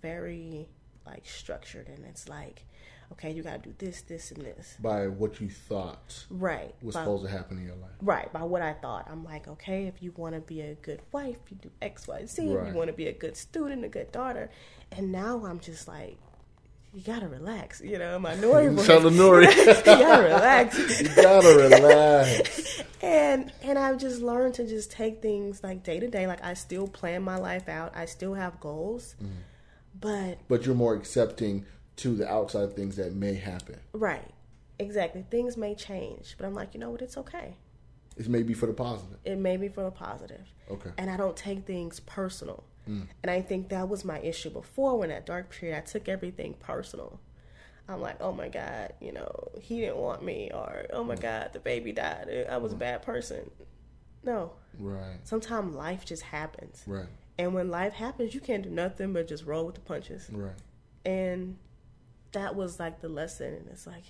very 0.02 0.68
like 1.06 1.26
structured, 1.28 1.88
and 1.90 2.06
it's 2.06 2.30
like, 2.30 2.66
okay, 3.12 3.32
you 3.32 3.44
got 3.44 3.62
to 3.64 3.70
do 3.70 3.76
this, 3.78 4.02
this, 4.02 4.32
and 4.32 4.42
this. 4.44 4.76
By 4.80 5.08
what 5.08 5.42
you 5.42 5.50
thought 5.50 6.26
Right. 6.30 6.74
was 6.82 6.96
By- 6.96 7.02
supposed 7.02 7.26
to 7.26 7.30
happen 7.32 7.58
in 7.58 7.66
your 7.66 7.76
life. 7.76 7.92
Right, 8.02 8.32
by 8.32 8.44
what 8.44 8.62
I 8.62 8.74
thought. 8.74 9.08
I'm 9.10 9.24
like, 9.24 9.48
okay, 9.48 9.88
if 9.88 10.02
you 10.02 10.14
want 10.16 10.36
to 10.36 10.42
be 10.42 10.62
a 10.62 10.76
good 10.76 11.02
wife, 11.12 11.38
you 11.50 11.58
do 11.58 11.72
X, 11.82 12.08
Y, 12.08 12.26
Z. 12.26 12.42
If 12.52 12.58
Right. 12.58 12.68
you 12.68 12.74
want 12.74 12.88
to 12.88 12.94
be 12.94 13.08
a 13.08 13.14
good 13.14 13.36
student, 13.36 13.84
a 13.84 13.90
good 13.90 14.12
daughter. 14.12 14.50
And 14.92 15.12
now 15.12 15.46
I'm 15.46 15.60
just 15.60 15.88
like, 15.88 16.18
you 16.94 17.02
gotta 17.02 17.28
relax. 17.28 17.82
You 17.82 17.98
know, 18.00 18.20
my 18.20 18.36
Nori 18.44 18.74
voice. 18.74 18.86
Shout 18.86 19.02
Nori. 19.04 19.44
you 19.68 19.84
gotta 19.86 20.24
relax. 20.24 21.02
You 21.02 21.16
gotta 21.16 21.56
relax. 21.58 22.84
and 23.02 23.52
and 23.64 23.78
I've 23.80 23.98
just 23.98 24.22
learned 24.22 24.56
to 24.56 24.68
just 24.68 24.92
take 24.92 25.22
things 25.22 25.64
like 25.64 25.84
day 25.84 26.00
to 26.00 26.08
day. 26.10 26.28
Like 26.28 26.44
I 26.44 26.54
still 26.54 26.88
plan 26.88 27.22
my 27.24 27.38
life 27.38 27.70
out. 27.70 27.96
I 27.96 28.06
still 28.06 28.34
have 28.34 28.60
goals, 28.60 29.16
Mm-hmm. 29.22 29.34
but 30.00 30.38
But 30.48 30.66
you're 30.66 30.76
more 30.76 30.96
accepting 30.96 31.66
to 31.98 32.16
the 32.16 32.28
outside 32.28 32.76
things 32.76 32.96
that 32.96 33.14
may 33.14 33.36
happen. 33.36 33.80
right, 33.94 34.28
exactly. 34.80 35.24
Things 35.30 35.56
may 35.58 35.76
change, 35.76 36.36
but 36.38 36.46
I'm 36.46 36.54
like, 36.56 36.74
you 36.74 36.80
know 36.80 36.90
what? 36.90 37.02
It's 37.02 37.18
okay. 37.18 37.56
It 38.18 38.28
may 38.28 38.44
be 38.44 38.54
for 38.54 38.66
the 38.66 38.74
positive. 38.74 39.18
It 39.24 39.38
may 39.38 39.56
be 39.58 39.68
for 39.70 39.84
the 39.84 39.92
positive. 39.92 40.46
Okay. 40.70 40.90
and 40.98 41.10
I 41.10 41.18
don't 41.18 41.36
take 41.38 41.66
things 41.66 42.00
personal. 42.02 42.64
And 43.24 43.32
I 43.32 43.42
think 43.42 43.70
that 43.70 43.88
was 43.90 44.04
my 44.06 44.20
issue 44.20 44.50
before 44.50 44.98
when 45.00 45.10
that 45.10 45.26
dark 45.26 45.50
period 45.52 45.78
I 45.78 45.82
took 45.82 46.08
everything 46.10 46.54
personal. 46.60 47.20
I'm 47.90 48.00
like, 48.02 48.22
oh 48.22 48.32
my 48.32 48.48
God, 48.48 48.94
you 49.02 49.12
know, 49.12 49.50
he 49.60 49.82
didn't 49.82 49.98
want 49.98 50.24
me, 50.24 50.50
or 50.54 50.86
oh 50.94 51.04
my 51.04 51.16
God, 51.16 51.50
the 51.54 51.60
baby 51.60 51.92
died. 51.92 52.46
I 52.50 52.58
was 52.58 52.72
a 52.74 52.78
bad 52.78 53.02
person. 53.02 53.50
No, 54.24 54.52
Right. 54.80 55.18
sometimes 55.24 55.76
life 55.76 56.06
just 56.06 56.22
happens. 56.24 56.84
Right. 56.88 57.08
And 57.38 57.54
when 57.54 57.70
life 57.70 57.94
happens, 57.94 58.34
you 58.36 58.40
can't 58.40 58.64
do 58.64 58.70
nothing 58.70 59.12
but 59.14 59.28
just 59.28 59.46
roll 59.46 59.66
with 59.66 59.76
the 59.76 59.82
punches. 59.82 60.30
Right. 60.32 60.54
And 61.06 61.58
that 62.34 62.56
was 62.56 62.80
like 62.80 63.02
the 63.02 63.10
lesson. 63.10 63.54
And 63.56 63.68
it's 63.72 63.88
like, 63.88 64.04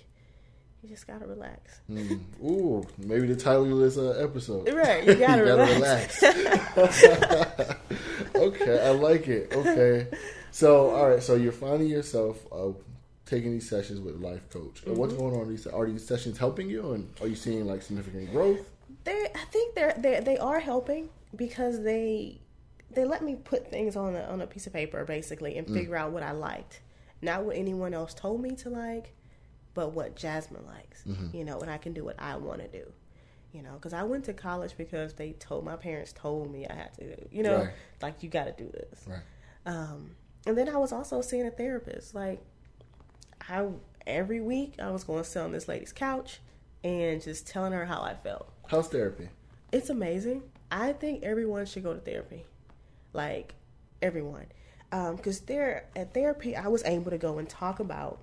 you 0.82 0.88
just 0.90 1.06
gotta 1.06 1.26
relax. 1.26 1.80
Mm. 1.90 2.20
Ooh, 2.44 2.86
maybe 2.98 3.26
the 3.26 3.36
title 3.36 3.72
of 3.72 3.78
this 3.78 3.96
uh, 3.96 4.10
episode. 4.22 4.70
Right, 4.72 5.02
you 5.04 5.14
gotta 5.26 5.44
relax. 5.44 6.22
okay, 8.34 8.86
I 8.86 8.90
like 8.90 9.28
it. 9.28 9.52
Okay, 9.54 10.08
so 10.50 10.90
all 10.90 11.10
right, 11.10 11.22
so 11.22 11.34
you're 11.34 11.52
finding 11.52 11.88
yourself 11.88 12.46
uh, 12.52 12.68
taking 13.26 13.52
these 13.52 13.68
sessions 13.68 14.00
with 14.00 14.16
life 14.16 14.48
coach. 14.50 14.82
Mm-hmm. 14.82 14.96
What's 14.96 15.14
going 15.14 15.34
on? 15.34 15.48
These 15.48 15.66
are 15.66 15.86
these 15.86 16.06
sessions 16.06 16.38
helping 16.38 16.68
you, 16.68 16.92
and 16.92 17.08
are 17.20 17.26
you 17.26 17.36
seeing 17.36 17.66
like 17.66 17.82
significant 17.82 18.30
growth? 18.30 18.68
they 19.04 19.26
I 19.34 19.44
think 19.50 19.74
they're 19.74 19.94
they 19.96 20.20
they 20.20 20.38
are 20.38 20.60
helping 20.60 21.08
because 21.34 21.82
they 21.82 22.40
they 22.90 23.04
let 23.04 23.22
me 23.22 23.36
put 23.36 23.70
things 23.70 23.96
on 23.96 24.14
a 24.14 24.22
on 24.22 24.40
a 24.40 24.46
piece 24.46 24.66
of 24.66 24.72
paper 24.72 25.04
basically 25.04 25.56
and 25.58 25.66
figure 25.66 25.96
out 25.96 26.12
what 26.12 26.22
I 26.22 26.32
liked. 26.32 26.80
Not 27.20 27.44
what 27.44 27.56
anyone 27.56 27.94
else 27.94 28.14
told 28.14 28.42
me 28.42 28.56
to 28.56 28.70
like, 28.70 29.14
but 29.74 29.92
what 29.92 30.16
Jasmine 30.16 30.66
likes. 30.66 31.04
You 31.32 31.44
know, 31.44 31.60
and 31.60 31.70
I 31.70 31.78
can 31.78 31.92
do 31.92 32.04
what 32.04 32.16
I 32.18 32.36
want 32.36 32.60
to 32.60 32.68
do. 32.68 32.92
You 33.52 33.62
know, 33.62 33.72
because 33.74 33.92
I 33.92 34.02
went 34.02 34.24
to 34.26 34.32
college 34.32 34.74
because 34.78 35.12
they 35.14 35.32
told 35.32 35.64
my 35.64 35.76
parents 35.76 36.12
told 36.12 36.50
me 36.50 36.66
I 36.66 36.74
had 36.74 36.94
to. 36.94 37.16
You 37.30 37.42
know, 37.42 37.56
Right. 37.58 37.70
like 38.00 38.22
you 38.22 38.28
got 38.30 38.44
to 38.44 38.52
do 38.52 38.70
this. 38.70 39.04
Right. 39.06 39.20
Um, 39.66 40.12
and 40.46 40.56
then 40.56 40.68
I 40.68 40.76
was 40.78 40.90
also 40.92 41.20
seeing 41.20 41.46
a 41.46 41.50
therapist. 41.50 42.14
Like, 42.14 42.40
I 43.48 43.66
every 44.06 44.40
week 44.40 44.74
I 44.80 44.90
was 44.90 45.04
going 45.04 45.22
to 45.22 45.28
sit 45.28 45.40
on 45.40 45.52
this 45.52 45.68
lady's 45.68 45.92
couch 45.92 46.40
and 46.82 47.20
just 47.22 47.46
telling 47.46 47.72
her 47.72 47.84
how 47.84 48.00
I 48.00 48.14
felt. 48.14 48.48
How's 48.68 48.88
therapy? 48.88 49.28
It's 49.70 49.90
amazing. 49.90 50.42
I 50.70 50.92
think 50.94 51.22
everyone 51.22 51.66
should 51.66 51.82
go 51.84 51.92
to 51.94 52.00
therapy. 52.00 52.44
Like 53.12 53.54
everyone, 54.00 54.46
because 54.90 55.40
there 55.40 55.84
at 55.94 56.14
therapy, 56.14 56.56
I 56.56 56.68
was 56.68 56.82
able 56.84 57.10
to 57.10 57.18
go 57.18 57.38
and 57.38 57.46
talk 57.48 57.78
about 57.80 58.18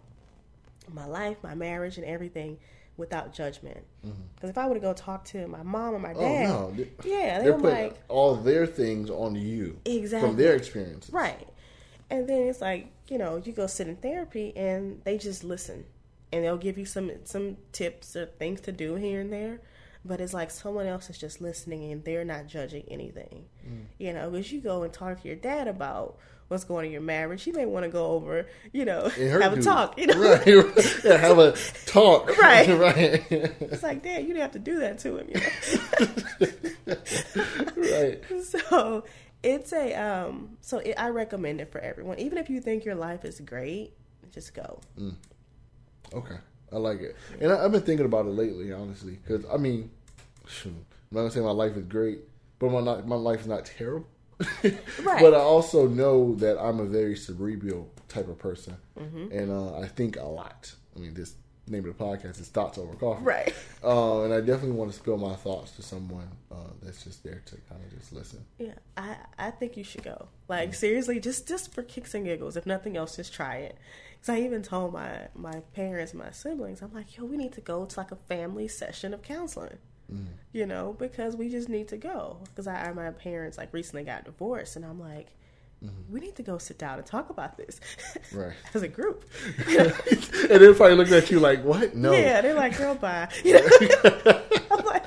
my 0.92 1.06
life, 1.06 1.38
my 1.44 1.54
marriage, 1.54 1.98
and 1.98 2.06
everything 2.06 2.58
without 3.00 3.34
judgment. 3.34 3.84
Mm-hmm. 4.06 4.22
Because 4.36 4.52
if 4.52 4.58
I 4.58 4.68
were 4.68 4.76
to 4.76 4.80
go 4.80 4.94
talk 4.94 5.26
to 5.26 5.48
my 5.48 5.64
mom 5.64 5.96
or 5.96 6.00
my 6.00 6.14
Oh 6.14 6.20
dad, 6.20 6.50
no, 6.50 6.74
yeah, 7.04 7.40
they 7.40 7.46
they're 7.46 7.54
putting 7.54 7.86
like, 7.86 8.04
all 8.08 8.36
their 8.36 8.68
things 8.68 9.10
on 9.10 9.36
you 9.36 9.80
Exactly. 9.86 10.30
from 10.30 10.38
their 10.38 10.56
experiences. 10.56 11.12
Right. 11.12 11.48
And 12.12 12.28
then 12.28 12.44
it's 12.44 12.62
like, 12.62 12.92
you 13.08 13.18
know, 13.18 13.38
you 13.38 13.52
go 13.54 13.68
sit 13.68 13.88
in 13.88 13.96
therapy 13.96 14.54
and 14.56 15.02
they 15.04 15.18
just 15.18 15.44
listen. 15.44 15.86
And 16.32 16.44
they'll 16.44 16.58
give 16.58 16.78
you 16.78 16.86
some 16.86 17.12
some 17.24 17.58
tips 17.72 18.16
or 18.16 18.28
things 18.28 18.62
to 18.62 18.72
do 18.72 18.96
here 18.96 19.22
and 19.22 19.34
there. 19.34 19.62
But 20.06 20.22
it's 20.22 20.34
like 20.34 20.52
someone 20.52 20.86
else 20.86 21.10
is 21.10 21.18
just 21.18 21.42
listening 21.42 21.92
and 21.92 22.04
they're 22.04 22.24
not 22.24 22.48
judging 22.48 22.84
anything. 22.88 23.46
Mm. 23.68 23.86
You 23.98 24.14
know, 24.14 24.30
because 24.30 24.52
you 24.52 24.62
go 24.62 24.84
and 24.84 24.94
talk 24.94 25.22
to 25.22 25.28
your 25.28 25.38
dad 25.38 25.68
about 25.68 26.18
what's 26.50 26.66
going 26.66 26.80
on 26.80 26.86
in 26.86 26.92
your 26.92 27.02
marriage, 27.02 27.44
he 27.44 27.52
may 27.52 27.66
want 27.66 27.86
to 27.86 27.90
go 27.90 28.08
over, 28.08 28.46
you 28.74 28.84
know, 28.84 29.08
have 29.10 29.54
a 29.54 29.62
talk. 29.62 29.98
You 29.98 30.08
know, 30.08 30.20
Right. 30.20 31.04
yeah, 31.06 31.18
have 31.18 31.40
a 31.40 31.54
talk. 31.86 32.38
Right. 32.38 32.68
right. 32.80 33.24
it's 33.62 33.84
like, 33.84 34.04
Dad, 34.04 34.22
you 34.22 34.28
didn't 34.30 34.42
have 34.42 34.52
to 34.52 34.60
do 34.60 34.80
that 34.80 35.00
to 35.00 35.18
him. 35.18 35.30
You 35.30 35.36
know? 36.88 37.00
right. 37.78 38.24
so 38.44 39.04
it's 39.42 39.72
a 39.72 39.94
um 39.96 40.58
so 40.60 40.80
it, 40.80 40.96
i 40.98 41.08
recommend 41.08 41.62
it 41.62 41.72
for 41.72 41.80
everyone 41.80 42.20
even 42.20 42.38
if 42.38 42.50
you 42.50 42.60
think 42.60 42.84
your 42.84 42.96
life 42.96 43.24
is 43.24 43.40
great 43.40 43.94
just 44.34 44.54
go 44.54 44.82
Okay, 46.14 46.36
I 46.74 46.78
like 46.78 47.02
it, 47.02 47.16
and 47.40 47.52
I, 47.52 47.64
I've 47.64 47.72
been 47.72 47.82
thinking 47.82 48.06
about 48.08 48.26
it 48.26 48.30
lately, 48.32 48.74
honestly, 48.74 49.20
because 49.24 49.46
I 49.46 49.58
mean, 49.58 49.92
shoot, 50.48 50.70
I'm 50.70 50.86
not 51.12 51.20
gonna 51.22 51.32
say 51.32 51.40
my 51.42 51.52
life 51.52 51.78
is 51.78 51.84
great, 51.86 52.20
but 52.58 52.72
my 52.72 52.82
not, 52.82 53.08
my 53.08 53.16
life 53.16 53.42
is 53.42 53.48
not 53.48 53.66
terrible. 53.66 54.08
Right. 55.04 55.22
But 55.22 55.34
I 55.34 55.40
also 55.40 55.88
know 55.88 56.36
that 56.36 56.58
I'm 56.60 56.80
a 56.80 56.86
very 56.86 57.16
cerebral 57.16 57.90
type 58.08 58.28
of 58.28 58.38
person, 58.38 58.76
Mm-hmm. 59.00 59.32
and 59.32 59.52
uh, 59.52 59.78
I 59.80 59.88
think 59.88 60.18
a 60.18 60.24
lot. 60.24 60.74
I 60.96 61.00
mean, 61.00 61.14
this 61.14 61.36
name 61.68 61.86
of 61.88 61.98
the 61.98 62.04
podcast 62.04 62.40
is 62.42 62.48
Thoughts 62.50 62.78
Over 62.78 62.94
Coffee. 62.96 63.24
Right. 63.24 63.54
Uh, 63.82 64.24
and 64.24 64.34
I 64.34 64.42
definitely 64.42 64.72
want 64.72 64.92
to 64.92 64.98
spill 64.98 65.18
my 65.18 65.36
thoughts 65.36 65.72
to 65.78 65.82
someone 65.82 66.28
uh, 66.52 66.56
that's 66.84 67.06
just 67.06 67.24
there 67.24 67.42
to 67.46 67.56
kind 67.70 67.82
of 67.82 67.98
just 67.98 68.12
listen. 68.12 68.44
Yeah, 68.58 68.74
I 68.98 69.16
I 69.38 69.52
think 69.52 69.78
you 69.78 69.86
should 69.86 70.04
go. 70.04 70.28
Like 70.50 70.74
seriously, 70.74 71.22
just 71.22 71.48
just 71.48 71.74
for 71.74 71.82
kicks 71.82 72.14
and 72.14 72.26
giggles. 72.26 72.58
If 72.58 72.66
nothing 72.66 72.98
else, 72.98 73.16
just 73.16 73.32
try 73.34 73.56
it. 73.60 73.78
Because 74.20 74.36
I 74.36 74.42
even 74.42 74.64
told 74.64 74.92
my 74.92 75.30
my 75.34 75.62
parents, 75.74 76.14
my 76.14 76.30
siblings, 76.32 76.82
I'm 76.82 76.94
like, 76.94 77.16
yo, 77.16 77.24
we 77.24 77.38
need 77.38 77.54
to 77.54 77.62
go 77.62 77.86
to 77.86 78.00
like 78.02 78.12
a 78.12 78.18
family 78.18 78.68
session 78.68 79.14
of 79.14 79.22
counseling. 79.22 79.78
You 80.52 80.66
know, 80.66 80.96
because 80.98 81.36
we 81.36 81.50
just 81.50 81.70
need 81.70 81.90
to 81.90 81.98
go. 81.98 82.38
Because 82.46 82.66
I, 82.68 82.92
my 82.94 83.12
parents 83.12 83.58
like 83.58 83.72
recently 83.74 84.04
got 84.04 84.26
divorced, 84.26 84.76
and 84.76 84.86
I'm 84.86 85.00
like. 85.00 85.28
We 86.10 86.20
need 86.20 86.36
to 86.36 86.44
go 86.44 86.58
sit 86.58 86.78
down 86.78 86.98
and 86.98 87.06
talk 87.08 87.30
about 87.30 87.56
this, 87.56 87.80
Right. 88.34 88.52
As 88.74 88.82
a 88.82 88.90
group, 88.90 89.24
and 89.66 89.94
they're 90.50 90.74
probably 90.74 90.98
looking 90.98 91.14
at 91.14 91.32
you 91.32 91.40
like, 91.40 91.64
what? 91.64 91.96
No. 91.96 92.12
yeah. 92.12 92.42
They're 92.42 92.54
like, 92.54 92.78
"Girl, 92.78 92.96
bye." 92.96 93.30
You 93.46 93.54
know? 93.54 93.62
I'm 94.72 94.86
like, 94.86 95.06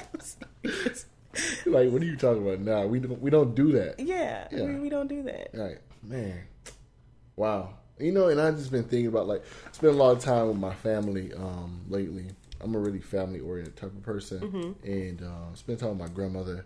I'm 0.64 1.72
like, 1.72 1.90
what 1.90 2.00
are 2.00 2.06
you 2.06 2.16
talking 2.16 2.42
about? 2.46 2.60
Nah, 2.60 2.86
we 2.86 3.00
don't, 3.00 3.20
we 3.20 3.28
don't 3.28 3.54
do 3.54 3.72
that. 3.72 4.00
yeah, 4.00 4.48
Yeah. 4.50 4.64
We, 4.64 4.80
we 4.80 4.88
don't 4.88 5.08
do 5.08 5.22
that. 5.24 5.50
Right, 5.52 5.78
man. 6.02 6.40
Wow. 7.36 7.74
You 7.98 8.12
know, 8.12 8.28
and 8.28 8.40
I've 8.40 8.56
just 8.56 8.70
been 8.72 8.84
thinking 8.84 9.08
about 9.08 9.26
like 9.28 9.44
spend 9.72 9.92
a 9.92 9.96
lot 9.96 10.12
of 10.12 10.20
time 10.20 10.48
with 10.48 10.56
my 10.56 10.72
family 10.74 11.34
um, 11.34 11.82
lately. 11.90 12.30
I'm 12.62 12.74
a 12.74 12.78
really 12.78 13.00
family 13.00 13.40
oriented 13.40 13.76
type 13.76 13.92
of 13.92 14.02
person, 14.02 14.76
and 14.84 15.22
uh, 15.22 15.54
spent 15.54 15.80
time 15.80 15.90
with 15.90 15.98
my 15.98 16.08
grandmother 16.14 16.64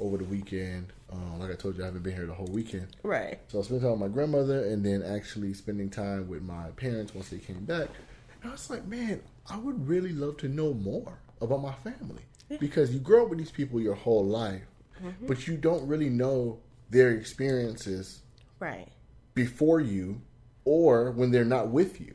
over 0.00 0.16
the 0.18 0.24
weekend. 0.24 0.92
Um, 1.12 1.38
like 1.40 1.50
I 1.50 1.54
told 1.54 1.76
you, 1.76 1.82
I 1.82 1.86
haven't 1.86 2.02
been 2.02 2.14
here 2.14 2.26
the 2.26 2.34
whole 2.34 2.46
weekend, 2.48 2.88
Right. 3.02 3.38
so 3.48 3.58
I 3.58 3.62
spent 3.62 3.82
time 3.82 3.92
with 3.92 4.00
my 4.00 4.08
grandmother, 4.08 4.64
and 4.66 4.84
then 4.84 5.02
actually 5.02 5.52
spending 5.54 5.90
time 5.90 6.28
with 6.28 6.42
my 6.42 6.70
parents 6.76 7.14
once 7.14 7.28
they 7.30 7.38
came 7.38 7.64
back. 7.64 7.88
And 8.42 8.50
I 8.50 8.52
was 8.52 8.68
like, 8.70 8.86
man, 8.86 9.22
I 9.48 9.56
would 9.58 9.88
really 9.88 10.12
love 10.12 10.36
to 10.38 10.48
know 10.48 10.74
more 10.74 11.18
about 11.40 11.62
my 11.62 11.72
family 11.74 12.22
because 12.60 12.92
you 12.92 13.00
grow 13.00 13.24
up 13.24 13.30
with 13.30 13.38
these 13.38 13.50
people 13.50 13.80
your 13.80 13.94
whole 13.94 14.24
life, 14.24 14.62
but 15.26 15.46
you 15.46 15.56
don't 15.56 15.86
really 15.86 16.08
know 16.10 16.58
their 16.90 17.10
experiences 17.10 18.22
Right. 18.60 18.88
before 19.34 19.80
you 19.80 20.20
or 20.64 21.10
when 21.12 21.30
they're 21.30 21.44
not 21.44 21.68
with 21.68 22.00
you. 22.00 22.14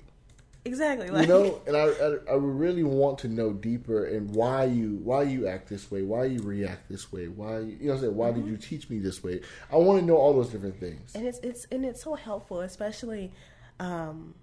Exactly. 0.63 1.09
Like, 1.09 1.27
You 1.27 1.33
know, 1.33 1.61
and 1.65 1.75
I, 1.75 1.85
I 1.85 2.33
I 2.33 2.35
would 2.35 2.59
really 2.59 2.83
want 2.83 3.17
to 3.19 3.27
know 3.27 3.51
deeper 3.51 4.05
and 4.05 4.29
why 4.35 4.65
you 4.65 4.99
why 5.03 5.23
you 5.23 5.47
act 5.47 5.69
this 5.69 5.89
way, 5.89 6.03
why 6.03 6.25
you 6.25 6.41
react 6.41 6.87
this 6.87 7.11
way, 7.11 7.27
why 7.27 7.59
you, 7.59 7.77
you 7.79 7.87
know 7.87 7.93
I'm 7.93 7.99
saying, 7.99 8.15
why 8.15 8.31
did 8.31 8.43
mm-hmm. 8.43 8.51
you 8.51 8.57
teach 8.57 8.89
me 8.89 8.99
this 8.99 9.23
way? 9.23 9.41
I 9.71 9.77
want 9.77 9.99
to 9.99 10.05
know 10.05 10.17
all 10.17 10.33
those 10.33 10.49
different 10.49 10.79
things. 10.79 11.15
and 11.15 11.25
it's 11.25 11.39
it's 11.39 11.65
and 11.71 11.83
it's 11.83 12.03
so 12.03 12.13
helpful, 12.13 12.61
especially 12.61 13.31
um 13.79 14.35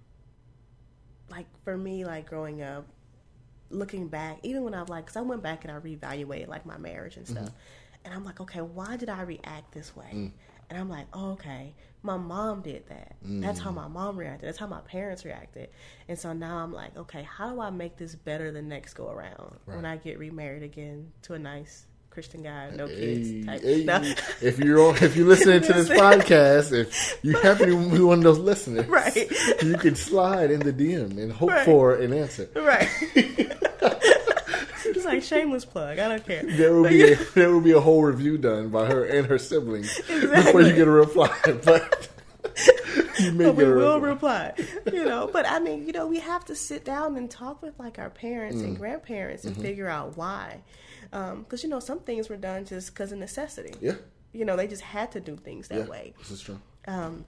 like 1.30 1.46
for 1.64 1.76
me, 1.76 2.04
like 2.04 2.28
growing 2.28 2.62
up, 2.62 2.86
looking 3.70 4.08
back, 4.08 4.38
even 4.42 4.64
when 4.64 4.74
I've 4.74 4.88
like, 4.88 5.06
because 5.06 5.16
I 5.16 5.20
went 5.20 5.42
back 5.42 5.64
and 5.64 5.72
I 5.72 5.78
reevaluated 5.78 6.48
like 6.48 6.66
my 6.66 6.78
marriage 6.78 7.16
and 7.16 7.26
mm-hmm. 7.26 7.44
stuff, 7.44 7.54
and 8.04 8.12
I'm 8.12 8.24
like, 8.24 8.40
okay, 8.40 8.60
why 8.60 8.96
did 8.96 9.08
I 9.08 9.22
react 9.22 9.72
this 9.72 9.94
way? 9.94 10.10
Mm. 10.12 10.30
And 10.70 10.78
I'm 10.78 10.88
like, 10.90 11.06
oh, 11.14 11.30
okay, 11.32 11.74
my 12.02 12.16
mom 12.16 12.60
did 12.62 12.86
that. 12.88 13.16
That's 13.22 13.58
how 13.58 13.70
mm. 13.70 13.76
my 13.76 13.88
mom 13.88 14.16
reacted. 14.18 14.46
That's 14.48 14.58
how 14.58 14.66
my 14.66 14.80
parents 14.80 15.24
reacted. 15.24 15.70
And 16.08 16.18
so 16.18 16.32
now 16.32 16.58
I'm 16.58 16.72
like, 16.72 16.96
okay, 16.96 17.22
how 17.22 17.50
do 17.50 17.60
I 17.60 17.70
make 17.70 17.96
this 17.96 18.14
better 18.14 18.50
the 18.52 18.60
next 18.62 18.94
go 18.94 19.08
around 19.10 19.56
when 19.64 19.84
I 19.86 19.96
get 19.96 20.18
remarried 20.18 20.62
again 20.62 21.12
to 21.22 21.34
a 21.34 21.38
nice 21.38 21.86
Christian 22.10 22.42
guy, 22.42 22.70
no 22.74 22.86
kids 22.88 23.30
Hey, 23.30 23.42
type? 23.44 23.62
hey, 23.62 23.84
No. 23.84 24.02
if 24.42 24.58
you're 24.58 24.80
on, 24.80 24.96
if 24.96 25.16
you're 25.16 25.26
listening 25.26 25.62
to 25.62 25.72
this 25.72 25.88
podcast, 26.00 26.72
if 26.72 27.18
you 27.22 27.36
happen 27.38 27.68
to 27.70 27.90
be 27.96 28.00
one 28.02 28.18
of 28.18 28.24
those 28.24 28.38
listeners, 28.38 28.86
Right. 28.86 29.30
you 29.62 29.76
can 29.76 29.94
slide 29.94 30.50
in 30.50 30.60
the 30.60 30.72
DM 30.72 31.16
and 31.18 31.32
hope 31.32 31.50
Right. 31.50 31.64
for 31.64 31.94
an 31.94 32.12
answer. 32.12 32.48
Right. 32.54 32.88
Like 35.08 35.22
shameless 35.34 35.64
plug. 35.64 35.98
I 35.98 36.08
don't 36.08 36.24
care. 36.26 36.42
There 36.44 36.72
will 36.74 36.88
be 36.88 37.12
a, 37.12 37.16
there 37.34 37.50
will 37.50 37.60
be 37.60 37.72
a 37.72 37.80
whole 37.80 38.02
review 38.02 38.38
done 38.38 38.68
by 38.68 38.86
her 38.86 39.04
and 39.04 39.26
her 39.26 39.38
siblings 39.38 39.94
before 40.06 40.62
you 40.62 40.72
get 40.74 40.86
a 40.88 40.90
reply. 40.90 41.34
But 41.64 42.08
you 43.20 43.32
may 43.32 43.44
but 43.46 43.56
we 43.56 43.64
get 43.64 43.72
a 43.72 43.76
will 43.76 44.00
reply. 44.00 44.52
reply. 44.56 44.92
You 44.92 45.04
know, 45.04 45.28
but 45.32 45.46
I 45.46 45.58
mean, 45.58 45.86
you 45.86 45.92
know, 45.92 46.06
we 46.06 46.20
have 46.20 46.44
to 46.46 46.54
sit 46.54 46.84
down 46.84 47.16
and 47.16 47.30
talk 47.30 47.62
with 47.62 47.78
like 47.78 47.98
our 47.98 48.10
parents 48.10 48.58
Mm. 48.58 48.64
and 48.64 48.78
grandparents 48.78 49.44
and 49.44 49.56
figure 49.56 49.88
out 49.88 50.16
why. 50.16 50.62
Because 51.10 51.62
you 51.62 51.68
know, 51.68 51.80
some 51.80 52.00
things 52.00 52.28
were 52.28 52.36
done 52.36 52.64
just 52.64 52.92
because 52.92 53.12
of 53.12 53.18
necessity. 53.18 53.74
Yeah, 53.80 53.94
You 54.32 54.44
know, 54.44 54.56
they 54.56 54.66
just 54.66 54.82
had 54.82 55.12
to 55.12 55.20
do 55.20 55.36
things 55.36 55.68
that 55.68 55.78
yeah, 55.80 55.86
way. 55.86 56.14
this 56.18 56.30
is 56.30 56.40
true. 56.40 56.60
Um, 56.86 57.24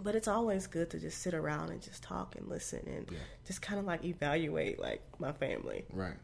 but 0.00 0.14
it's 0.14 0.28
always 0.28 0.66
good 0.68 0.90
to 0.90 0.98
just 1.00 1.18
sit 1.22 1.34
around 1.34 1.70
and 1.70 1.82
just 1.82 2.02
talk 2.04 2.36
and 2.36 2.48
listen 2.48 2.80
and 2.86 3.08
Yeah. 3.10 3.18
just 3.46 3.60
kind 3.62 3.80
of 3.80 3.84
like 3.86 4.04
evaluate 4.04 4.78
like 4.80 5.02
my 5.18 5.32
family. 5.32 5.84
Right. 5.92 6.14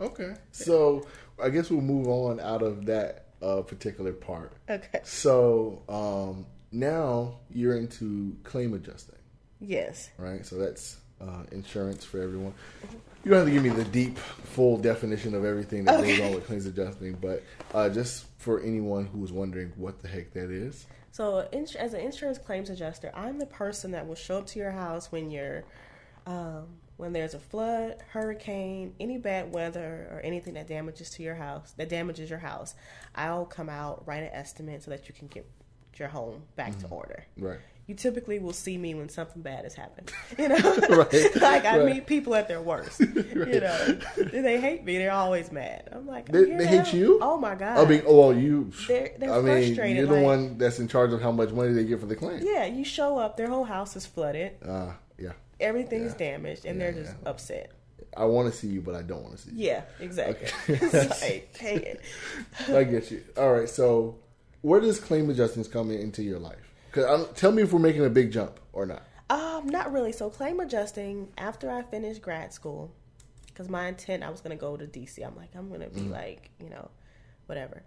Okay. 0.00 0.34
So 0.52 1.06
I 1.42 1.50
guess 1.50 1.70
we'll 1.70 1.80
move 1.80 2.08
on 2.08 2.40
out 2.40 2.62
of 2.62 2.86
that 2.86 3.26
uh, 3.42 3.62
particular 3.62 4.12
part. 4.12 4.52
Okay. 4.68 5.00
So 5.04 5.82
um, 5.88 6.46
now 6.72 7.38
you're 7.50 7.76
into 7.76 8.36
claim 8.44 8.74
adjusting, 8.74 9.16
Yes. 9.60 10.10
right? 10.18 10.44
So 10.44 10.56
that's 10.56 10.96
uh, 11.20 11.44
insurance 11.52 12.04
for 12.04 12.20
everyone. 12.22 12.54
You 13.24 13.30
don't 13.32 13.40
have 13.40 13.48
to 13.48 13.52
give 13.52 13.62
me 13.62 13.68
the 13.68 13.84
deep, 13.90 14.16
full 14.18 14.78
definition 14.78 15.34
of 15.34 15.44
everything 15.44 15.84
that 15.84 16.02
goes 16.02 16.20
on 16.20 16.34
with 16.34 16.46
claims 16.46 16.64
adjusting, 16.64 17.12
but 17.14 17.42
uh, 17.74 17.90
just 17.90 18.24
for 18.38 18.62
anyone 18.62 19.04
who's 19.06 19.30
wondering 19.30 19.72
what 19.76 20.00
the 20.00 20.08
heck 20.08 20.32
that 20.32 20.50
is. 20.50 20.86
So, 21.12 21.46
as 21.78 21.92
an 21.92 22.00
insurance 22.00 22.38
claims 22.38 22.70
adjuster, 22.70 23.10
I'm 23.14 23.38
the 23.38 23.44
person 23.46 23.90
that 23.90 24.06
will 24.06 24.14
show 24.14 24.38
up 24.38 24.46
to 24.48 24.58
your 24.58 24.70
house 24.70 25.12
when 25.12 25.30
you're, 25.30 25.64
um, 26.26 26.68
when 27.00 27.12
there's 27.12 27.34
a 27.34 27.38
flood, 27.38 27.96
hurricane, 28.10 28.94
any 29.00 29.18
bad 29.18 29.52
weather, 29.52 30.08
or 30.12 30.20
anything 30.22 30.54
that 30.54 30.68
damages 30.68 31.10
to 31.10 31.22
your 31.22 31.34
house, 31.34 31.72
that 31.78 31.88
damages 31.88 32.30
your 32.30 32.38
house. 32.38 32.74
I'll 33.14 33.46
come 33.46 33.68
out, 33.68 34.06
write 34.06 34.22
an 34.22 34.30
estimate 34.32 34.82
so 34.82 34.90
that 34.90 35.08
you 35.08 35.14
can 35.14 35.28
get 35.28 35.46
your 35.96 36.08
home 36.08 36.42
back 36.56 36.78
to 36.80 36.86
order. 36.88 37.24
Right. 37.38 37.58
You 37.86 37.96
typically 37.96 38.38
will 38.38 38.52
see 38.52 38.78
me 38.78 38.94
when 38.94 39.08
something 39.08 39.42
bad 39.42 39.64
has 39.64 39.74
happened. 39.74 40.12
You 40.38 40.48
know, 40.50 40.56
Right, 40.90 41.12
like 41.36 41.64
I 41.64 41.78
right. 41.78 41.86
meet 41.94 42.06
people 42.06 42.34
at 42.36 42.46
their 42.46 42.60
worst. 42.62 43.00
You 43.00 43.60
know, 43.60 43.98
they 44.32 44.60
hate 44.60 44.84
me. 44.84 44.96
They're 44.98 45.10
always 45.10 45.50
mad. 45.50 45.88
I'm 45.90 46.06
like, 46.06 46.28
I'm 46.28 46.34
They, 46.34 46.56
they 46.56 46.66
hate 46.66 46.92
you? 46.94 47.18
Oh 47.20 47.36
my 47.36 47.54
god. 47.56 47.78
I 47.78 47.88
mean, 47.88 48.02
oh, 48.06 48.28
well, 48.28 48.32
you. 48.38 48.70
They're- 48.86 49.12
they're 49.18 49.32
I 49.34 49.40
mean, 49.40 49.74
you're 49.74 50.06
the 50.06 50.12
like- 50.14 50.22
one 50.24 50.56
that's 50.58 50.78
in 50.78 50.86
charge 50.86 51.12
of 51.12 51.20
how 51.20 51.32
much 51.32 51.50
money 51.50 51.72
they 51.72 51.84
get 51.84 51.98
for 51.98 52.06
the 52.06 52.14
claim. 52.16 52.40
yeah, 52.44 52.66
you 52.66 52.84
show 52.84 53.18
up, 53.18 53.36
their 53.36 53.48
whole 53.48 53.64
house 53.64 53.96
is 53.96 54.06
flooded. 54.06 54.52
Uh, 54.64 54.92
yeah. 55.18 55.32
Everything's 55.60 56.12
Yeah. 56.12 56.18
damaged 56.18 56.64
and 56.64 56.78
Yeah, 56.80 56.90
they're 56.90 57.02
just 57.04 57.14
upset. 57.26 57.72
I 58.16 58.24
want 58.24 58.52
to 58.52 58.58
see 58.58 58.66
you, 58.66 58.80
but 58.80 58.94
I 58.94 59.02
don't 59.02 59.22
want 59.22 59.36
to 59.36 59.42
see 59.42 59.50
you. 59.52 59.66
Yeah, 59.66 59.82
exactly. 60.00 60.48
Okay. 60.74 60.98
like, 61.20 61.58
dang 61.60 61.82
it. 61.82 62.00
I 62.68 62.84
get 62.84 63.10
you. 63.10 63.22
All 63.36 63.52
right. 63.52 63.68
So, 63.68 64.18
where 64.62 64.80
does 64.80 64.98
claim 64.98 65.30
adjustments 65.30 65.68
come 65.68 65.90
in, 65.90 66.00
into 66.00 66.22
your 66.22 66.38
life? 66.40 66.72
Because 66.90 67.28
tell 67.34 67.52
me 67.52 67.62
if 67.62 67.72
we're 67.72 67.78
making 67.78 68.04
a 68.04 68.10
big 68.10 68.32
jump 68.32 68.58
or 68.72 68.84
not. 68.84 69.02
Um, 69.30 69.68
not 69.68 69.92
really. 69.92 70.10
So 70.10 70.28
claim 70.28 70.58
adjusting 70.58 71.28
after 71.38 71.70
I 71.70 71.82
finished 71.82 72.20
grad 72.20 72.52
school, 72.52 72.90
because 73.46 73.68
my 73.68 73.86
intent 73.86 74.24
I 74.24 74.30
was 74.30 74.40
gonna 74.40 74.56
go 74.56 74.76
to 74.76 74.86
DC. 74.86 75.24
I'm 75.24 75.36
like, 75.36 75.50
I'm 75.54 75.70
gonna 75.70 75.88
be 75.88 76.00
like, 76.00 76.50
you 76.60 76.68
know, 76.68 76.90
whatever. 77.46 77.84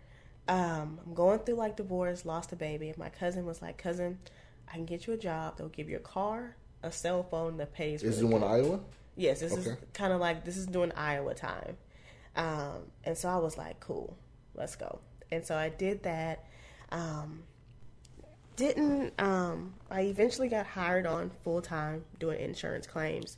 Um, 0.48 1.00
I'm 1.06 1.14
going 1.14 1.40
through 1.40 1.56
like 1.56 1.76
divorce, 1.76 2.26
lost 2.26 2.54
a 2.54 2.56
baby. 2.56 2.94
My 2.98 3.10
cousin 3.10 3.46
was 3.46 3.62
like, 3.62 3.78
cousin, 3.78 4.20
I 4.70 4.76
can 4.76 4.86
get 4.86 5.06
you 5.06 5.14
a 5.14 5.18
job. 5.18 5.58
They'll 5.58 5.68
give 5.68 5.90
you 5.90 5.98
a 5.98 6.02
car, 6.02 6.56
a 6.84 6.92
cell 6.92 7.24
phone 7.24 7.58
that 7.58 7.74
pays. 7.74 8.04
Is 8.04 8.22
it 8.22 8.26
one. 8.26 8.44
Iowa? 8.44 8.80
Yes, 9.16 9.40
this 9.40 9.54
is 9.54 9.76
kind 9.94 10.14
of 10.14 10.20
like 10.20 10.44
this 10.46 10.58
is 10.58 10.68
doing 10.68 10.92
Iowa 10.92 11.34
time. 11.34 11.78
Um, 12.36 12.92
and 13.04 13.18
so 13.18 13.30
I 13.30 13.38
was 13.38 13.58
like, 13.58 13.80
cool, 13.80 14.18
let's 14.56 14.76
go. 14.76 15.00
And 15.32 15.46
so 15.46 15.56
I 15.56 15.70
did 15.70 16.04
that. 16.04 16.46
Um, 16.92 17.44
didn't 18.56 19.14
um, 19.20 19.74
I 19.90 20.02
eventually 20.02 20.48
got 20.48 20.66
hired 20.68 21.06
on 21.06 21.32
full 21.44 21.62
time 21.62 22.04
doing 22.20 22.40
insurance 22.40 22.86
claims. 22.86 23.38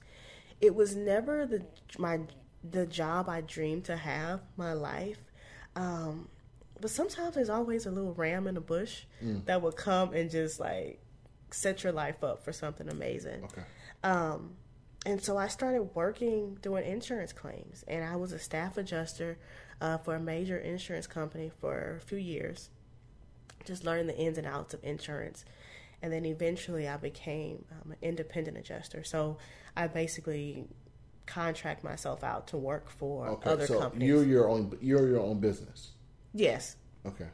It 0.60 0.76
was 0.76 0.96
never 0.96 1.46
the 1.46 1.64
my 1.98 2.22
the 2.70 2.86
job 2.86 3.30
I 3.30 3.42
dreamed 3.42 3.86
to 3.86 3.96
have 3.96 4.42
my 4.58 4.74
life. 4.74 5.20
Um, 5.76 6.30
but 6.82 6.90
sometimes 6.90 7.36
there's 7.36 7.50
always 7.50 7.86
a 7.86 7.92
little 7.92 8.14
ram 8.14 8.48
in 8.48 8.56
the 8.56 8.62
bush 8.62 9.04
that 9.46 9.62
will 9.62 9.72
come 9.72 10.14
and 10.14 10.30
just 10.30 10.60
like 10.60 11.00
set 11.56 11.84
your 11.84 11.94
life 11.94 12.24
up 12.24 12.44
for 12.44 12.52
something 12.52 12.90
amazing. 12.90 13.44
Okay. 13.46 13.64
Um, 14.04 14.56
and 15.06 15.22
so 15.22 15.38
I 15.38 15.48
started 15.48 15.84
working 15.96 16.58
doing 16.62 16.86
insurance 16.86 17.32
claims, 17.32 17.84
and 17.88 18.04
I 18.04 18.16
was 18.16 18.32
a 18.32 18.40
staff 18.40 18.78
adjuster 18.78 19.38
uh, 19.82 19.98
for 20.00 20.16
a 20.16 20.20
major 20.20 20.58
insurance 20.58 21.08
company 21.08 21.52
for 21.62 21.98
a 21.98 22.02
few 22.02 22.18
years, 22.18 22.70
just 23.66 23.84
learning 23.86 24.08
the 24.08 24.18
ins 24.18 24.38
and 24.38 24.48
outs 24.48 24.74
of 24.74 24.84
insurance. 24.84 25.46
And 26.02 26.12
then 26.12 26.26
eventually 26.26 26.88
I 26.88 26.98
became 26.98 27.66
um, 27.72 27.92
an 27.92 27.98
independent 28.02 28.58
adjuster. 28.58 29.04
So 29.04 29.38
I 29.78 29.88
basically 29.88 30.66
contract 31.26 31.84
myself 31.84 32.24
out 32.24 32.48
to 32.48 32.58
work 32.58 32.90
for 32.90 33.28
Okay. 33.28 33.50
other 33.50 33.66
so 33.68 33.80
companies. 33.80 34.08
you're 34.08 34.24
your 34.24 34.50
own. 34.50 34.78
You're 34.82 35.08
your 35.08 35.22
own 35.22 35.40
business. 35.40 35.92
yes. 36.34 36.76
Okay. 37.06 37.28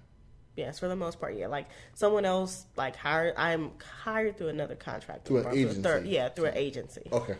Yes, 0.56 0.80
for 0.80 0.88
the 0.88 0.96
most 0.96 1.20
part, 1.20 1.36
yeah. 1.36 1.48
Like 1.48 1.68
someone 1.94 2.26
else, 2.26 2.66
like 2.76 2.96
hired, 2.96 3.34
I'm 3.38 3.72
hired 4.04 4.38
through 4.38 4.50
another 4.50 4.76
contractor, 4.76 5.28
Through 5.28 5.48
an 5.48 5.58
agency. 5.58 5.82
third, 5.82 6.06
yeah, 6.06 6.30
through 6.30 6.46
an 6.46 6.58
agency. 6.58 7.08
Okay. 7.12 7.36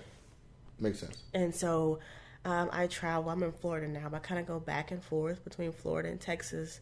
Makes 0.80 1.00
sense. 1.00 1.22
And 1.34 1.54
so 1.54 2.00
um, 2.46 2.70
I 2.72 2.88
travel. 2.88 3.30
I'm 3.30 3.44
in 3.44 3.52
Florida 3.52 3.88
now, 3.88 4.10
but 4.10 4.18
I 4.18 4.20
kind 4.20 4.40
of 4.40 4.48
go 4.48 4.60
back 4.60 4.92
and 4.92 5.04
forth 5.04 5.44
between 5.44 5.72
Florida 5.72 6.10
and 6.10 6.20
Texas 6.20 6.80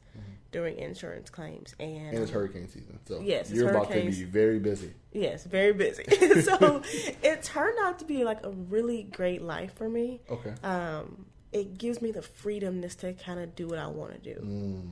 during 0.52 0.78
insurance 0.78 1.30
claims. 1.30 1.76
And, 1.80 1.90
Mm-hmm. 1.90 2.08
And 2.16 2.18
it's 2.20 2.32
um, 2.32 2.36
hurricane 2.36 2.68
season, 2.70 3.00
so 3.06 3.20
Yes, 3.22 3.52
you're 3.52 3.70
about 3.70 3.92
to 3.92 4.02
be 4.02 4.24
very 4.24 4.60
busy. 4.60 4.94
Yes, 5.12 5.44
very 5.44 5.74
busy. 5.74 6.04
so 6.42 6.82
it 7.24 7.44
turned 7.44 7.78
out 7.82 8.00
to 8.00 8.06
be 8.06 8.24
like 8.24 8.46
a 8.46 8.52
really 8.52 9.04
great 9.04 9.42
life 9.42 9.74
for 9.76 9.90
me. 9.90 10.22
Okay. 10.30 10.54
Um, 10.64 11.26
it 11.52 11.78
gives 11.78 12.02
me 12.02 12.12
the 12.12 12.22
freedom 12.22 12.82
just 12.82 13.00
to 13.00 13.14
kind 13.14 13.40
of 13.40 13.56
do 13.56 13.68
what 13.68 13.80
I 13.80 13.88
want 13.88 14.24
to 14.24 14.34
do. 14.36 14.40
Mm. 14.40 14.90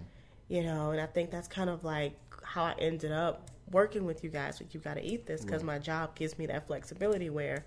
You 0.48 0.64
know, 0.64 0.91
and 0.91 1.02
I 1.02 1.06
think 1.06 1.30
that's 1.32 1.48
kind 1.48 1.70
of 1.70 1.84
like 1.84 2.16
how 2.43 2.64
I 2.64 2.76
ended 2.80 3.12
up 3.12 3.50
working 3.72 4.06
with 4.06 4.24
you 4.24 4.30
guys 4.30 4.60
with 4.60 4.74
You 4.74 4.80
Gotta 4.80 5.06
Eat 5.06 5.26
This 5.26 5.43
because 5.43 5.64
my 5.64 5.78
job 5.78 6.16
gives 6.16 6.38
me 6.38 6.45
that 6.48 6.68
flexibility 6.68 7.30
where 7.30 7.66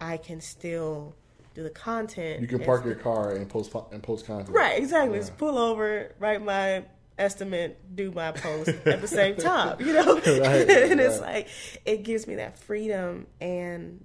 I 0.00 0.18
can 0.18 0.40
still 0.40 1.14
do 1.54 1.62
the 1.62 1.70
content. 1.70 2.38
Mm. 2.38 2.42
You 2.42 2.46
can 2.48 2.60
park 2.60 2.84
your 2.84 2.94
car 2.94 3.32
and 3.32 3.48
post 3.48 3.74
and 3.90 4.02
post 4.02 4.26
content. 4.26 4.50
Right, 4.50 4.78
exactly. 4.78 5.16
Yeah. 5.16 5.22
Just 5.22 5.38
pull 5.38 5.58
over, 5.58 6.14
write 6.18 6.42
my 6.42 6.84
estimate, 7.18 7.78
do 7.94 8.10
my 8.12 8.32
post 8.32 8.68
at 8.86 9.00
the 9.00 9.08
same 9.08 9.36
time, 9.36 9.80
you 9.80 9.92
know? 9.92 10.14
Right, 10.16 10.24
and 10.90 11.00
it's 11.00 11.20
like 11.20 11.48
it 11.84 12.02
gives 12.02 12.26
me 12.26 12.36
that 12.36 12.58
freedom 12.58 13.26
and 13.40 14.04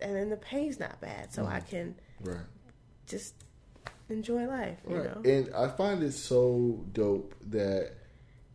and 0.00 0.16
then 0.16 0.30
the 0.30 0.36
pay's 0.36 0.80
not 0.80 1.00
bad. 1.00 1.32
So 1.32 1.46
I 1.46 1.60
can 1.60 1.94
Right. 2.20 2.38
just 3.06 3.34
enjoy 4.08 4.46
life, 4.46 4.78
you 4.88 4.96
Right. 4.96 5.04
know? 5.24 5.30
And 5.30 5.54
I 5.54 5.68
find 5.68 6.02
it 6.02 6.12
so 6.12 6.84
dope 6.92 7.34
that 7.50 7.92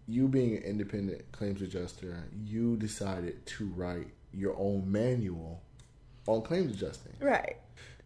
you 0.07 0.27
being 0.27 0.55
an 0.55 0.63
independent 0.63 1.31
claims 1.31 1.61
adjuster, 1.61 2.23
you 2.45 2.77
decided 2.77 3.45
to 3.45 3.67
write 3.67 4.07
your 4.33 4.55
own 4.57 4.89
manual 4.91 5.61
on 6.27 6.41
claims 6.41 6.71
adjusting. 6.71 7.13
Right. 7.19 7.57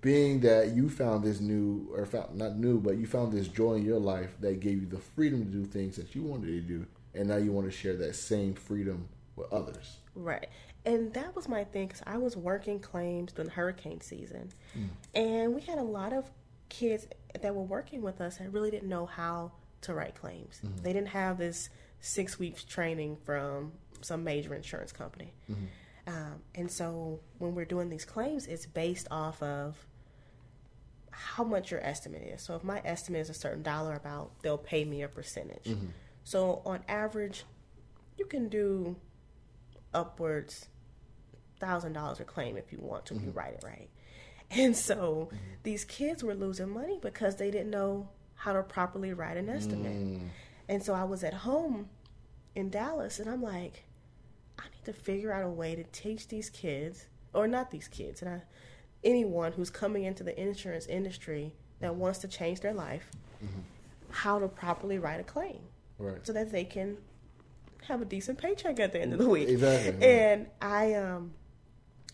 Being 0.01 0.39
that 0.41 0.69
you 0.75 0.89
found 0.89 1.23
this 1.23 1.39
new, 1.39 1.87
or 1.93 2.05
found, 2.07 2.35
not 2.35 2.57
new, 2.57 2.79
but 2.79 2.97
you 2.97 3.05
found 3.05 3.31
this 3.31 3.47
joy 3.47 3.75
in 3.75 3.85
your 3.85 3.99
life 3.99 4.35
that 4.39 4.59
gave 4.59 4.81
you 4.81 4.87
the 4.87 4.97
freedom 4.97 5.45
to 5.45 5.51
do 5.51 5.63
things 5.65 5.95
that 5.97 6.15
you 6.15 6.23
wanted 6.23 6.47
to 6.47 6.61
do, 6.61 6.87
and 7.13 7.29
now 7.29 7.35
you 7.37 7.51
want 7.51 7.67
to 7.67 7.71
share 7.71 7.95
that 7.97 8.15
same 8.15 8.55
freedom 8.55 9.07
with 9.35 9.51
others. 9.53 9.97
Right. 10.15 10.47
And 10.85 11.13
that 11.13 11.35
was 11.35 11.47
my 11.47 11.63
thing 11.63 11.87
because 11.87 12.01
I 12.07 12.17
was 12.17 12.35
working 12.35 12.79
claims 12.79 13.31
during 13.33 13.51
hurricane 13.51 14.01
season. 14.01 14.49
Mm. 14.75 14.87
And 15.13 15.55
we 15.55 15.61
had 15.61 15.77
a 15.77 15.83
lot 15.83 16.13
of 16.13 16.31
kids 16.71 17.05
that 17.41 17.53
were 17.53 17.63
working 17.63 18.01
with 18.01 18.21
us 18.21 18.37
that 18.37 18.51
really 18.51 18.71
didn't 18.71 18.89
know 18.89 19.05
how 19.05 19.51
to 19.81 19.93
write 19.93 20.15
claims. 20.15 20.61
Mm-hmm. 20.65 20.83
They 20.83 20.93
didn't 20.93 21.09
have 21.09 21.37
this 21.37 21.69
six 21.99 22.39
weeks 22.39 22.63
training 22.63 23.17
from 23.23 23.73
some 23.99 24.23
major 24.23 24.55
insurance 24.55 24.91
company. 24.91 25.33
Mm-hmm. 25.51 25.65
Um, 26.07 26.41
and 26.55 26.71
so 26.71 27.19
when 27.37 27.53
we're 27.53 27.65
doing 27.65 27.89
these 27.89 28.05
claims, 28.05 28.47
it's 28.47 28.65
based 28.65 29.07
off 29.11 29.43
of 29.43 29.85
how 31.11 31.43
much 31.43 31.71
your 31.71 31.81
estimate 31.85 32.23
is. 32.23 32.41
So 32.41 32.55
if 32.55 32.63
my 32.63 32.81
estimate 32.85 33.21
is 33.21 33.29
a 33.29 33.33
certain 33.33 33.61
dollar 33.61 33.99
amount, 34.03 34.31
they'll 34.41 34.57
pay 34.57 34.85
me 34.85 35.03
a 35.03 35.09
percentage. 35.09 35.65
Mm-hmm. 35.65 35.87
So 36.23 36.61
on 36.65 36.79
average, 36.87 37.43
you 38.17 38.25
can 38.25 38.47
do 38.47 38.95
upwards 39.93 40.67
thousand 41.59 41.93
dollars 41.93 42.19
a 42.19 42.23
claim 42.23 42.57
if 42.57 42.71
you 42.71 42.79
want 42.81 43.05
to 43.05 43.15
if 43.15 43.21
you 43.21 43.29
write 43.31 43.53
it 43.53 43.63
right. 43.63 43.89
And 44.57 44.75
so 44.75 45.29
these 45.63 45.85
kids 45.85 46.23
were 46.23 46.35
losing 46.35 46.69
money 46.69 46.99
because 47.01 47.37
they 47.37 47.51
didn't 47.51 47.69
know 47.69 48.09
how 48.35 48.53
to 48.53 48.63
properly 48.63 49.13
write 49.13 49.37
an 49.37 49.49
estimate. 49.49 50.19
And 50.67 50.83
so 50.83 50.93
I 50.93 51.03
was 51.03 51.23
at 51.23 51.33
home 51.33 51.89
in 52.55 52.69
Dallas 52.69 53.19
and 53.19 53.29
I'm 53.29 53.41
like, 53.41 53.83
I 54.59 54.63
need 54.65 54.83
to 54.85 54.93
figure 54.93 55.31
out 55.31 55.43
a 55.43 55.49
way 55.49 55.75
to 55.75 55.83
teach 55.83 56.27
these 56.27 56.49
kids, 56.49 57.05
or 57.33 57.47
not 57.47 57.71
these 57.71 57.87
kids, 57.87 58.21
and 58.21 58.29
I, 58.31 58.41
anyone 59.03 59.53
who's 59.53 59.69
coming 59.69 60.03
into 60.03 60.23
the 60.23 60.39
insurance 60.39 60.85
industry 60.85 61.53
that 61.79 61.95
wants 61.95 62.19
to 62.19 62.27
change 62.27 62.59
their 62.61 62.73
life, 62.73 63.09
how 64.09 64.37
to 64.39 64.47
properly 64.47 64.99
write 64.99 65.19
a 65.19 65.23
claim 65.23 65.59
Right. 65.97 66.19
so 66.25 66.33
that 66.33 66.51
they 66.51 66.63
can 66.65 66.97
have 67.87 68.01
a 68.01 68.05
decent 68.05 68.37
paycheck 68.37 68.79
at 68.79 68.91
the 68.91 69.01
end 69.01 69.13
of 69.13 69.19
the 69.19 69.27
week. 69.29 69.49
Exactly. 69.49 70.05
And 70.05 70.47
I 70.61 70.93
um 70.95 71.31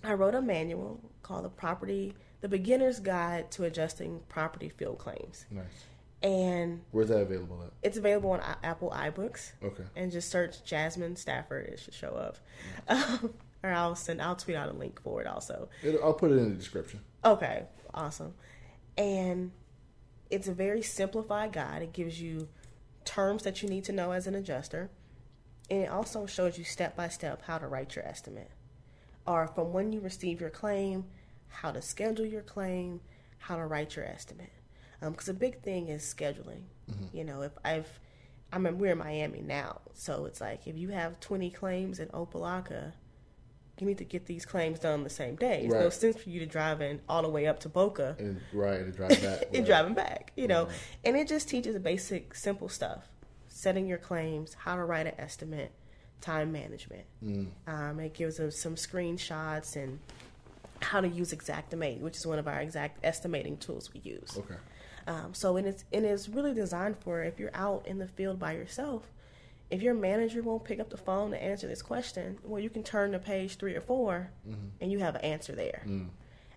I 0.03 0.13
wrote 0.13 0.35
a 0.35 0.41
manual 0.41 0.99
called 1.23 1.43
the 1.45 1.49
property 1.49 2.13
the 2.47 2.57
beginner's 2.57 3.01
guide 3.01 3.51
to 3.51 3.65
adjusting 3.65 4.21
property 4.29 4.69
field 4.69 4.97
claims. 4.97 5.45
Nice. 5.51 5.65
And 6.23 6.81
Where's 6.91 7.09
that 7.09 7.19
available 7.19 7.61
at? 7.61 7.73
it's 7.83 7.97
available 7.97 8.31
on 8.31 8.41
Apple 8.63 8.89
iBooks. 8.89 9.51
Okay. 9.61 9.83
And 9.97 10.13
just 10.13 10.31
search 10.31 10.63
Jasmine 10.63 11.17
Stafford, 11.17 11.67
it 11.67 11.79
should 11.79 11.93
show 11.93 12.15
up. 12.15 12.37
Um, 12.87 13.33
or 13.63 13.71
I'll 13.71 13.95
send 13.95 14.21
I'll 14.21 14.35
tweet 14.35 14.55
out 14.55 14.69
a 14.69 14.73
link 14.73 15.01
for 15.01 15.19
it 15.19 15.27
also. 15.27 15.67
It, 15.83 15.99
I'll 16.01 16.13
put 16.13 16.31
it 16.31 16.37
in 16.37 16.49
the 16.49 16.55
description. 16.55 17.01
Okay, 17.25 17.63
awesome. 17.93 18.33
And 18.97 19.51
it's 20.29 20.47
a 20.47 20.53
very 20.53 20.81
simplified 20.83 21.51
guide. 21.51 21.81
It 21.81 21.91
gives 21.91 22.21
you 22.21 22.47
terms 23.03 23.43
that 23.43 23.61
you 23.61 23.67
need 23.67 23.83
to 23.85 23.91
know 23.91 24.11
as 24.11 24.25
an 24.27 24.35
adjuster. 24.35 24.89
And 25.69 25.81
it 25.83 25.89
also 25.89 26.27
shows 26.27 26.57
you 26.57 26.63
step 26.63 26.95
by 26.95 27.09
step 27.09 27.41
how 27.45 27.57
to 27.57 27.67
write 27.67 27.95
your 27.95 28.05
estimate. 28.05 28.51
Or 29.25 29.47
from 29.47 29.73
when 29.73 29.91
you 29.91 29.99
receive 29.99 30.39
your 30.39 30.51
claim, 30.51 31.05
how 31.49 31.71
to 31.71 31.81
schedule 31.81 32.25
your 32.25 32.41
claim, 32.41 33.01
how 33.39 33.55
to 33.55 33.65
write 33.65 33.95
your 33.95 34.05
estimate. 34.05 34.51
Because 35.01 35.29
a 35.29 35.33
big 35.33 35.61
thing 35.61 35.89
is 35.89 36.01
scheduling. 36.03 36.63
You 37.13 37.23
know, 37.23 37.41
if 37.41 37.51
I've, 37.63 37.99
I 38.51 38.57
mean, 38.57 38.77
we're 38.77 38.93
in 38.93 38.97
Miami 38.97 39.41
now, 39.41 39.81
so 39.93 40.25
it's 40.25 40.41
like 40.41 40.67
if 40.67 40.77
you 40.77 40.89
have 40.89 41.19
20 41.19 41.51
claims 41.51 41.99
in 41.99 42.07
Opa-locka, 42.09 42.93
you 43.79 43.85
need 43.85 43.99
to 43.99 44.05
get 44.05 44.25
these 44.25 44.45
claims 44.45 44.79
done 44.79 45.03
the 45.03 45.09
same 45.09 45.35
day. 45.35 45.63
It's 45.65 45.73
no 45.73 45.89
sense 45.89 46.17
for 46.17 46.29
you 46.29 46.39
to 46.39 46.45
drive 46.45 46.81
in 46.81 46.99
all 47.07 47.21
the 47.21 47.29
way 47.29 47.45
up 47.45 47.59
to 47.61 47.69
Boca 47.69 48.15
And 48.17 48.41
right, 48.53 48.79
and 48.79 48.95
drive 48.95 49.09
back. 49.09 49.41
and 49.53 49.53
right. 49.53 49.65
driving 49.65 49.93
back, 49.93 50.31
you 50.35 50.47
know. 50.47 50.65
Right. 50.65 50.75
And 51.05 51.17
it 51.17 51.27
just 51.27 51.47
teaches 51.47 51.73
the 51.73 51.79
basic, 51.79 52.33
simple 52.33 52.69
stuff: 52.69 53.07
setting 53.47 53.85
your 53.85 53.99
claims, 53.99 54.55
how 54.55 54.75
to 54.75 54.83
write 54.83 55.05
an 55.05 55.13
estimate, 55.19 55.71
time 56.21 56.51
management. 56.51 57.05
Mm. 57.23 57.49
Um, 57.67 57.99
it 57.99 58.13
gives 58.15 58.39
us 58.39 58.57
some 58.57 58.75
screenshots 58.75 59.75
and 59.75 59.99
how 60.81 61.01
to 61.01 61.07
use 61.07 61.33
Xactimate, 61.33 61.99
which 61.99 62.17
is 62.17 62.25
one 62.27 62.39
of 62.39 62.47
our 62.47 62.59
exact 62.59 62.99
estimating 63.03 63.57
tools 63.57 63.91
we 63.93 63.99
use. 64.01 64.37
Okay. 64.37 64.55
Um, 65.07 65.33
so 65.33 65.55
and 65.57 65.65
it's 65.67 65.85
and 65.93 66.05
it's 66.05 66.27
really 66.27 66.53
designed 66.53 66.97
for 66.99 67.23
if 67.23 67.39
you're 67.39 67.55
out 67.55 67.87
in 67.87 67.97
the 67.97 68.07
field 68.07 68.39
by 68.39 68.53
yourself. 68.53 69.09
If 69.69 69.81
your 69.81 69.93
manager 69.93 70.41
won't 70.41 70.63
pick 70.63 70.79
up 70.79 70.89
the 70.89 70.97
phone 70.97 71.31
to 71.31 71.43
answer 71.43 71.67
this 71.67 71.81
question, 71.81 72.37
well, 72.43 72.61
you 72.61 72.69
can 72.69 72.83
turn 72.83 73.11
to 73.11 73.19
page 73.19 73.57
three 73.57 73.75
or 73.75 73.81
4 73.81 74.29
and 74.79 74.89
you 74.91 74.99
have 74.99 75.15
an 75.15 75.21
answer 75.25 75.53
there. 75.55 75.81
Mm. 75.85 76.07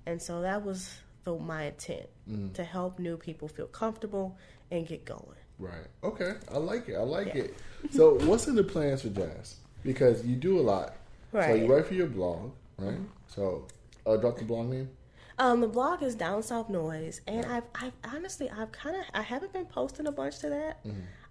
And 0.06 0.22
so 0.22 0.42
that 0.42 0.64
was 0.64 0.94
the, 1.24 1.36
my 1.36 1.64
intent 1.64 2.06
Mm. 2.30 2.52
to 2.54 2.62
help 2.62 3.00
new 3.00 3.16
people 3.16 3.48
feel 3.48 3.66
comfortable 3.66 4.38
and 4.70 4.86
get 4.86 5.04
going. 5.04 5.36
Right. 5.58 5.88
Okay. 6.04 6.34
I 6.52 6.58
like 6.58 6.88
it. 6.88 6.94
I 6.94 7.02
like 7.02 7.28
Yeah. 7.34 7.42
it. 7.42 7.54
So, 7.90 8.14
what's 8.26 8.46
in 8.46 8.54
the 8.54 8.62
plans 8.62 9.02
for 9.02 9.08
Jazz? 9.08 9.56
Because 9.82 10.24
you 10.24 10.36
do 10.36 10.60
a 10.60 10.62
lot. 10.62 10.94
Right. 11.32 11.50
Mm-hmm. 11.50 11.64
you 11.64 11.74
write 11.74 11.86
for 11.86 11.94
your 11.94 12.06
blog, 12.06 12.52
right? 12.78 12.98
So, 13.26 13.66
uh, 14.06 14.16
drop 14.16 14.38
the 14.38 14.44
blog 14.44 14.68
name. 14.68 14.90
Um, 15.38 15.60
the 15.62 15.68
blog 15.68 16.02
is 16.02 16.14
Down 16.14 16.42
South 16.42 16.68
Noise, 16.68 17.22
and 17.26 17.46
I've, 17.46 17.64
I've 17.74 17.92
honestly, 18.04 18.50
I've 18.50 18.72
kind 18.72 18.94
of, 18.96 19.02
I 19.14 19.22
haven't 19.22 19.52
been 19.54 19.64
posting 19.64 20.06
a 20.06 20.12
bunch 20.12 20.38
to 20.40 20.50
that. 20.50 20.84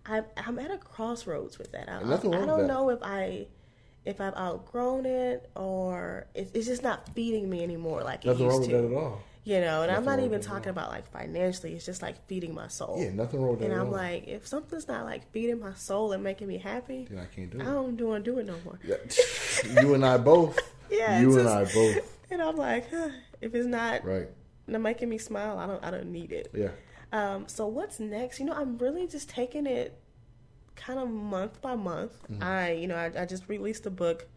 I've, 0.06 0.26
I'm 0.38 0.58
at 0.58 0.72
a 0.72 0.78
crossroads 0.78 1.60
with 1.60 1.72
that. 1.74 1.88
I, 1.88 1.94
Mm-hmm. 2.00 2.10
Nothing 2.10 2.34
I, 2.34 2.46
don't 2.46 2.66
know 2.66 2.90
if 2.90 3.00
I, 3.04 3.46
if 4.06 4.20
I've 4.20 4.34
outgrown 4.36 5.06
it 5.06 5.50
or 5.56 6.26
it, 6.34 6.50
it's 6.56 6.66
just 6.66 6.82
not 6.82 7.08
feeding 7.14 7.48
me 7.50 7.62
anymore 7.62 8.02
like 8.02 8.26
it 8.26 8.30
Nothing 8.30 8.46
used 8.46 8.52
wrong 8.52 8.62
with 8.62 8.70
to. 8.72 8.76
that 8.78 8.86
at 8.86 8.94
all. 8.98 9.22
You 9.44 9.62
know, 9.62 9.84
and 9.84 9.92
I'm 9.92 10.04
not 10.06 10.20
even 10.20 10.32
with 10.32 10.42
that 10.44 10.48
at 10.50 10.54
talking 10.54 10.70
about 10.70 10.90
like 10.90 11.12
financially. 11.12 11.74
It's 11.74 11.86
just 11.86 12.02
like 12.02 12.26
feeding 12.28 12.54
my 12.56 12.68
soul. 12.68 12.98
Yeah, 13.00 13.12
nothing 13.12 13.42
wrong 13.42 13.52
with 13.52 13.60
that 13.60 13.72
and 13.72 13.80
I'm 13.80 13.92
like, 13.92 14.28
if 14.28 14.48
something's 14.48 14.88
not 14.88 15.06
like 15.06 15.32
feeding 15.32 15.60
my 15.60 15.74
soul 15.74 16.12
and 16.14 16.24
making 16.24 16.48
me 16.48 16.58
happy, 16.58 17.06
then 17.10 17.20
I 17.20 17.26
can't 17.26 17.50
do 17.52 17.60
it. 17.60 17.62
I 17.64 17.66
don't 17.66 18.00
want 18.02 18.26
to 18.26 18.32
do 18.32 18.40
it 18.40 18.46
no 18.48 18.56
more. 18.66 18.80
Yeah. 18.84 18.96
you 19.82 19.94
and 19.94 20.04
I 20.06 20.18
both. 20.18 20.58
Yeah, 20.92 21.20
You 21.20 21.30
it's 21.30 21.38
and 21.38 21.50
I 21.50 21.66
both. 21.66 22.19
And 22.32 22.42
I'm 22.42 22.56
like, 22.56 22.90
huh, 22.90 23.10
if 23.42 23.56
it's 23.56 23.66
not 23.66 24.06
Right. 24.06 24.28
not 24.68 24.82
making 24.82 25.10
me 25.10 25.18
smile, 25.18 25.58
I 25.58 25.66
don't, 25.66 25.84
I 25.84 25.92
don't 25.92 26.12
need 26.12 26.32
it. 26.32 26.52
Yeah. 26.54 26.70
Um, 27.12 27.48
so 27.48 27.68
what's 27.68 28.00
next? 28.00 28.40
You 28.40 28.46
know, 28.46 28.54
I'm 28.54 28.78
really 28.78 29.08
just 29.08 29.30
taking 29.30 29.66
it 29.66 30.00
kind 30.76 31.00
of 31.00 31.10
month 31.10 31.62
by 31.62 31.76
month. 31.76 32.22
Mm-hmm. 32.32 32.44
I, 32.44 32.72
you 32.74 32.88
know, 32.88 32.96
I, 32.96 33.12
I 33.22 33.26
just 33.26 33.50
released 33.50 33.86
a 33.86 33.90
book 33.90 34.28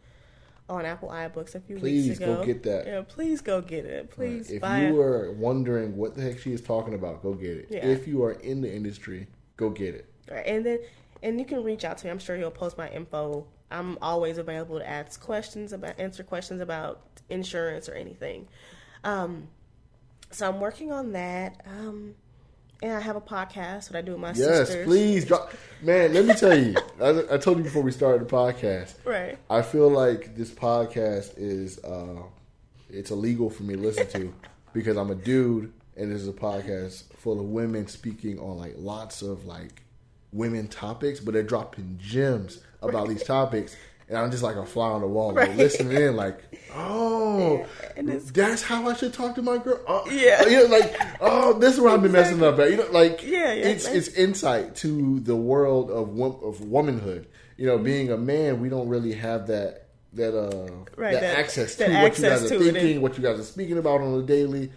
on 0.68 0.86
Apple 0.86 1.10
iBooks 1.10 1.54
a 1.54 1.60
few 1.60 1.76
Please 1.76 2.08
weeks 2.08 2.18
ago. 2.18 2.36
Please 2.36 2.38
go 2.38 2.44
get 2.46 2.62
that. 2.62 2.86
Yeah, 2.86 3.02
please 3.06 3.40
go 3.42 3.60
get 3.60 3.84
it. 3.84 4.10
Please 4.10 4.50
If 4.50 4.62
buy 4.62 4.86
you 4.86 5.00
it. 5.00 5.04
are 5.04 5.32
wondering 5.32 5.96
what 5.96 6.14
the 6.14 6.22
heck 6.22 6.38
she 6.38 6.52
is 6.52 6.62
talking 6.62 6.94
about, 6.94 7.22
go 7.22 7.34
get 7.34 7.58
it. 7.58 7.66
Yeah. 7.70 7.84
If 7.86 8.08
you 8.08 8.22
are 8.24 8.32
in 8.32 8.62
the 8.62 8.72
industry, 8.72 9.26
go 9.56 9.68
get 9.68 9.94
it. 9.94 10.08
Right, 10.30 10.46
and 10.46 10.64
then 10.64 10.78
and 11.22 11.38
you 11.38 11.44
can 11.44 11.62
reach 11.62 11.84
out 11.84 11.98
to 11.98 12.06
me. 12.06 12.10
I'm 12.10 12.18
sure 12.18 12.36
he'll 12.36 12.50
post 12.50 12.78
my 12.78 12.88
info. 12.88 13.46
I'm 13.72 13.98
always 14.02 14.38
available 14.38 14.78
to 14.78 14.88
ask 14.88 15.20
questions 15.20 15.72
about 15.72 15.98
answer 15.98 16.22
questions 16.22 16.60
about 16.60 17.00
insurance 17.30 17.88
or 17.88 17.94
anything. 17.94 18.48
Um, 19.04 19.48
so 20.30 20.48
I'm 20.48 20.60
working 20.60 20.92
on 20.92 21.12
that. 21.12 21.62
Um, 21.66 22.14
and 22.82 22.92
I 22.92 23.00
have 23.00 23.14
a 23.16 23.20
podcast 23.20 23.88
that 23.90 23.96
I 23.98 24.02
do 24.02 24.12
with 24.12 24.20
my 24.20 24.32
Yes, 24.32 24.68
sisters. 24.68 24.86
please 24.86 25.24
drop. 25.24 25.52
Man, 25.82 26.12
let 26.12 26.24
me 26.24 26.34
tell 26.34 26.56
you. 26.56 26.74
I, 27.00 27.34
I 27.34 27.38
told 27.38 27.58
you 27.58 27.64
before 27.64 27.82
we 27.82 27.92
started 27.92 28.28
the 28.28 28.32
podcast. 28.32 28.94
Right. 29.04 29.38
I 29.48 29.62
feel 29.62 29.88
like 29.88 30.34
this 30.36 30.50
podcast 30.50 31.34
is 31.36 31.78
uh, 31.84 32.22
it's 32.90 33.10
illegal 33.10 33.50
for 33.50 33.62
me 33.62 33.74
to 33.74 33.80
listen 33.80 34.06
to 34.08 34.34
because 34.72 34.96
I'm 34.96 35.10
a 35.10 35.14
dude 35.14 35.72
and 35.96 36.10
this 36.10 36.22
is 36.22 36.28
a 36.28 36.32
podcast 36.32 37.04
full 37.16 37.38
of 37.38 37.46
women 37.46 37.86
speaking 37.86 38.38
on 38.40 38.58
like 38.58 38.74
lots 38.76 39.22
of 39.22 39.44
like 39.46 39.82
women 40.32 40.66
topics, 40.66 41.20
but 41.20 41.34
they're 41.34 41.42
dropping 41.42 41.98
gems 42.02 42.62
about 42.82 43.08
these 43.08 43.22
topics. 43.24 43.76
And 44.08 44.18
I'm 44.18 44.30
just 44.30 44.42
like 44.42 44.56
a 44.56 44.66
fly 44.66 44.88
on 44.90 45.00
the 45.00 45.06
wall, 45.06 45.32
like, 45.32 45.48
Right. 45.48 45.56
listening 45.56 45.96
in, 45.96 46.16
like, 46.16 46.38
oh, 46.74 47.64
that's 47.96 48.62
how 48.62 48.86
I 48.88 48.94
should 48.94 49.14
talk 49.14 49.34
to 49.36 49.42
my 49.42 49.58
girl. 49.58 49.80
Oh, 49.86 50.04
Yeah. 50.10 50.42
you 50.48 50.56
know, 50.68 50.76
like, 50.76 50.94
oh, 51.20 51.58
this 51.58 51.74
is 51.74 51.80
where 51.80 51.92
I've 51.94 52.02
been 52.02 52.12
messing 52.12 52.42
up 52.42 52.58
at. 52.58 52.70
You 52.70 52.76
know, 52.78 52.88
like, 52.90 53.22
Yeah, 53.22 53.52
yeah, 53.52 53.68
it's 53.68 53.86
like- 53.86 53.94
it's 53.96 54.08
insight 54.08 54.74
to 54.76 55.20
the 55.20 55.36
world 55.36 55.90
of 55.90 56.18
of 56.20 56.60
womanhood. 56.62 57.26
You 57.56 57.66
know, 57.66 57.78
being 57.78 58.10
a 58.10 58.16
man, 58.18 58.60
we 58.60 58.68
don't 58.68 58.88
really 58.88 59.12
have 59.14 59.46
that 59.46 59.86
that 60.14 60.36
uh 60.36 60.66
Right, 60.96 61.12
that, 61.12 61.20
that- 61.22 61.38
access 61.38 61.76
to 61.76 61.84
that 61.84 62.02
what 62.02 62.18
you 62.18 62.24
guys 62.24 62.44
are 62.52 62.58
thinking, 62.58 63.00
what 63.00 63.16
you 63.16 63.22
guys 63.24 63.38
are 63.38 63.44
speaking 63.44 63.78
about 63.78 64.00
on 64.02 64.12
a 64.18 64.22
daily. 64.22 64.72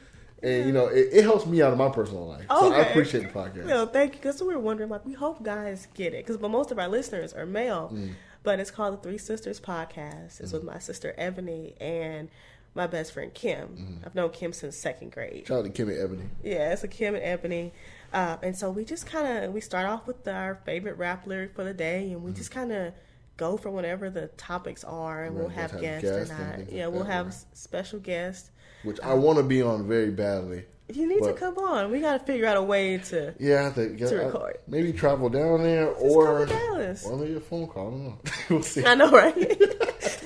And 0.46 0.68
you 0.68 0.74
know, 0.74 0.88
it, 0.88 1.10
it 1.12 1.24
helps 1.24 1.46
me 1.46 1.62
out 1.62 1.72
of 1.72 1.78
my 1.78 1.90
personal 1.90 2.28
life. 2.28 2.46
So 2.50 2.72
I 2.72 2.80
appreciate 2.80 3.22
the 3.22 3.40
podcast. 3.40 3.66
No, 3.66 3.86
thank 3.88 4.14
you. 4.14 4.20
Because 4.20 4.42
we 4.42 4.54
were 4.54 4.60
wondering, 4.60 4.90
like, 4.90 5.06
we 5.06 5.14
hope 5.14 5.42
guys 5.42 5.88
get 5.96 6.14
it, 6.14 6.26
because 6.26 6.38
but 6.38 6.52
most 6.52 6.72
of 6.72 6.78
our 6.78 6.88
listeners 6.88 7.34
are 7.34 7.46
male. 7.46 7.92
Mm. 7.94 8.14
But 8.44 8.60
it's 8.60 8.70
called 8.70 8.94
the 8.94 9.02
Three 9.02 9.18
Sisters 9.18 9.60
Podcast. 9.60 10.40
It's 10.40 10.54
with 10.54 10.64
my 10.64 10.78
sister 10.78 11.16
Ebony 11.18 11.74
and 11.82 12.30
my 12.76 12.86
best 12.86 13.14
friend 13.14 13.34
Kim. 13.34 13.70
Mm-hmm. 13.70 14.06
I've 14.06 14.14
known 14.14 14.30
Kim 14.30 14.54
since 14.54 14.78
second 14.78 15.12
grade. 15.12 15.48
Shout 15.48 15.60
out 15.60 15.66
to 15.66 15.72
Kim 15.72 15.90
and 15.90 15.98
Ebony. 15.98 16.26
Yeah, 16.44 16.74
it's 16.74 16.84
a 16.84 16.88
Kim 16.88 17.16
and 17.16 17.24
Ebony. 17.24 17.74
Uh, 18.14 18.38
and 18.44 18.56
so 18.56 18.70
we 18.70 18.86
just 18.86 19.08
kind 19.08 19.44
of 19.44 19.52
we 19.52 19.62
start 19.62 19.88
off 19.88 20.06
with 20.06 20.28
our 20.28 20.60
favorite 20.64 20.98
rap 20.98 21.26
lyric 21.26 21.56
for 21.56 21.64
the 21.64 21.74
day, 21.74 22.12
and 22.12 22.22
we 22.22 22.34
just 22.34 22.52
kind 22.52 22.72
of 22.72 22.94
go 23.38 23.58
for 23.58 23.72
whatever 23.72 24.10
the 24.10 24.28
topics 24.38 24.84
are, 24.84 25.24
and 25.24 25.36
we'll 25.36 25.50
have 25.50 25.72
guests, 25.82 26.08
guests 26.08 26.32
and 26.32 26.40
and 26.40 26.70
I, 26.70 26.72
yeah, 26.72 26.86
like 26.86 26.94
we'll 26.94 27.04
that, 27.04 27.12
have 27.12 27.26
right. 27.26 27.46
special 27.54 28.00
guests. 28.00 28.52
Which 28.86 29.00
I 29.02 29.14
want 29.14 29.38
to 29.38 29.44
be 29.44 29.62
on 29.62 29.88
very 29.88 30.12
badly. 30.12 30.66
You 30.94 31.08
need 31.08 31.20
But- 31.22 31.34
to 31.34 31.34
come 31.34 31.58
on. 31.58 31.92
We 31.92 32.00
got 32.00 32.20
to 32.20 32.26
figure 32.26 32.46
out 32.46 32.58
a 32.58 32.62
way 32.62 33.00
to. 33.00 33.34
Yeah, 33.40 33.68
I 33.68 33.72
to, 33.74 33.90
get, 33.90 34.10
To 34.10 34.22
I- 34.22 34.26
record. 34.28 34.58
maybe 34.68 34.94
travel 34.94 35.30
down 35.30 35.64
there 35.64 35.88
come 35.94 36.04
or 36.04 36.46
Dallas. 36.46 37.06
or 37.06 37.18
maybe 37.18 37.34
a 37.36 37.40
phone 37.40 37.68
call. 37.68 37.88
I 37.88 37.90
don't 37.92 38.04
know. 38.06 38.20
we'll 38.52 38.62
see. 38.64 38.86
I 38.86 38.94
know, 38.94 39.10
right? 39.12 39.36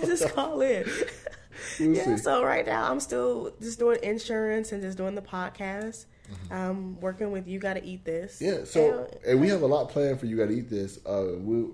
just 0.06 0.28
call 0.36 0.60
in. 0.62 0.86
We'll 1.80 1.96
yeah, 1.96 2.04
see. 2.16 2.18
so 2.18 2.44
right 2.44 2.66
now 2.66 2.92
I'm 2.92 3.00
still 3.00 3.54
just 3.62 3.80
doing 3.80 4.00
insurance 4.04 4.72
and 4.74 4.82
just 4.82 4.98
doing 4.98 5.16
the 5.16 5.22
podcast. 5.22 6.06
Mm-hmm. 6.30 6.54
Um, 6.54 7.00
working 7.00 7.32
with 7.32 7.48
you. 7.48 7.58
Got 7.60 7.76
to 7.76 7.84
eat 7.86 8.04
this. 8.06 8.42
Yeah, 8.42 8.66
so 8.66 9.08
And- 9.24 9.26
and 9.32 9.42
we 9.42 9.48
have 9.50 9.62
a 9.62 9.66
lot 9.68 9.90
planned 9.90 10.20
for 10.20 10.26
you. 10.26 10.36
Got 10.38 10.48
to 10.50 10.54
eat 10.58 10.70
this. 10.70 11.00
Uh, 11.06 11.38
we, 11.40 11.68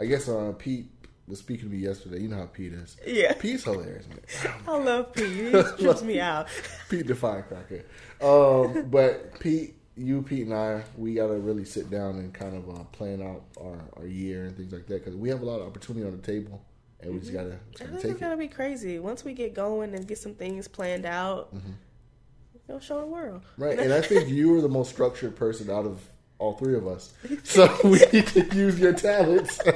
I 0.00 0.06
guess 0.06 0.28
uh, 0.28 0.52
Pete 0.58 0.90
was 1.26 1.38
speaking 1.38 1.68
to 1.68 1.74
me 1.74 1.78
yesterday. 1.78 2.20
You 2.20 2.28
know 2.28 2.36
how 2.36 2.46
Pete 2.46 2.72
is. 2.72 2.96
Yeah. 3.06 3.32
Pete's 3.34 3.64
hilarious, 3.64 4.06
man. 4.08 4.54
I 4.66 4.76
love 4.76 5.12
Pete. 5.12 5.30
He 5.30 5.50
just 5.50 5.78
trips 5.78 6.02
me 6.02 6.20
out. 6.20 6.48
Pete 6.88 7.06
the 7.06 7.14
firecracker. 7.14 7.84
Um, 8.20 8.88
but 8.90 9.38
Pete, 9.40 9.74
you, 9.96 10.22
Pete, 10.22 10.46
and 10.46 10.54
I, 10.54 10.82
we 10.96 11.14
got 11.14 11.28
to 11.28 11.34
really 11.34 11.64
sit 11.64 11.90
down 11.90 12.16
and 12.16 12.32
kind 12.32 12.56
of 12.56 12.68
uh, 12.68 12.84
plan 12.84 13.22
out 13.22 13.44
our, 13.60 13.78
our 13.96 14.06
year 14.06 14.44
and 14.44 14.56
things 14.56 14.72
like 14.72 14.86
that 14.86 15.04
because 15.04 15.16
we 15.16 15.28
have 15.28 15.42
a 15.42 15.44
lot 15.44 15.60
of 15.60 15.66
opportunity 15.66 16.04
on 16.04 16.12
the 16.12 16.22
table, 16.22 16.62
and 17.00 17.12
we 17.12 17.20
just 17.20 17.32
got 17.32 17.44
to 17.44 17.54
I 17.54 17.56
think 17.78 17.78
take 17.78 17.94
it's 17.94 18.04
it. 18.04 18.20
gonna 18.20 18.36
be 18.36 18.48
crazy 18.48 18.98
once 18.98 19.24
we 19.24 19.32
get 19.32 19.54
going 19.54 19.94
and 19.94 20.06
get 20.06 20.18
some 20.18 20.34
things 20.34 20.66
planned 20.66 21.06
out. 21.06 21.54
We'll 22.68 22.80
show 22.80 23.00
the 23.00 23.06
world. 23.06 23.42
Mm-hmm. 23.42 23.62
Right, 23.62 23.78
and 23.78 23.92
I 23.92 24.00
think 24.00 24.28
you 24.28 24.56
are 24.56 24.60
the 24.60 24.68
most 24.68 24.90
structured 24.90 25.36
person 25.36 25.68
out 25.68 25.84
of 25.84 26.00
all 26.42 26.54
three 26.54 26.74
of 26.74 26.86
us. 26.88 27.12
So 27.44 27.72
we 27.84 28.00
need 28.12 28.26
to 28.28 28.44
use 28.54 28.78
your 28.80 28.92
talents. 28.92 29.58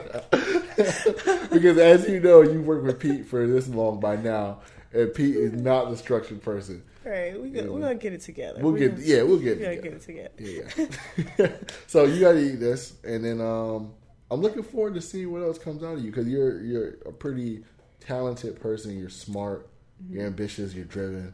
because 1.51 1.79
as 1.79 2.09
you 2.09 2.21
know, 2.21 2.43
you 2.43 2.61
worked 2.61 2.85
with 2.85 2.99
Pete 2.99 3.27
for 3.27 3.47
this 3.47 3.69
long 3.69 4.01
by 4.01 4.17
now, 4.17 4.61
and 4.93 5.13
Pete 5.15 5.37
is 5.37 5.53
not 5.53 5.91
the 5.91 5.97
structured 5.97 6.43
person. 6.43 6.83
Right, 7.05 7.41
we 7.41 7.51
go, 7.51 7.73
we're 7.73 7.81
gonna 7.81 7.95
get 7.95 8.13
it 8.15 8.21
together. 8.23 8.59
We'll 8.61 8.73
We're 8.73 8.79
get 8.81 8.97
gonna- 8.97 9.07
yeah, 9.07 9.23
we'll 9.23 9.39
get 9.39 9.61
we're 9.61 9.71
it 9.71 9.83
gonna 9.85 9.99
together. 10.01 10.31
get 10.37 10.49
it 10.49 10.71
together. 10.71 11.33
Yeah. 11.39 11.57
so 11.87 12.05
you 12.05 12.21
got 12.21 12.33
to 12.33 12.41
eat 12.41 12.57
this, 12.59 12.95
and 13.05 13.25
then 13.25 13.41
um, 13.41 13.93
I'm 14.29 14.41
looking 14.41 14.65
forward 14.65 14.95
to 14.95 15.01
seeing 15.01 15.31
what 15.31 15.43
else 15.43 15.57
comes 15.57 15.85
out 15.85 15.95
of 15.99 16.01
you 16.05 16.11
because 16.11 16.27
you're 16.27 16.61
you're 16.63 16.89
a 17.07 17.13
pretty 17.13 17.63
talented 18.01 18.61
person. 18.61 18.99
You're 18.99 19.09
smart, 19.09 19.69
you're 20.11 20.27
ambitious, 20.27 20.75
you're 20.75 20.85
driven, 20.85 21.33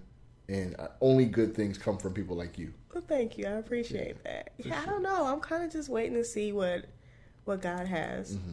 and 0.50 0.76
uh, 0.78 0.88
only 1.00 1.24
good 1.24 1.54
things 1.54 1.78
come 1.78 1.96
from 1.96 2.12
people 2.12 2.36
like 2.36 2.58
you. 2.58 2.74
Well, 2.92 3.04
thank 3.06 3.38
you. 3.38 3.46
I 3.46 3.52
appreciate 3.52 4.22
that. 4.24 4.52
Yeah, 4.58 4.80
I 4.80 4.86
don't 4.86 5.02
know. 5.02 5.24
I'm 5.26 5.40
kind 5.40 5.64
of 5.64 5.72
just 5.72 5.88
waiting 5.88 6.14
to 6.14 6.24
see 6.24 6.52
what 6.52 6.86
what 7.44 7.60
God 7.62 7.86
has. 7.86 8.36
Mm-hmm. 8.36 8.52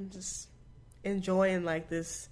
I'm 0.00 0.10
just 0.10 0.48
enjoying 1.04 1.64
like 1.64 1.88
this. 1.88 2.28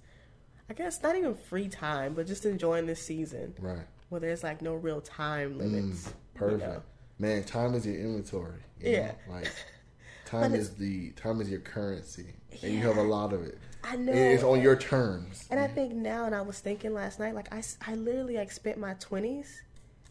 I 0.69 0.73
guess 0.73 1.01
not 1.01 1.15
even 1.15 1.35
free 1.35 1.67
time, 1.69 2.13
but 2.13 2.27
just 2.27 2.45
enjoying 2.45 2.85
this 2.87 3.01
season 3.01 3.53
Right. 3.59 3.85
where 4.09 4.19
there's 4.21 4.43
like 4.43 4.61
no 4.61 4.75
real 4.75 5.01
time 5.01 5.57
limits. 5.57 6.07
Mm, 6.09 6.13
Perfect. 6.35 6.61
know? 6.61 6.83
Man, 7.19 7.43
time 7.45 7.73
is 7.73 7.85
your 7.85 7.95
inventory. 7.95 8.59
you 8.81 8.91
Yeah. 8.91 9.07
know? 9.27 9.33
Like 9.35 9.51
time 10.25 10.53
is 10.53 10.71
the 10.75 11.11
time 11.11 11.41
is 11.41 11.49
your 11.49 11.61
currency. 11.61 12.33
And 12.61 12.73
you 12.73 12.79
have 12.81 12.97
a 12.97 13.01
lot 13.03 13.33
of 13.33 13.43
it. 13.43 13.57
I 13.83 13.95
know. 13.95 14.11
And 14.11 14.19
it's 14.33 14.43
on 14.43 14.61
your 14.61 14.75
terms. 14.75 15.47
And 15.49 15.59
I 15.59 15.67
think 15.67 15.93
now, 15.93 16.25
and 16.25 16.35
I 16.35 16.41
was 16.41 16.59
thinking 16.59 16.93
last 16.93 17.19
night, 17.19 17.33
like 17.35 17.53
I, 17.53 17.61
I 17.85 17.95
literally 17.95 18.35
like 18.37 18.51
spent 18.51 18.77
my 18.77 18.93
twenties 18.95 19.61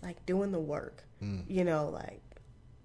like 0.02 0.24
doing 0.26 0.52
the 0.52 0.60
work, 0.60 1.04
Mm. 1.22 1.44
you 1.48 1.64
know, 1.64 1.88
like 1.88 2.20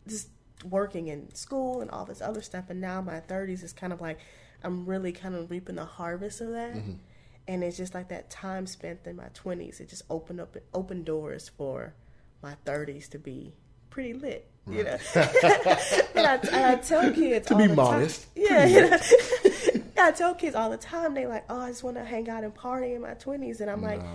just 0.07 0.29
working 0.63 1.07
in 1.07 1.33
school 1.35 1.81
and 1.81 1.89
all 1.91 2.05
this 2.05 2.21
other 2.21 2.41
stuff. 2.41 2.65
And 2.69 2.79
now 2.79 3.01
my 3.01 3.19
thirties 3.19 3.63
is 3.63 3.73
kind 3.73 3.91
of 3.91 3.99
like 4.01 4.19
I'm 4.63 4.85
really 4.85 5.11
kind 5.11 5.35
of 5.35 5.49
reaping 5.51 5.75
the 5.75 5.85
harvest 5.85 6.39
of 6.41 6.49
that. 6.51 6.73
Mm-hmm. 6.75 6.93
And 7.47 7.63
it's 7.63 7.75
just 7.77 7.93
like 7.93 8.09
that 8.09 8.29
time 8.29 8.67
spent 8.67 8.99
in 9.05 9.15
my 9.15 9.27
twenties. 9.33 9.79
It 9.79 9.89
just 9.89 10.03
opened 10.09 10.39
up 10.39 10.55
open 10.73 11.03
doors 11.03 11.49
for 11.49 11.93
my 12.41 12.55
thirties 12.65 13.09
to 13.09 13.19
be 13.19 13.53
pretty 13.89 14.13
lit. 14.13 14.47
You 14.69 14.83
know, 14.83 14.97
and, 15.15 16.27
I, 16.27 16.35
and 16.35 16.65
I 16.65 16.75
tell 16.75 17.11
kids 17.11 17.47
To 17.47 17.55
all 17.55 17.59
be 17.59 17.63
the 17.67 17.75
time- 17.75 17.75
modest. 17.75 18.27
yeah, 18.35 18.65
you 18.67 18.89
know, 18.91 18.97
I 19.97 20.11
tell 20.11 20.35
kids 20.35 20.55
all 20.55 20.69
the 20.69 20.77
time. 20.77 21.15
They 21.15 21.25
like, 21.25 21.45
oh, 21.49 21.59
I 21.61 21.69
just 21.69 21.83
want 21.83 21.97
to 21.97 22.05
hang 22.05 22.29
out 22.29 22.43
and 22.43 22.53
party 22.53 22.93
in 22.93 23.01
my 23.01 23.15
twenties, 23.15 23.59
and 23.59 23.71
I'm 23.71 23.81
like, 23.81 23.99
bro. 23.99 24.09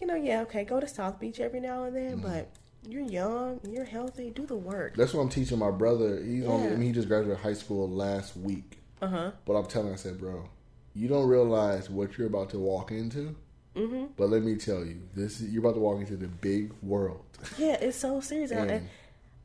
you 0.00 0.08
know, 0.08 0.16
yeah, 0.16 0.42
okay, 0.42 0.64
go 0.64 0.80
to 0.80 0.88
South 0.88 1.20
Beach 1.20 1.38
every 1.38 1.60
now 1.60 1.84
and 1.84 1.94
then, 1.96 2.18
but 2.18 2.48
you're 2.88 3.02
young, 3.02 3.60
you're 3.68 3.84
healthy, 3.84 4.30
do 4.30 4.44
the 4.46 4.56
work. 4.56 4.96
That's 4.96 5.14
what 5.14 5.20
I'm 5.22 5.28
teaching 5.28 5.58
my 5.58 5.70
brother. 5.70 6.22
He's 6.22 6.46
on. 6.46 6.62
I 6.66 6.70
mean, 6.70 6.82
he 6.82 6.92
just 6.92 7.08
graduated 7.08 7.38
high 7.42 7.54
school 7.54 7.88
last 7.88 8.36
week. 8.36 8.78
Uh 9.00 9.08
huh. 9.08 9.30
But 9.44 9.54
I'm 9.54 9.66
telling. 9.66 9.92
I 9.92 9.96
said, 9.96 10.18
bro, 10.18 10.48
you 10.94 11.08
don't 11.08 11.28
realize 11.28 11.88
what 11.90 12.16
you're 12.18 12.26
about 12.26 12.50
to 12.50 12.58
walk 12.58 12.90
into. 12.90 13.34
Mm-hmm. 13.76 14.06
But 14.16 14.28
let 14.28 14.42
me 14.42 14.56
tell 14.56 14.84
you, 14.84 15.00
this 15.14 15.40
is, 15.40 15.50
you're 15.50 15.62
about 15.62 15.74
to 15.74 15.80
walk 15.80 15.98
into 16.00 16.16
the 16.16 16.28
big 16.28 16.72
world. 16.82 17.24
Yeah, 17.56 17.78
it's 17.80 17.96
so 17.96 18.20
serious, 18.20 18.50
and, 18.50 18.60
I, 18.60 18.62
And- 18.64 18.72
and, 18.72 18.88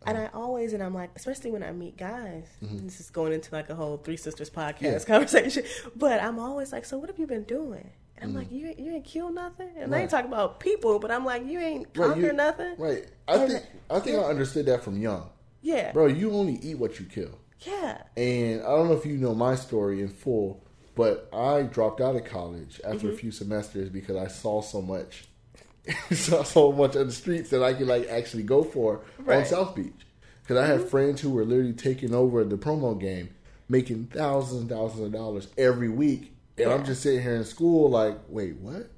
and 0.05 0.17
I 0.17 0.29
always 0.33 0.73
and 0.73 0.83
I'm 0.83 0.93
like, 0.93 1.09
especially 1.15 1.51
when 1.51 1.63
I 1.63 1.71
meet 1.71 1.97
guys. 1.97 2.45
This 2.61 2.99
is 2.99 3.09
going 3.09 3.33
into 3.33 3.53
like 3.53 3.69
a 3.69 3.75
whole 3.75 3.97
Three 3.97 4.17
Sisters 4.17 4.49
podcast 4.49 4.77
Mm-hmm. 4.79 4.85
Yeah. 4.93 4.99
conversation, 5.05 5.63
but 5.95 6.21
I'm 6.21 6.39
always 6.39 6.71
like, 6.73 6.85
so 6.85 6.97
what 6.97 7.09
have 7.09 7.17
you 7.19 7.25
been 7.27 7.43
doing? 7.43 7.89
And 8.19 8.31
I'm 8.31 8.35
like, 8.35 8.51
you 8.51 8.73
you 8.77 8.93
ain't 8.95 9.05
kill 9.05 9.31
nothing, 9.31 9.69
and 9.75 9.77
I 9.77 9.83
Mm-hmm. 9.85 9.93
Ain't 9.93 10.09
talking 10.09 10.31
about 10.31 10.59
people, 10.59 10.97
but 10.99 11.11
I'm 11.11 11.23
like, 11.25 11.45
you 11.45 11.59
ain't 11.59 11.87
Right, 11.95 12.17
you- 12.17 12.33
nothing. 12.33 12.75
Right. 12.77 13.05
I 13.27 13.35
And- 13.35 13.51
think. 13.51 13.65
I 13.89 13.99
think 13.99 14.17
I 14.17 14.23
understood 14.23 14.65
that 14.65 14.83
from 14.83 14.99
young, 15.01 15.29
Yeah, 15.61 15.91
bro. 15.93 16.07
You 16.07 16.31
only 16.31 16.55
eat 16.61 16.77
what 16.77 16.99
you 16.99 17.05
kill. 17.05 17.37
yeah, 17.61 18.01
And 18.17 18.61
I 18.61 18.65
don't 18.67 18.87
know 18.89 18.95
if 18.95 19.05
you 19.05 19.17
know 19.17 19.33
my 19.33 19.55
story 19.55 20.01
in 20.01 20.09
full, 20.09 20.63
but 20.95 21.29
I 21.33 21.61
dropped 21.63 22.01
out 22.01 22.15
of 22.15 22.25
college 22.25 22.81
after 22.83 22.97
Mm-hmm. 23.07 23.09
a 23.09 23.13
few 23.13 23.31
semesters 23.31 23.89
because 23.89 24.15
I 24.17 24.27
saw 24.27 24.61
so 24.61 24.81
much, 24.81 25.27
saw 26.11 26.43
so 26.43 26.71
much 26.71 26.95
on 26.95 27.07
the 27.07 27.13
streets 27.13 27.49
that 27.51 27.63
I 27.63 27.73
could 27.73 27.87
like 27.87 28.07
actually 28.09 28.43
go 28.43 28.63
for 28.63 29.01
on 29.19 29.25
Right. 29.25 29.39
Mm-hmm. 29.45 29.49
South 29.55 29.75
Beach. 29.75 29.93
Because 30.41 30.57
I 30.57 30.65
had 30.65 30.89
friends 30.89 31.21
who 31.21 31.29
were 31.29 31.45
literally 31.45 31.73
taking 31.73 32.13
over 32.13 32.43
the 32.43 32.57
promo 32.57 32.97
game, 32.99 33.29
making 33.69 34.05
thousands 34.13 34.61
and 34.61 34.69
thousands 34.69 35.01
of 35.03 35.11
dollars 35.11 35.47
every 35.57 35.89
week, 35.89 36.33
and 36.57 36.71
I'm 36.71 36.85
just 36.85 37.01
sitting 37.01 37.21
here 37.21 37.35
in 37.35 37.43
school 37.45 37.89
like, 37.89 38.17
wait, 38.27 38.55
what? 38.57 38.89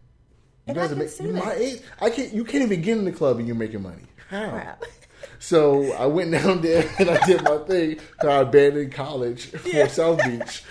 You 0.68 0.74
guys 0.76 0.92
are 0.92 0.96
making 0.96 1.26
you 1.28 1.34
my 1.34 1.54
age. 1.54 1.82
I 2.00 2.10
can't. 2.12 2.32
You 2.34 2.44
can't 2.44 2.64
even 2.64 2.82
get 2.82 2.98
in 2.98 3.06
the 3.06 3.12
club 3.12 3.38
and 3.40 3.48
you're 3.48 3.56
making 3.56 3.82
money. 3.82 4.04
How? 4.30 4.76
So 5.40 5.92
I 5.94 6.06
went 6.06 6.32
down 6.32 6.62
there 6.62 6.88
and 7.00 7.10
I 7.10 7.26
did 7.26 7.44
my 7.44 7.58
thing. 7.60 8.00
So 8.22 8.30
I 8.30 8.42
abandoned 8.42 8.92
college 8.94 9.48
for 9.48 9.68
Yeah. 9.70 9.88
South 9.88 10.20
Beach. 10.26 10.64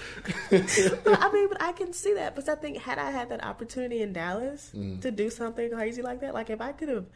But, 0.50 1.22
I 1.22 1.30
mean, 1.32 1.48
but 1.48 1.60
I 1.60 1.72
can 1.72 1.92
see 1.92 2.14
that 2.14 2.34
because 2.34 2.48
I 2.48 2.54
think 2.54 2.78
had 2.78 2.98
I 2.98 3.10
had 3.10 3.28
that 3.30 3.42
opportunity 3.44 4.02
in 4.02 4.12
Dallas 4.12 4.70
Mm. 4.74 5.00
to 5.02 5.10
do 5.10 5.30
something 5.30 5.70
crazy 5.70 6.02
like 6.02 6.20
that, 6.20 6.32
like 6.34 6.50
if 6.50 6.60
I 6.60 6.72
could 6.72 6.88
have 6.90 7.06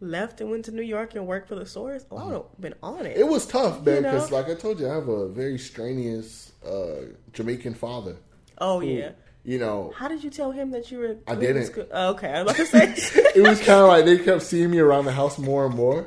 left 0.00 0.40
and 0.40 0.50
went 0.50 0.64
to 0.66 0.70
New 0.70 0.82
York 0.82 1.14
and 1.14 1.26
worked 1.26 1.48
for 1.48 1.54
the 1.56 1.66
source, 1.66 2.04
oh, 2.10 2.16
I 2.16 2.24
would 2.24 2.32
have 2.34 2.60
been 2.60 2.74
on 2.82 3.04
it. 3.06 3.16
Mm. 3.16 3.20
It 3.20 3.26
was 3.28 3.46
tough, 3.46 3.84
man, 3.84 3.96
You 3.96 4.00
know? 4.02 4.12
because 4.12 4.30
like 4.30 4.48
I 4.48 4.54
told 4.54 4.78
you, 4.78 4.88
I 4.88 4.94
have 4.94 5.08
a 5.08 5.28
very 5.28 5.58
strenuous 5.58 6.52
uh, 6.64 7.06
Jamaican 7.32 7.74
father. 7.74 8.16
Oh 8.60 8.80
who, 8.80 8.86
yeah. 8.86 9.10
You 9.44 9.58
know, 9.58 9.92
How 9.96 10.08
did 10.08 10.22
you 10.22 10.28
tell 10.30 10.50
him 10.50 10.72
that 10.72 10.90
you 10.90 10.98
were? 10.98 11.16
I 11.26 11.34
didn't. 11.34 11.70
Oh, 11.90 12.10
okay, 12.10 12.28
I 12.28 12.42
was 12.42 12.52
about 12.52 12.66
to 12.66 12.66
say. 13.00 13.22
it 13.34 13.40
was 13.40 13.58
kind 13.60 13.80
of 13.80 13.88
like 13.88 14.04
they 14.04 14.18
kept 14.18 14.42
seeing 14.42 14.70
me 14.70 14.78
around 14.78 15.06
the 15.06 15.12
house 15.12 15.38
more 15.38 15.64
and 15.64 15.74
more, 15.74 16.06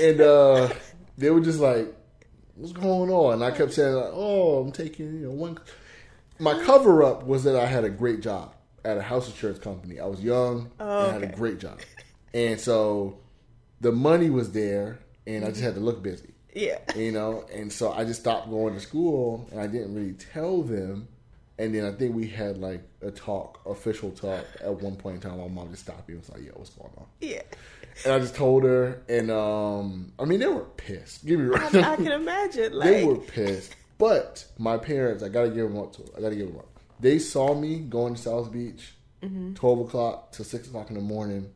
and 0.00 0.20
uh, 0.20 0.68
they 1.18 1.30
were 1.30 1.40
just 1.40 1.58
like, 1.58 1.92
"What's 2.54 2.72
going 2.72 3.10
on?" 3.10 3.34
And 3.34 3.44
I 3.44 3.50
kept 3.50 3.72
saying, 3.72 3.94
like, 3.94 4.10
"Oh, 4.12 4.60
I'm 4.60 4.70
taking 4.70 5.06
you 5.06 5.26
know 5.26 5.32
one." 5.32 5.58
My 6.38 6.62
cover 6.62 7.02
up 7.02 7.24
was 7.24 7.42
that 7.44 7.56
I 7.56 7.66
had 7.66 7.82
a 7.82 7.90
great 7.90 8.20
job 8.20 8.54
at 8.84 8.96
a 8.96 9.02
house 9.02 9.28
insurance 9.28 9.58
company. 9.58 9.98
I 9.98 10.06
was 10.06 10.22
young 10.22 10.70
and 10.78 10.88
I 10.88 11.12
had 11.14 11.22
a 11.24 11.34
great 11.34 11.58
job, 11.58 11.80
and 12.32 12.60
so 12.60 13.18
the 13.80 13.90
money 13.90 14.30
was 14.30 14.52
there, 14.52 15.00
and 15.26 15.44
I 15.44 15.48
just 15.48 15.62
had 15.62 15.74
to 15.74 15.80
look 15.80 16.00
busy. 16.02 16.32
Yeah. 16.54 16.78
You 16.94 17.10
know, 17.12 17.44
and 17.52 17.72
so 17.72 17.92
I 17.92 18.04
just 18.04 18.20
stopped 18.20 18.50
going 18.50 18.74
to 18.74 18.80
school, 18.80 19.48
and 19.50 19.60
I 19.60 19.66
didn't 19.66 19.94
really 19.94 20.12
tell 20.12 20.62
them. 20.62 21.08
And 21.58 21.74
then 21.74 21.84
I 21.84 21.92
think 21.92 22.14
we 22.14 22.28
had 22.28 22.58
like 22.58 22.82
a 23.02 23.10
talk, 23.10 23.60
official 23.66 24.10
talk, 24.12 24.44
at 24.62 24.72
one 24.80 24.94
point 24.96 25.16
in 25.16 25.20
time. 25.30 25.38
My 25.40 25.48
mom 25.48 25.70
just 25.70 25.82
stopped 25.82 26.08
me 26.08 26.14
and 26.14 26.22
was 26.22 26.30
like, 26.30 26.44
"Yo, 26.44 26.52
what's 26.54 26.70
going 26.70 26.90
on?" 26.96 27.06
Yeah. 27.20 27.42
And 28.04 28.12
I 28.12 28.18
just 28.20 28.36
told 28.36 28.62
her, 28.62 29.02
and 29.08 29.28
um, 29.30 30.12
I 30.20 30.24
mean, 30.24 30.38
they 30.38 30.46
were 30.46 30.64
pissed. 30.64 31.26
Give 31.26 31.40
me 31.40 31.46
right. 31.46 31.74
I, 31.74 31.92
I 31.94 31.96
can 32.04 32.12
imagine. 32.12 32.72
Like, 32.74 32.88
they 32.88 33.04
were 33.04 33.16
pissed. 33.16 33.74
But 33.98 34.46
my 34.58 34.76
parents, 34.78 35.24
I 35.24 35.28
gotta 35.30 35.48
give 35.48 35.68
them 35.68 35.78
up 35.78 35.94
to. 35.96 36.04
I 36.16 36.20
gotta 36.20 36.36
give 36.36 36.46
them 36.46 36.58
up. 36.58 36.68
They 37.00 37.18
saw 37.18 37.54
me 37.54 37.80
going 37.80 38.14
to 38.14 38.20
South 38.22 38.52
Beach, 38.52 38.94
Mm-hmm. 39.22 39.54
twelve 39.54 39.80
o'clock 39.80 40.30
to 40.32 40.44
six 40.44 40.68
o'clock 40.68 40.90
in 40.90 40.94
the 40.94 41.00
morning, 41.02 41.50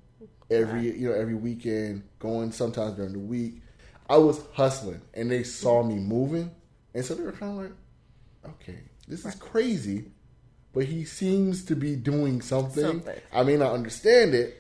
every 0.51 0.99
you 0.99 1.09
know 1.11 1.15
every 1.15 1.37
weekend, 1.37 2.03
going 2.19 2.51
sometimes 2.51 2.95
during 2.97 3.13
the 3.13 3.21
week. 3.21 3.63
I 4.11 4.17
was 4.17 4.41
hustling, 4.53 5.01
and 5.15 5.31
they 5.31 5.45
saw 5.45 5.85
me 5.85 5.95
moving, 5.95 6.51
and 6.93 7.05
so 7.05 7.15
they 7.15 7.23
were 7.23 7.31
kind 7.31 7.53
of 7.53 7.59
like, 7.65 8.53
"Okay, 8.57 8.79
this 9.09 9.25
is 9.25 9.35
crazy." 9.35 10.11
But 10.73 10.87
he 10.87 11.05
seems 11.05 11.65
to 11.67 11.77
be 11.77 11.97
doing 11.97 12.41
something. 12.41 12.83
Something. 12.83 13.21
I 13.33 13.43
may 13.43 13.57
not 13.59 13.73
understand 13.73 14.35
it, 14.35 14.57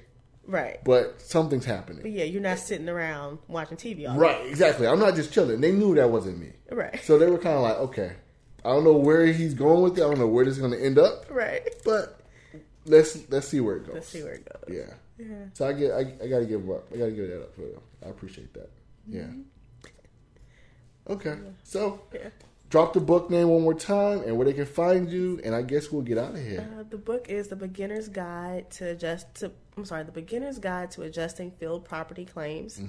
right. 0.47 0.79
but 0.85 1.23
something's 1.23 1.65
happening. 1.65 2.03
But 2.03 2.11
yeah, 2.11 2.25
you're 2.25 2.43
not 2.43 2.59
sitting 2.59 2.89
around 2.89 3.39
watching 3.49 3.79
TV 3.79 4.07
all 4.09 4.19
Right, 4.19 4.47
exactly. 4.47 4.87
I'm 4.87 4.99
not 4.99 5.15
just 5.15 5.33
chilling. 5.33 5.63
They 5.63 5.73
knew 5.73 5.95
that 5.95 6.11
wasn't 6.11 6.39
me. 6.39 6.51
Right. 6.71 7.01
So 7.03 7.19
they 7.19 7.31
were 7.31 7.39
kind 7.39 7.57
of 7.57 7.63
like, 7.63 7.77
okay, 7.77 8.13
I 8.65 8.69
don't 8.69 8.85
know 8.85 8.97
where 8.97 9.27
he's 9.27 9.55
going 9.55 9.83
with 9.83 9.99
it. 9.99 10.03
I 10.03 10.09
don't 10.09 10.19
know 10.19 10.27
where 10.27 10.45
this 10.45 10.55
is 10.55 10.61
going 10.61 10.73
to 10.73 10.85
end 10.85 10.99
up, 10.99 11.25
right. 11.31 11.63
but 11.85 12.21
let's 12.85 13.19
let's 13.31 13.49
see 13.49 13.61
where 13.61 13.77
it 13.77 13.87
goes. 13.87 13.95
Let's 13.95 14.09
see 14.09 14.23
where 14.23 14.35
it 14.35 14.45
goes. 14.45 14.77
Yeah. 14.77 14.95
Yeah. 15.19 15.45
So 15.53 15.69
I 15.69 15.73
get 15.73 15.93
I, 15.93 16.01
I 16.23 16.29
got 16.29 16.41
to 16.41 16.47
give 16.47 16.69
up. 16.71 16.87
I 16.93 16.99
got 16.99 17.07
to 17.07 17.13
give 17.13 17.29
that 17.29 17.43
up 17.43 17.55
for 17.55 17.63
them. 17.63 17.81
I 18.05 18.09
appreciate 18.09 18.53
that. 18.55 18.71
Yeah. 19.09 19.23
Mm-hmm. 19.23 21.13
Okay. 21.13 21.37
So 21.65 22.03
Yeah. 22.13 22.29
Drop 22.73 22.95
the 22.95 23.01
book 23.01 23.29
name 23.29 23.49
one 23.49 23.61
more 23.61 23.75
time 23.75 24.23
and 24.23 24.35
where 24.35 24.47
they 24.47 24.55
can 24.55 24.65
find 24.65 25.11
you, 25.11 25.39
and 25.45 25.55
I 25.55 25.61
guess 25.61 25.93
we'll 25.93 26.01
get 26.01 26.17
out 26.17 26.35
of 26.35 26.41
here. 26.43 26.67
Uh, 26.81 26.85
the 26.89 26.97
book 26.97 27.29
is 27.29 27.49
the 27.49 27.57
beginner's 27.57 28.09
guide 28.09 28.71
to 28.73 28.89
adjust 28.89 29.33
to 29.37 29.53
I'm 29.77 29.85
sorry, 29.85 30.05
the 30.05 30.13
beginner's 30.13 30.59
guide 30.59 30.91
to 30.93 31.03
adjusting 31.03 31.51
field 31.51 31.85
property 31.85 32.25
claims. 32.25 32.81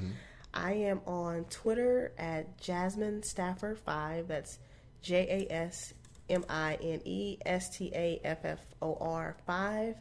I 0.53 0.73
am 0.73 1.01
on 1.05 1.43
Twitter 1.49 2.13
at 2.17 2.57
Jasmine 2.59 3.23
Stafford 3.23 3.77
five. 3.77 4.29
That's 4.29 4.57
J 5.01 5.47
A 5.49 5.53
S 5.53 5.93
M 6.29 6.45
I 6.49 6.77
N 6.81 7.01
E 7.03 7.37
S 7.45 7.75
T 7.77 7.91
A 7.93 8.21
F 8.23 8.45
F 8.45 8.59
O 8.81 8.97
R 9.01 9.35
5 9.45 9.95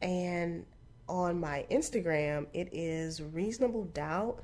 and 0.00 0.64
on 1.08 1.38
my 1.38 1.66
Instagram 1.70 2.46
it 2.54 2.70
is 2.72 3.20
reasonable 3.20 3.84
doubt. 3.84 4.42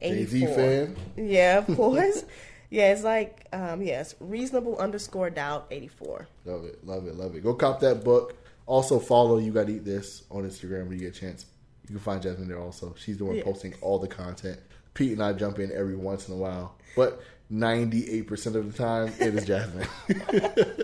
Jay 0.00 0.24
Z 0.24 0.46
fan. 0.46 0.96
Yeah, 1.16 1.58
of 1.58 1.76
course. 1.76 2.24
yeah, 2.70 2.92
it's 2.92 3.02
like 3.02 3.46
um, 3.52 3.82
yes, 3.82 4.14
reasonable 4.20 4.78
underscore 4.78 5.28
doubt 5.30 5.66
eighty 5.70 5.88
four. 5.88 6.26
Love 6.44 6.64
it, 6.64 6.86
love 6.86 7.06
it, 7.06 7.14
love 7.16 7.34
it. 7.36 7.42
Go 7.42 7.54
cop 7.54 7.80
that 7.80 8.02
book. 8.04 8.36
Also 8.66 8.98
follow 9.00 9.38
You 9.38 9.50
Gotta 9.52 9.72
Eat 9.72 9.84
This 9.84 10.22
on 10.30 10.44
Instagram 10.44 10.84
when 10.88 10.92
you 10.92 11.00
get 11.10 11.16
a 11.16 11.20
chance. 11.20 11.46
You 11.88 11.96
can 11.96 11.98
find 11.98 12.22
Jasmine 12.22 12.46
there 12.48 12.60
also. 12.60 12.94
She's 12.96 13.18
the 13.18 13.24
one 13.24 13.36
Yeah. 13.36 13.42
posting 13.42 13.74
all 13.80 13.98
the 13.98 14.06
content. 14.06 14.60
Pete 14.94 15.12
and 15.12 15.22
I 15.22 15.32
jump 15.32 15.58
in 15.58 15.72
every 15.72 15.96
once 15.96 16.28
in 16.28 16.34
a 16.34 16.36
while, 16.36 16.76
but 16.94 17.20
ninety 17.48 18.08
eight 18.10 18.28
percent 18.28 18.54
of 18.56 18.70
the 18.72 18.78
time 18.78 19.12
it 19.20 19.34
is 19.34 19.44
Jasmine. 19.46 19.86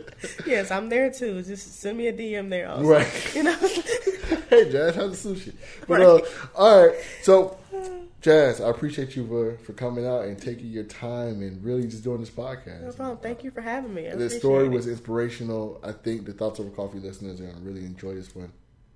Yes, 0.47 0.70
I'm 0.70 0.89
there 0.89 1.11
too. 1.12 1.43
Just 1.43 1.80
send 1.80 1.99
me 1.99 2.07
a 2.09 2.12
DM 2.12 2.49
there. 2.49 2.68
Also. 2.70 2.84
Right. 2.89 3.34
You 3.34 3.43
know. 3.45 3.57
hey 4.51 4.70
Jazz, 4.70 4.95
how's 4.97 5.22
the 5.22 5.30
sushi? 5.34 5.53
But 5.87 6.01
Right. 6.01 6.07
uh, 6.07 6.20
all 6.57 6.87
right, 6.87 6.97
so 7.22 7.57
Jazz, 8.27 8.61
I 8.61 8.68
appreciate 8.70 9.14
you 9.14 9.24
for 9.29 9.57
for 9.59 9.72
coming 9.72 10.05
out 10.05 10.24
and 10.24 10.37
taking 10.37 10.66
your 10.66 10.83
time 10.83 11.43
and 11.43 11.62
really 11.62 11.87
just 11.87 12.03
doing 12.03 12.18
this 12.18 12.29
podcast. 12.31 12.83
no 12.83 12.91
problem. 12.91 13.18
Thank 13.18 13.45
you 13.45 13.53
for 13.53 13.61
having 13.61 13.95
me. 13.95 14.07
I 14.09 14.11
appreciate 14.11 14.41
story 14.41 14.64
it. 14.66 14.70
was 14.72 14.89
inspirational. 14.89 15.81
I 15.85 15.93
think 15.93 16.27
the 16.27 16.33
Thoughts 16.33 16.59
Over 16.59 16.70
Coffee 16.70 16.99
listeners 16.99 17.41
are 17.41 17.45
going 17.45 17.55
to 17.55 17.62
really 17.62 17.85
enjoy 17.87 18.16
this 18.16 18.35
one. 18.35 18.53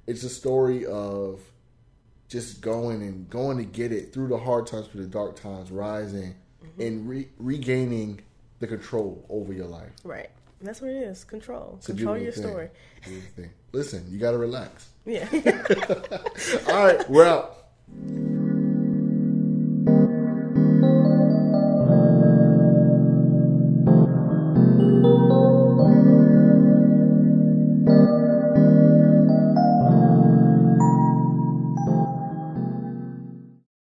It's 0.09 0.24
a 0.24 0.28
story 0.28 0.85
of 0.85 1.41
just 2.28 2.61
going 2.61 3.03
and 3.03 3.31
going 3.31 3.59
to 3.59 3.64
get 3.64 3.93
it 3.93 4.12
through 4.12 4.26
the 4.28 4.39
hard 4.39 4.66
times, 4.66 4.89
through 4.89 5.03
the 5.03 5.09
dark 5.09 5.37
times, 5.41 5.70
rising 5.70 6.35
Mm-hmm. 6.62 6.83
and 6.83 7.09
re- 7.09 7.28
regaining 7.39 8.20
the 8.59 8.66
control 8.66 9.24
over 9.31 9.53
your 9.53 9.66
life. 9.66 9.93
right. 10.05 10.28
That's 10.61 10.83
what 10.83 10.91
it 10.91 10.97
is. 11.05 11.24
Control. 11.24 11.76
It's 11.78 11.87
Control 11.87 12.18
your 12.18 12.33
thing. 12.33 12.43
story. 12.43 12.68
Listen, 13.72 14.05
you 14.11 14.18
got 14.18 14.33
to 14.33 14.39
relax. 14.39 14.89
Yeah. 15.07 15.26
All 16.68 16.85
right, 16.85 17.09
we're 17.09 17.24
out. 17.24 17.57